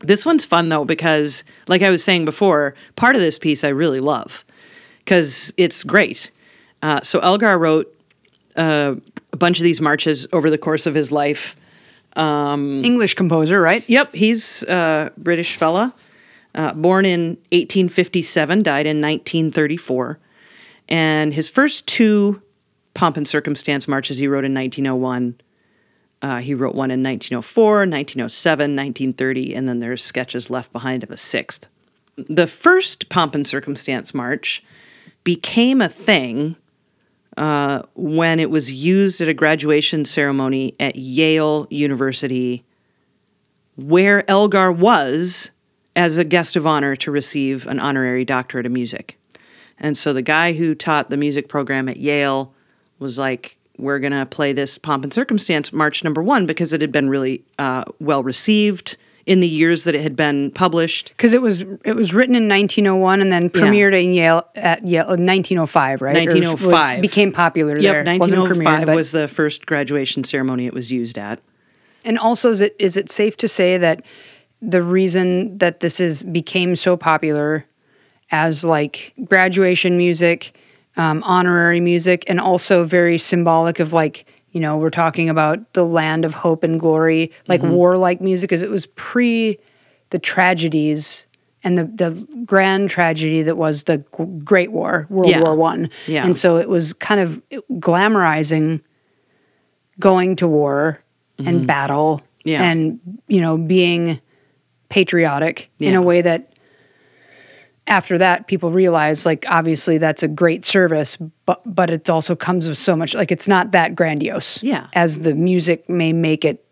This 0.01 0.25
one's 0.25 0.45
fun 0.45 0.69
though 0.69 0.85
because, 0.85 1.43
like 1.67 1.83
I 1.83 1.91
was 1.91 2.05
saying 2.05 2.25
before, 2.25 2.75
part 2.95 3.17
of 3.17 3.21
this 3.21 3.39
piece 3.39 3.65
I 3.65 3.69
really 3.69 4.01
love 4.01 4.45
because 5.01 5.53
it's 5.57 5.83
great. 5.83 6.31
Uh, 6.83 7.01
so 7.01 7.19
Elgar 7.21 7.59
wrote 7.59 7.93
uh, 8.57 8.95
a 9.33 9.37
bunch 9.37 9.59
of 9.59 9.65
these 9.65 9.81
marches 9.81 10.27
over 10.33 10.51
the 10.51 10.59
course 10.59 10.87
of 10.87 10.95
his 10.95 11.11
life. 11.11 11.57
English 12.85 13.15
composer, 13.15 13.61
right? 13.61 13.85
Yep, 13.89 14.15
he's 14.15 14.63
a 14.65 15.13
British 15.17 15.57
fella, 15.57 15.95
uh, 16.55 16.75
born 16.75 17.05
in 17.05 17.31
1857, 17.53 18.63
died 18.63 18.87
in 18.87 19.01
1934, 19.01 20.19
and 20.89 21.35
his 21.35 21.49
first 21.49 21.87
two 21.87 22.43
pomp 22.95 23.17
and 23.17 23.29
circumstance 23.29 23.87
marches 23.87 24.19
he 24.19 24.27
wrote 24.27 24.45
in 24.45 24.55
1901. 24.55 25.41
Uh, 26.21 26.39
he 26.39 26.55
wrote 26.55 26.75
one 26.75 26.91
in 26.91 27.03
1904, 27.03 27.65
1907, 27.87 28.75
1930, 28.75 29.55
and 29.55 29.69
then 29.69 29.79
there's 29.79 30.03
sketches 30.03 30.51
left 30.51 30.73
behind 30.73 31.05
of 31.05 31.11
a 31.11 31.17
sixth. 31.17 31.67
The 32.17 32.49
first 32.49 33.09
pomp 33.09 33.37
and 33.37 33.47
circumstance 33.47 34.13
march 34.13 34.65
became 35.23 35.81
a 35.81 35.89
thing 35.89 36.57
uh, 37.37 37.83
when 37.95 38.41
it 38.41 38.51
was 38.51 38.73
used 38.73 39.21
at 39.21 39.29
a 39.29 39.35
graduation 39.35 40.05
ceremony 40.05 40.75
at 40.81 40.97
Yale 40.97 41.69
University, 41.71 42.65
where 43.77 44.29
Elgar 44.29 44.73
was 44.73 45.53
as 45.95 46.17
a 46.17 46.25
guest 46.25 46.57
of 46.57 46.67
honor 46.67 46.97
to 46.97 47.13
receive 47.13 47.67
an 47.69 47.79
honorary 47.79 48.25
doctorate 48.25 48.67
of 48.67 48.73
music. 48.73 49.18
And 49.81 49.97
so 49.97 50.13
the 50.13 50.23
guy 50.23 50.53
who 50.53 50.75
taught 50.75 51.11
the 51.11 51.17
music 51.17 51.49
program 51.49 51.89
at 51.89 51.99
Yale 51.99 52.53
was 52.99 53.19
like, 53.19 53.57
we're 53.79 54.01
going 54.01 54.13
to 54.13 54.27
play 54.27 54.53
this 54.53 54.77
pomp 54.77 55.05
and 55.05 55.15
circumstance 55.15 55.73
march 55.73 56.03
number 56.03 56.23
one 56.23 56.47
because 56.47 56.73
it 56.73 56.81
had 56.81 56.91
been 56.91 57.09
really 57.09 57.45
uh, 57.59 57.85
well 58.01 58.23
received 58.23 58.97
in 59.25 59.41
the 59.41 59.47
years 59.47 59.85
that 59.85 59.95
it 59.95 60.01
had 60.01 60.17
been 60.17 60.51
published. 60.51 61.11
Because 61.11 61.35
it 61.35 61.43
was 61.43 61.61
it 61.85 61.95
was 61.95 62.15
written 62.15 62.35
in 62.35 62.49
1901 62.49 63.21
and 63.21 63.31
then 63.31 63.51
premiered 63.51 63.93
in 64.03 64.15
Yale 64.15 64.49
at 64.57 64.85
Yale 64.87 65.13
in 65.13 65.27
1905, 65.27 66.01
right? 66.01 66.17
Or 66.17 66.35
was- 66.35 66.35
1905. 66.35 67.03
became 67.03 67.31
popular 67.31 67.79
Yep, 67.79 67.81
there. 67.81 68.05
1905 68.05 68.89
premiered, 68.89 68.95
was 68.95 69.13
the 69.13 69.29
first 69.29 69.67
graduation 69.67 70.25
ceremony 70.25 70.67
it 70.67 70.73
was 70.73 70.91
used 70.91 71.19
at. 71.19 71.41
And 72.05 72.19
also, 72.19 72.51
is 72.51 72.63
it 72.63 72.75
is 72.79 72.97
it 72.97 73.13
safe 73.13 73.37
to 73.37 73.49
say 73.49 73.77
that 73.77 74.03
the 74.63 74.83
reason 74.83 75.59
that 75.59 75.81
this 75.81 76.01
is 76.01 76.23
became 76.23 76.75
so 76.75 76.97
popular 76.97 77.67
as 78.31 78.65
like 78.65 79.15
graduation 79.25 79.97
music, 79.97 80.57
um, 80.97 81.23
honorary 81.25 81.81
music, 81.81 82.25
and 82.29 82.41
also 82.41 82.85
very 82.85 83.19
symbolic 83.19 83.81
of 83.81 83.93
like 83.93 84.27
You 84.53 84.61
know, 84.61 84.79
we're 84.79 84.91
talking 84.91 85.29
about 85.29 85.75
the 85.75 85.85
land 85.85 86.25
of 86.25 86.33
hope 86.35 86.65
and 86.65 86.81
glory, 86.81 87.31
like 87.49 87.63
warlike 87.63 88.21
music, 88.23 88.49
because 88.49 88.63
it 88.63 88.71
was 88.71 88.87
pre 88.97 89.59
the 90.11 90.19
tragedies 90.19 91.27
and 91.63 91.77
the, 91.77 91.85
the 91.85 92.27
grand 92.47 92.89
tragedy 92.89 93.43
that 93.43 93.57
was 93.57 93.85
the 93.85 93.99
Great 94.45 94.73
War, 94.73 95.07
World 95.11 95.31
Yeah. 95.31 95.43
War 95.43 95.55
One. 95.55 95.91
Yeah. 96.07 96.25
And 96.25 96.35
so 96.35 96.57
it 96.57 96.69
was 96.69 96.95
kind 96.95 97.21
of 97.21 97.43
glamorizing 97.73 98.81
going 99.99 100.37
to 100.37 100.49
war 100.49 101.03
and 101.39 101.67
battle 101.67 102.21
Mm-hmm. 102.21 102.49
Yeah. 102.49 102.63
and, 102.63 103.01
you 103.27 103.41
know, 103.43 103.59
being 103.59 104.21
patriotic 104.89 105.69
in 105.81 105.95
a 105.95 106.01
way 106.01 106.23
that 106.23 106.48
after 107.89 108.19
that 108.19 108.47
people 108.47 108.71
realize 108.71 109.25
like 109.27 109.45
obviously 109.49 109.99
that's 109.99 110.23
a 110.23 110.29
great 110.29 110.65
service 110.65 111.17
but 111.47 111.61
but 111.65 111.91
it 111.91 112.09
also 112.11 112.37
comes 112.37 112.69
with 112.69 112.79
so 112.79 112.95
much 112.95 113.15
like 113.15 113.33
it's 113.33 113.49
not 113.49 113.73
that 113.73 113.97
grandiose 113.97 114.63
Yeah. 114.63 114.87
as 114.93 115.21
the 115.21 115.35
music 115.35 115.89
may 115.89 116.13
make 116.13 116.45
it 116.45 116.65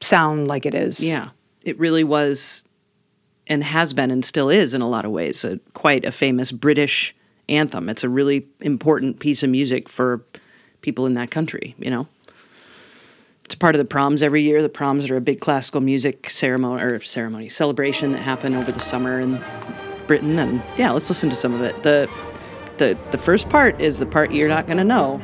sound 0.00 0.48
like 0.48 0.64
it 0.66 0.74
is 0.74 0.98
Yeah, 1.00 1.28
it 1.62 1.78
really 1.78 2.04
was, 2.04 2.64
and 3.46 3.62
has 3.62 3.92
been, 3.92 4.10
and 4.10 4.24
still 4.24 4.48
is 4.48 4.72
in 4.72 4.80
a 4.80 4.88
lot 4.88 5.04
of 5.04 5.10
ways, 5.10 5.44
a, 5.44 5.58
quite 5.74 6.06
a 6.06 6.12
famous 6.12 6.52
British 6.52 7.14
anthem. 7.50 7.88
It's 7.90 8.02
a 8.02 8.08
really 8.08 8.46
important 8.60 9.18
piece 9.20 9.42
of 9.42 9.50
music 9.50 9.88
for 9.90 10.24
people 10.80 11.04
in 11.04 11.14
that 11.14 11.30
country. 11.30 11.74
You 11.78 11.90
know, 11.90 12.08
it's 13.44 13.54
part 13.54 13.74
of 13.74 13.78
the 13.78 13.84
proms 13.84 14.22
every 14.22 14.40
year. 14.40 14.62
The 14.62 14.68
proms 14.70 15.10
are 15.10 15.16
a 15.16 15.20
big 15.20 15.40
classical 15.40 15.82
music 15.82 16.30
ceremony 16.30 16.82
or 16.82 17.02
ceremony 17.02 17.48
celebration 17.50 18.12
that 18.12 18.20
happen 18.22 18.54
over 18.54 18.72
the 18.72 18.80
summer 18.80 19.20
in 19.20 19.38
Britain. 20.10 20.40
And 20.40 20.60
yeah, 20.76 20.90
let's 20.90 21.08
listen 21.08 21.30
to 21.30 21.36
some 21.36 21.54
of 21.54 21.60
it. 21.60 21.84
the 21.84 22.10
the 22.78 22.98
The 23.12 23.18
first 23.18 23.48
part 23.48 23.80
is 23.80 24.00
the 24.00 24.06
part 24.06 24.32
you're 24.32 24.48
not 24.48 24.66
going 24.66 24.78
to 24.78 24.82
know. 24.84 25.20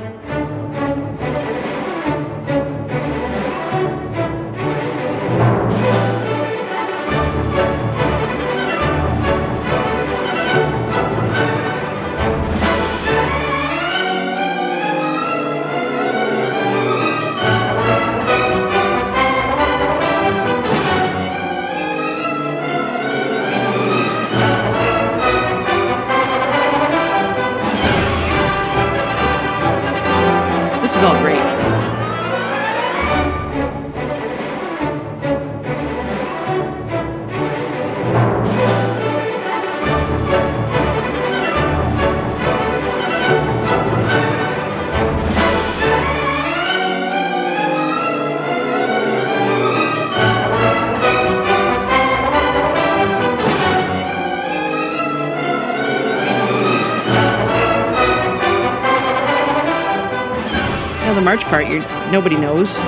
March 61.37 61.49
part, 61.49 61.67
nobody 62.11 62.35
knows. 62.35 62.79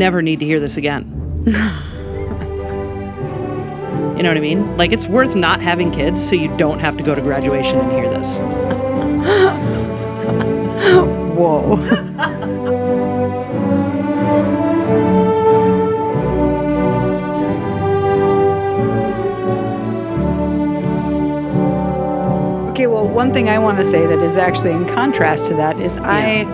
Never 0.00 0.22
need 0.22 0.40
to 0.40 0.46
hear 0.46 0.58
this 0.58 0.76
again. 0.76 1.04
you 1.46 1.52
know 4.22 4.30
what 4.30 4.36
I 4.36 4.40
mean? 4.40 4.76
Like 4.76 4.92
it's 4.92 5.06
worth 5.06 5.36
not 5.36 5.60
having 5.60 5.92
kids 5.92 6.26
so 6.26 6.34
you 6.34 6.48
don't 6.56 6.80
have 6.80 6.96
to 6.96 7.04
go 7.04 7.14
to 7.14 7.20
graduation 7.20 7.78
and 7.78 7.92
hear 7.92 8.08
this. 8.08 8.40
whoa 11.40 11.72
okay 22.68 22.86
well 22.86 23.08
one 23.08 23.32
thing 23.32 23.48
i 23.48 23.58
want 23.58 23.78
to 23.78 23.84
say 23.84 24.06
that 24.06 24.22
is 24.22 24.36
actually 24.36 24.72
in 24.72 24.86
contrast 24.86 25.46
to 25.46 25.54
that 25.54 25.80
is 25.80 25.96
i 25.98 26.44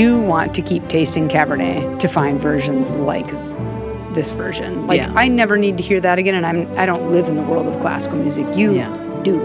do 0.00 0.20
want 0.20 0.54
to 0.54 0.62
keep 0.62 0.88
tasting 0.88 1.28
cabernet 1.28 1.98
to 1.98 2.08
find 2.08 2.40
versions 2.40 2.94
like 2.96 3.28
this 4.14 4.30
version 4.30 4.86
like 4.86 4.98
Yeah. 5.00 5.12
i 5.14 5.28
never 5.28 5.56
need 5.58 5.76
to 5.76 5.82
hear 5.82 6.00
that 6.00 6.18
again 6.18 6.34
and 6.34 6.46
i'm 6.46 6.60
i 6.78 6.86
don't 6.86 7.10
live 7.12 7.28
in 7.28 7.36
the 7.36 7.42
world 7.42 7.66
of 7.66 7.78
classical 7.80 8.16
music 8.18 8.46
you 8.56 8.74
Yeah. 8.74 8.92
do 9.22 9.38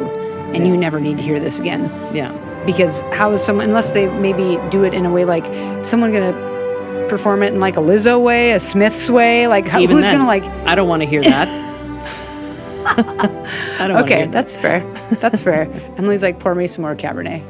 and 0.53 0.65
you 0.67 0.77
never 0.77 0.99
need 1.01 1.17
to 1.17 1.23
hear 1.23 1.39
this 1.39 1.59
again 1.59 1.81
Yeah. 2.13 2.31
because 2.65 3.01
how 3.11 3.31
is 3.33 3.43
someone 3.43 3.65
unless 3.67 3.91
they 3.91 4.07
maybe 4.19 4.57
do 4.69 4.83
it 4.85 4.93
in 4.93 5.05
a 5.05 5.11
way 5.11 5.25
like 5.25 5.45
someone 5.83 6.13
gonna 6.13 6.33
perform 7.09 7.43
it 7.43 7.53
in 7.53 7.59
like 7.59 7.75
a 7.77 7.81
Lizzo 7.81 8.19
way, 8.19 8.51
a 8.53 8.59
Smith's 8.59 9.09
way, 9.11 9.47
like 9.47 9.67
how, 9.67 9.79
who's 9.79 10.05
then, 10.05 10.15
gonna 10.17 10.25
like? 10.25 10.43
I 10.67 10.73
don't 10.73 10.87
want 10.87 11.03
to 11.03 11.07
hear 11.07 11.21
that. 11.21 11.47
I 13.79 13.87
don't 13.87 13.97
Okay, 14.03 14.15
hear 14.15 14.25
that. 14.25 14.31
that's 14.31 14.55
fair. 14.57 14.79
That's 15.21 15.39
fair. 15.39 15.63
Emily's 15.97 16.23
like, 16.23 16.39
pour 16.39 16.55
me 16.55 16.65
some 16.65 16.81
more 16.81 16.95
Cabernet. 16.95 17.43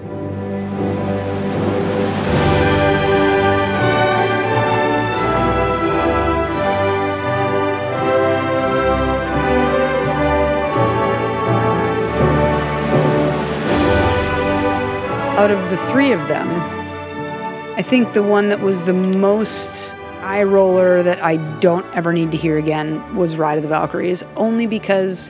Out 15.37 15.51
of 15.51 15.69
the 15.69 15.75
three 15.77 16.13
of 16.13 16.27
them, 16.29 16.47
I 17.77 17.81
think 17.81 18.13
the 18.13 18.23
one 18.23 18.47
that 18.49 18.61
was 18.61 18.85
the 18.85 18.93
most 18.93 19.93
eye 20.21 20.43
roller 20.43 21.03
that 21.03 21.21
I 21.21 21.35
don't 21.59 21.85
ever 21.93 22.13
need 22.13 22.31
to 22.31 22.37
hear 22.37 22.57
again 22.57 23.15
was 23.17 23.35
Ride 23.35 23.57
of 23.57 23.61
the 23.63 23.67
Valkyries, 23.67 24.23
only 24.37 24.65
because 24.65 25.29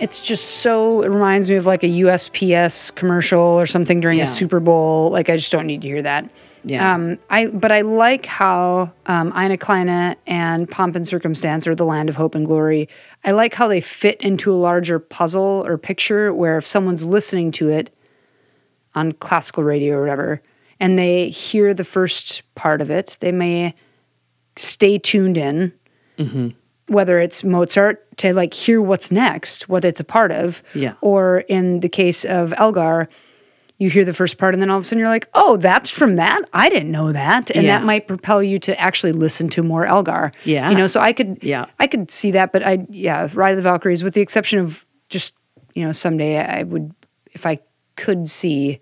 it's 0.00 0.20
just 0.20 0.46
so 0.62 1.02
it 1.02 1.08
reminds 1.08 1.50
me 1.50 1.56
of 1.56 1.66
like 1.66 1.82
a 1.84 1.88
USPS 1.88 2.94
commercial 2.94 3.38
or 3.40 3.66
something 3.66 4.00
during 4.00 4.16
Yeah. 4.18 4.24
a 4.24 4.26
Super 4.26 4.60
Bowl. 4.60 5.10
Like 5.10 5.28
I 5.28 5.36
just 5.36 5.52
don't 5.52 5.66
need 5.66 5.82
to 5.82 5.88
hear 5.88 6.00
that. 6.02 6.32
Yeah. 6.64 6.94
Um, 6.94 7.18
I 7.28 7.48
but 7.48 7.70
I 7.70 7.82
like 7.82 8.24
how 8.24 8.92
um, 9.06 9.30
Eine 9.34 9.58
Kleine 9.58 10.16
and 10.26 10.70
Pomp 10.70 10.96
and 10.96 11.06
Circumstance 11.06 11.66
or 11.66 11.74
The 11.74 11.84
Land 11.84 12.08
of 12.08 12.16
Hope 12.16 12.34
and 12.34 12.46
Glory. 12.46 12.88
I 13.24 13.32
like 13.32 13.52
how 13.52 13.68
they 13.68 13.82
fit 13.82 14.20
into 14.22 14.50
a 14.52 14.56
larger 14.56 14.98
puzzle 14.98 15.64
or 15.66 15.76
picture 15.76 16.32
where 16.32 16.56
if 16.56 16.66
someone's 16.66 17.06
listening 17.06 17.52
to 17.52 17.68
it 17.68 17.90
on 18.94 19.12
classical 19.12 19.62
radio 19.64 19.96
or 19.96 20.00
whatever, 20.02 20.42
and 20.80 20.98
they 20.98 21.30
hear 21.30 21.72
the 21.74 21.84
first 21.84 22.42
part 22.54 22.80
of 22.80 22.90
it, 22.90 23.16
they 23.20 23.32
may 23.32 23.74
stay 24.56 24.98
tuned 24.98 25.38
in, 25.38 25.72
mm-hmm. 26.18 26.48
whether 26.88 27.18
it's 27.20 27.42
Mozart 27.44 28.16
to 28.18 28.34
like 28.34 28.52
hear 28.52 28.82
what's 28.82 29.10
next, 29.10 29.68
what 29.68 29.84
it's 29.84 30.00
a 30.00 30.04
part 30.04 30.32
of, 30.32 30.62
Yeah. 30.74 30.94
or 31.00 31.38
in 31.48 31.80
the 31.80 31.88
case 31.88 32.24
of 32.24 32.52
Elgar, 32.58 33.08
you 33.78 33.90
hear 33.90 34.04
the 34.04 34.12
first 34.12 34.38
part 34.38 34.54
and 34.54 34.62
then 34.62 34.70
all 34.70 34.76
of 34.78 34.82
a 34.82 34.84
sudden 34.84 35.00
you're 35.00 35.08
like, 35.08 35.28
oh, 35.34 35.56
that's 35.56 35.90
from 35.90 36.14
that. 36.16 36.42
I 36.52 36.68
didn't 36.68 36.90
know 36.90 37.12
that, 37.12 37.50
and 37.50 37.64
Yeah. 37.64 37.78
that 37.78 37.86
might 37.86 38.06
propel 38.06 38.42
you 38.42 38.58
to 38.60 38.78
actually 38.80 39.12
listen 39.12 39.48
to 39.50 39.62
more 39.62 39.86
Elgar. 39.86 40.32
Yeah. 40.44 40.70
you 40.70 40.76
know. 40.76 40.86
So 40.86 41.00
I 41.00 41.12
could, 41.12 41.38
Yeah. 41.42 41.66
I 41.80 41.86
could 41.86 42.10
see 42.10 42.30
that, 42.32 42.52
but 42.52 42.62
I, 42.62 42.86
yeah, 42.90 43.28
Ride 43.32 43.50
of 43.52 43.56
the 43.56 43.62
Valkyries, 43.62 44.04
with 44.04 44.14
the 44.14 44.20
exception 44.20 44.58
of 44.60 44.84
just 45.08 45.34
you 45.74 45.84
know 45.84 45.92
someday 45.92 46.38
I 46.38 46.62
would, 46.64 46.92
if 47.32 47.46
I 47.46 47.58
could 47.96 48.28
see 48.28 48.80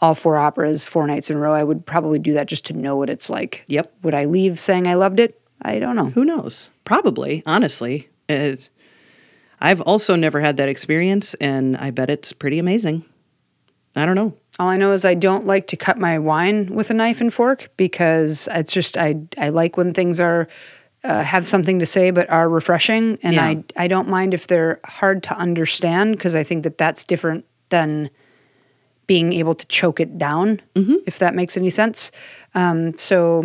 all 0.00 0.14
four 0.14 0.36
operas 0.36 0.84
four 0.84 1.06
nights 1.06 1.30
in 1.30 1.36
a 1.36 1.38
row, 1.40 1.52
I 1.54 1.64
would 1.64 1.86
probably 1.86 2.18
do 2.18 2.34
that 2.34 2.46
just 2.46 2.66
to 2.66 2.72
know 2.72 2.96
what 2.96 3.08
it's 3.10 3.30
like. 3.30 3.64
Yep. 3.68 3.92
Would 4.02 4.14
I 4.14 4.24
leave 4.26 4.58
saying 4.58 4.86
I 4.86 4.94
loved 4.94 5.20
it? 5.20 5.40
I 5.62 5.78
don't 5.78 5.96
know. 5.96 6.10
Who 6.10 6.24
knows? 6.24 6.68
Probably, 6.84 7.42
honestly. 7.46 8.10
It, 8.28 8.68
I've 9.60 9.80
also 9.80 10.16
never 10.16 10.40
had 10.40 10.58
that 10.58 10.68
experience, 10.68 11.34
and 11.34 11.76
I 11.76 11.90
bet 11.90 12.10
it's 12.10 12.32
pretty 12.32 12.58
amazing. 12.58 13.04
I 13.96 14.04
don't 14.04 14.16
know. 14.16 14.34
All 14.58 14.68
I 14.68 14.76
know 14.76 14.92
is 14.92 15.04
I 15.04 15.14
don't 15.14 15.46
like 15.46 15.68
to 15.68 15.76
cut 15.76 15.98
my 15.98 16.18
wine 16.18 16.74
with 16.74 16.90
a 16.90 16.94
knife 16.94 17.20
and 17.20 17.32
fork 17.32 17.70
because 17.76 18.48
it's 18.52 18.72
just 18.72 18.96
I 18.96 19.16
I 19.38 19.48
like 19.48 19.76
when 19.76 19.92
things 19.92 20.20
are 20.20 20.48
uh, 21.02 21.22
have 21.22 21.46
something 21.46 21.78
to 21.78 21.86
say 21.86 22.10
but 22.10 22.28
are 22.30 22.48
refreshing, 22.48 23.18
and 23.22 23.34
Yeah. 23.34 23.46
I 23.46 23.64
I 23.76 23.88
don't 23.88 24.08
mind 24.08 24.34
if 24.34 24.46
they're 24.46 24.80
hard 24.84 25.22
to 25.24 25.36
understand 25.36 26.16
because 26.16 26.34
I 26.34 26.42
think 26.42 26.64
that 26.64 26.76
that's 26.78 27.04
different 27.04 27.44
than 27.68 28.10
being 29.06 29.32
able 29.32 29.54
to 29.54 29.66
choke 29.66 30.00
it 30.00 30.16
down. 30.18 30.60
If 31.06 31.18
that 31.18 31.34
makes 31.34 31.56
any 31.56 31.70
sense. 31.70 32.10
Um, 32.54 32.96
so 32.96 33.44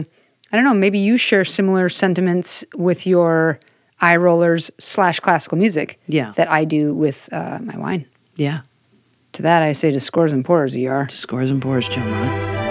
I 0.51 0.55
don't 0.55 0.65
know. 0.65 0.73
Maybe 0.73 0.99
you 0.99 1.17
share 1.17 1.45
similar 1.45 1.89
sentiments 1.89 2.63
with 2.75 3.05
your 3.05 3.59
eye 4.01 4.15
rollers 4.15 4.71
slash 4.79 5.19
classical 5.19 5.57
music. 5.57 5.99
Yeah. 6.07 6.33
That 6.37 6.49
I 6.49 6.63
do 6.65 6.93
with 6.93 7.29
uh, 7.33 7.59
my 7.61 7.77
wine. 7.77 8.07
Yeah. 8.35 8.61
To 9.33 9.41
that 9.43 9.61
I 9.61 9.73
say 9.73 9.91
to 9.91 9.99
scores 9.99 10.33
and 10.33 10.43
pours, 10.43 10.75
er. 10.75 11.05
To 11.07 11.17
scores 11.17 11.51
and 11.51 11.61
pours, 11.61 11.87
Jill 11.87 12.05
Mott. 12.05 12.68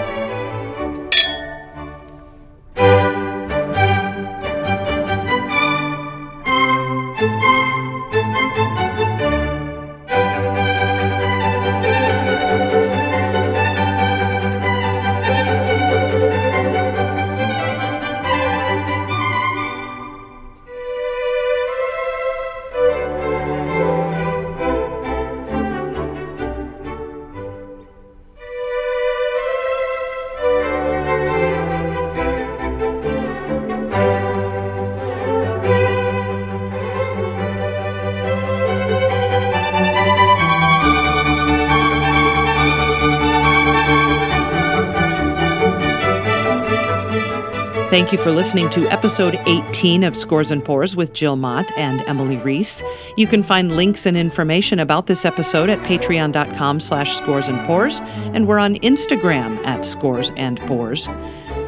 Thank 47.99 48.13
you 48.13 48.17
for 48.17 48.31
listening 48.31 48.69
to 48.69 48.87
episode 48.87 49.35
18 49.45 50.05
of 50.05 50.15
Scores 50.15 50.51
and 50.51 50.63
Pours 50.63 50.95
with 50.95 51.11
Jill 51.11 51.35
Mott 51.35 51.69
and 51.75 51.99
Emily 52.07 52.37
Reese. 52.37 52.81
You 53.17 53.27
can 53.27 53.43
find 53.43 53.75
links 53.75 54.05
and 54.05 54.15
information 54.15 54.79
about 54.79 55.07
this 55.07 55.25
episode 55.25 55.69
at 55.69 55.79
patreon.com 55.79 56.79
slash 56.79 57.17
scores 57.17 57.49
and 57.49 57.59
pours, 57.67 57.99
and 58.33 58.47
we're 58.47 58.57
on 58.57 58.75
Instagram 58.75 59.61
at 59.65 59.85
scores 59.85 60.31
and 60.37 60.61
pours. 60.61 61.09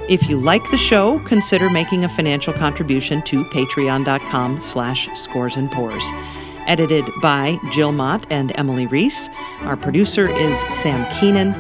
If 0.08 0.30
you 0.30 0.38
like 0.38 0.64
the 0.72 0.78
show, 0.78 1.20
consider 1.26 1.70
making 1.70 2.06
a 2.06 2.10
financial 2.10 2.54
contribution 2.54 3.22
to 3.24 3.44
patreon.com 3.44 4.62
slash 4.62 5.10
scores 5.16 5.58
and 5.58 5.70
pours. 5.70 6.10
Edited 6.66 7.04
by 7.22 7.58
Jill 7.74 7.92
Mott 7.92 8.26
and 8.30 8.58
Emily 8.58 8.88
Reese. 8.88 9.28
Our 9.64 9.76
producer 9.76 10.30
is 10.30 10.62
Sam 10.74 11.06
Keenan. 11.20 11.54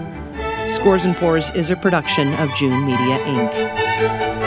Scores 0.70 1.04
and 1.04 1.18
Pours 1.18 1.50
is 1.50 1.70
a 1.70 1.76
production 1.76 2.34
of 2.36 2.56
June 2.56 2.86
Media, 2.86 3.18
Inc. 3.26 4.41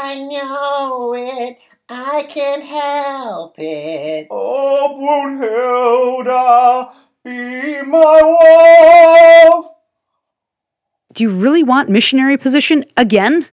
I 0.00 0.14
know 0.14 1.14
it. 1.14 1.58
I 1.88 2.26
can't 2.28 2.64
help 2.64 3.58
it. 3.58 4.28
Oh, 4.30 4.94
Brunhilde, 4.98 6.92
be 7.24 7.82
my 7.82 8.20
wife. 9.54 9.70
Do 11.14 11.24
you 11.24 11.30
really 11.30 11.62
want 11.62 11.88
missionary 11.88 12.36
position 12.36 12.84
again? 12.96 13.46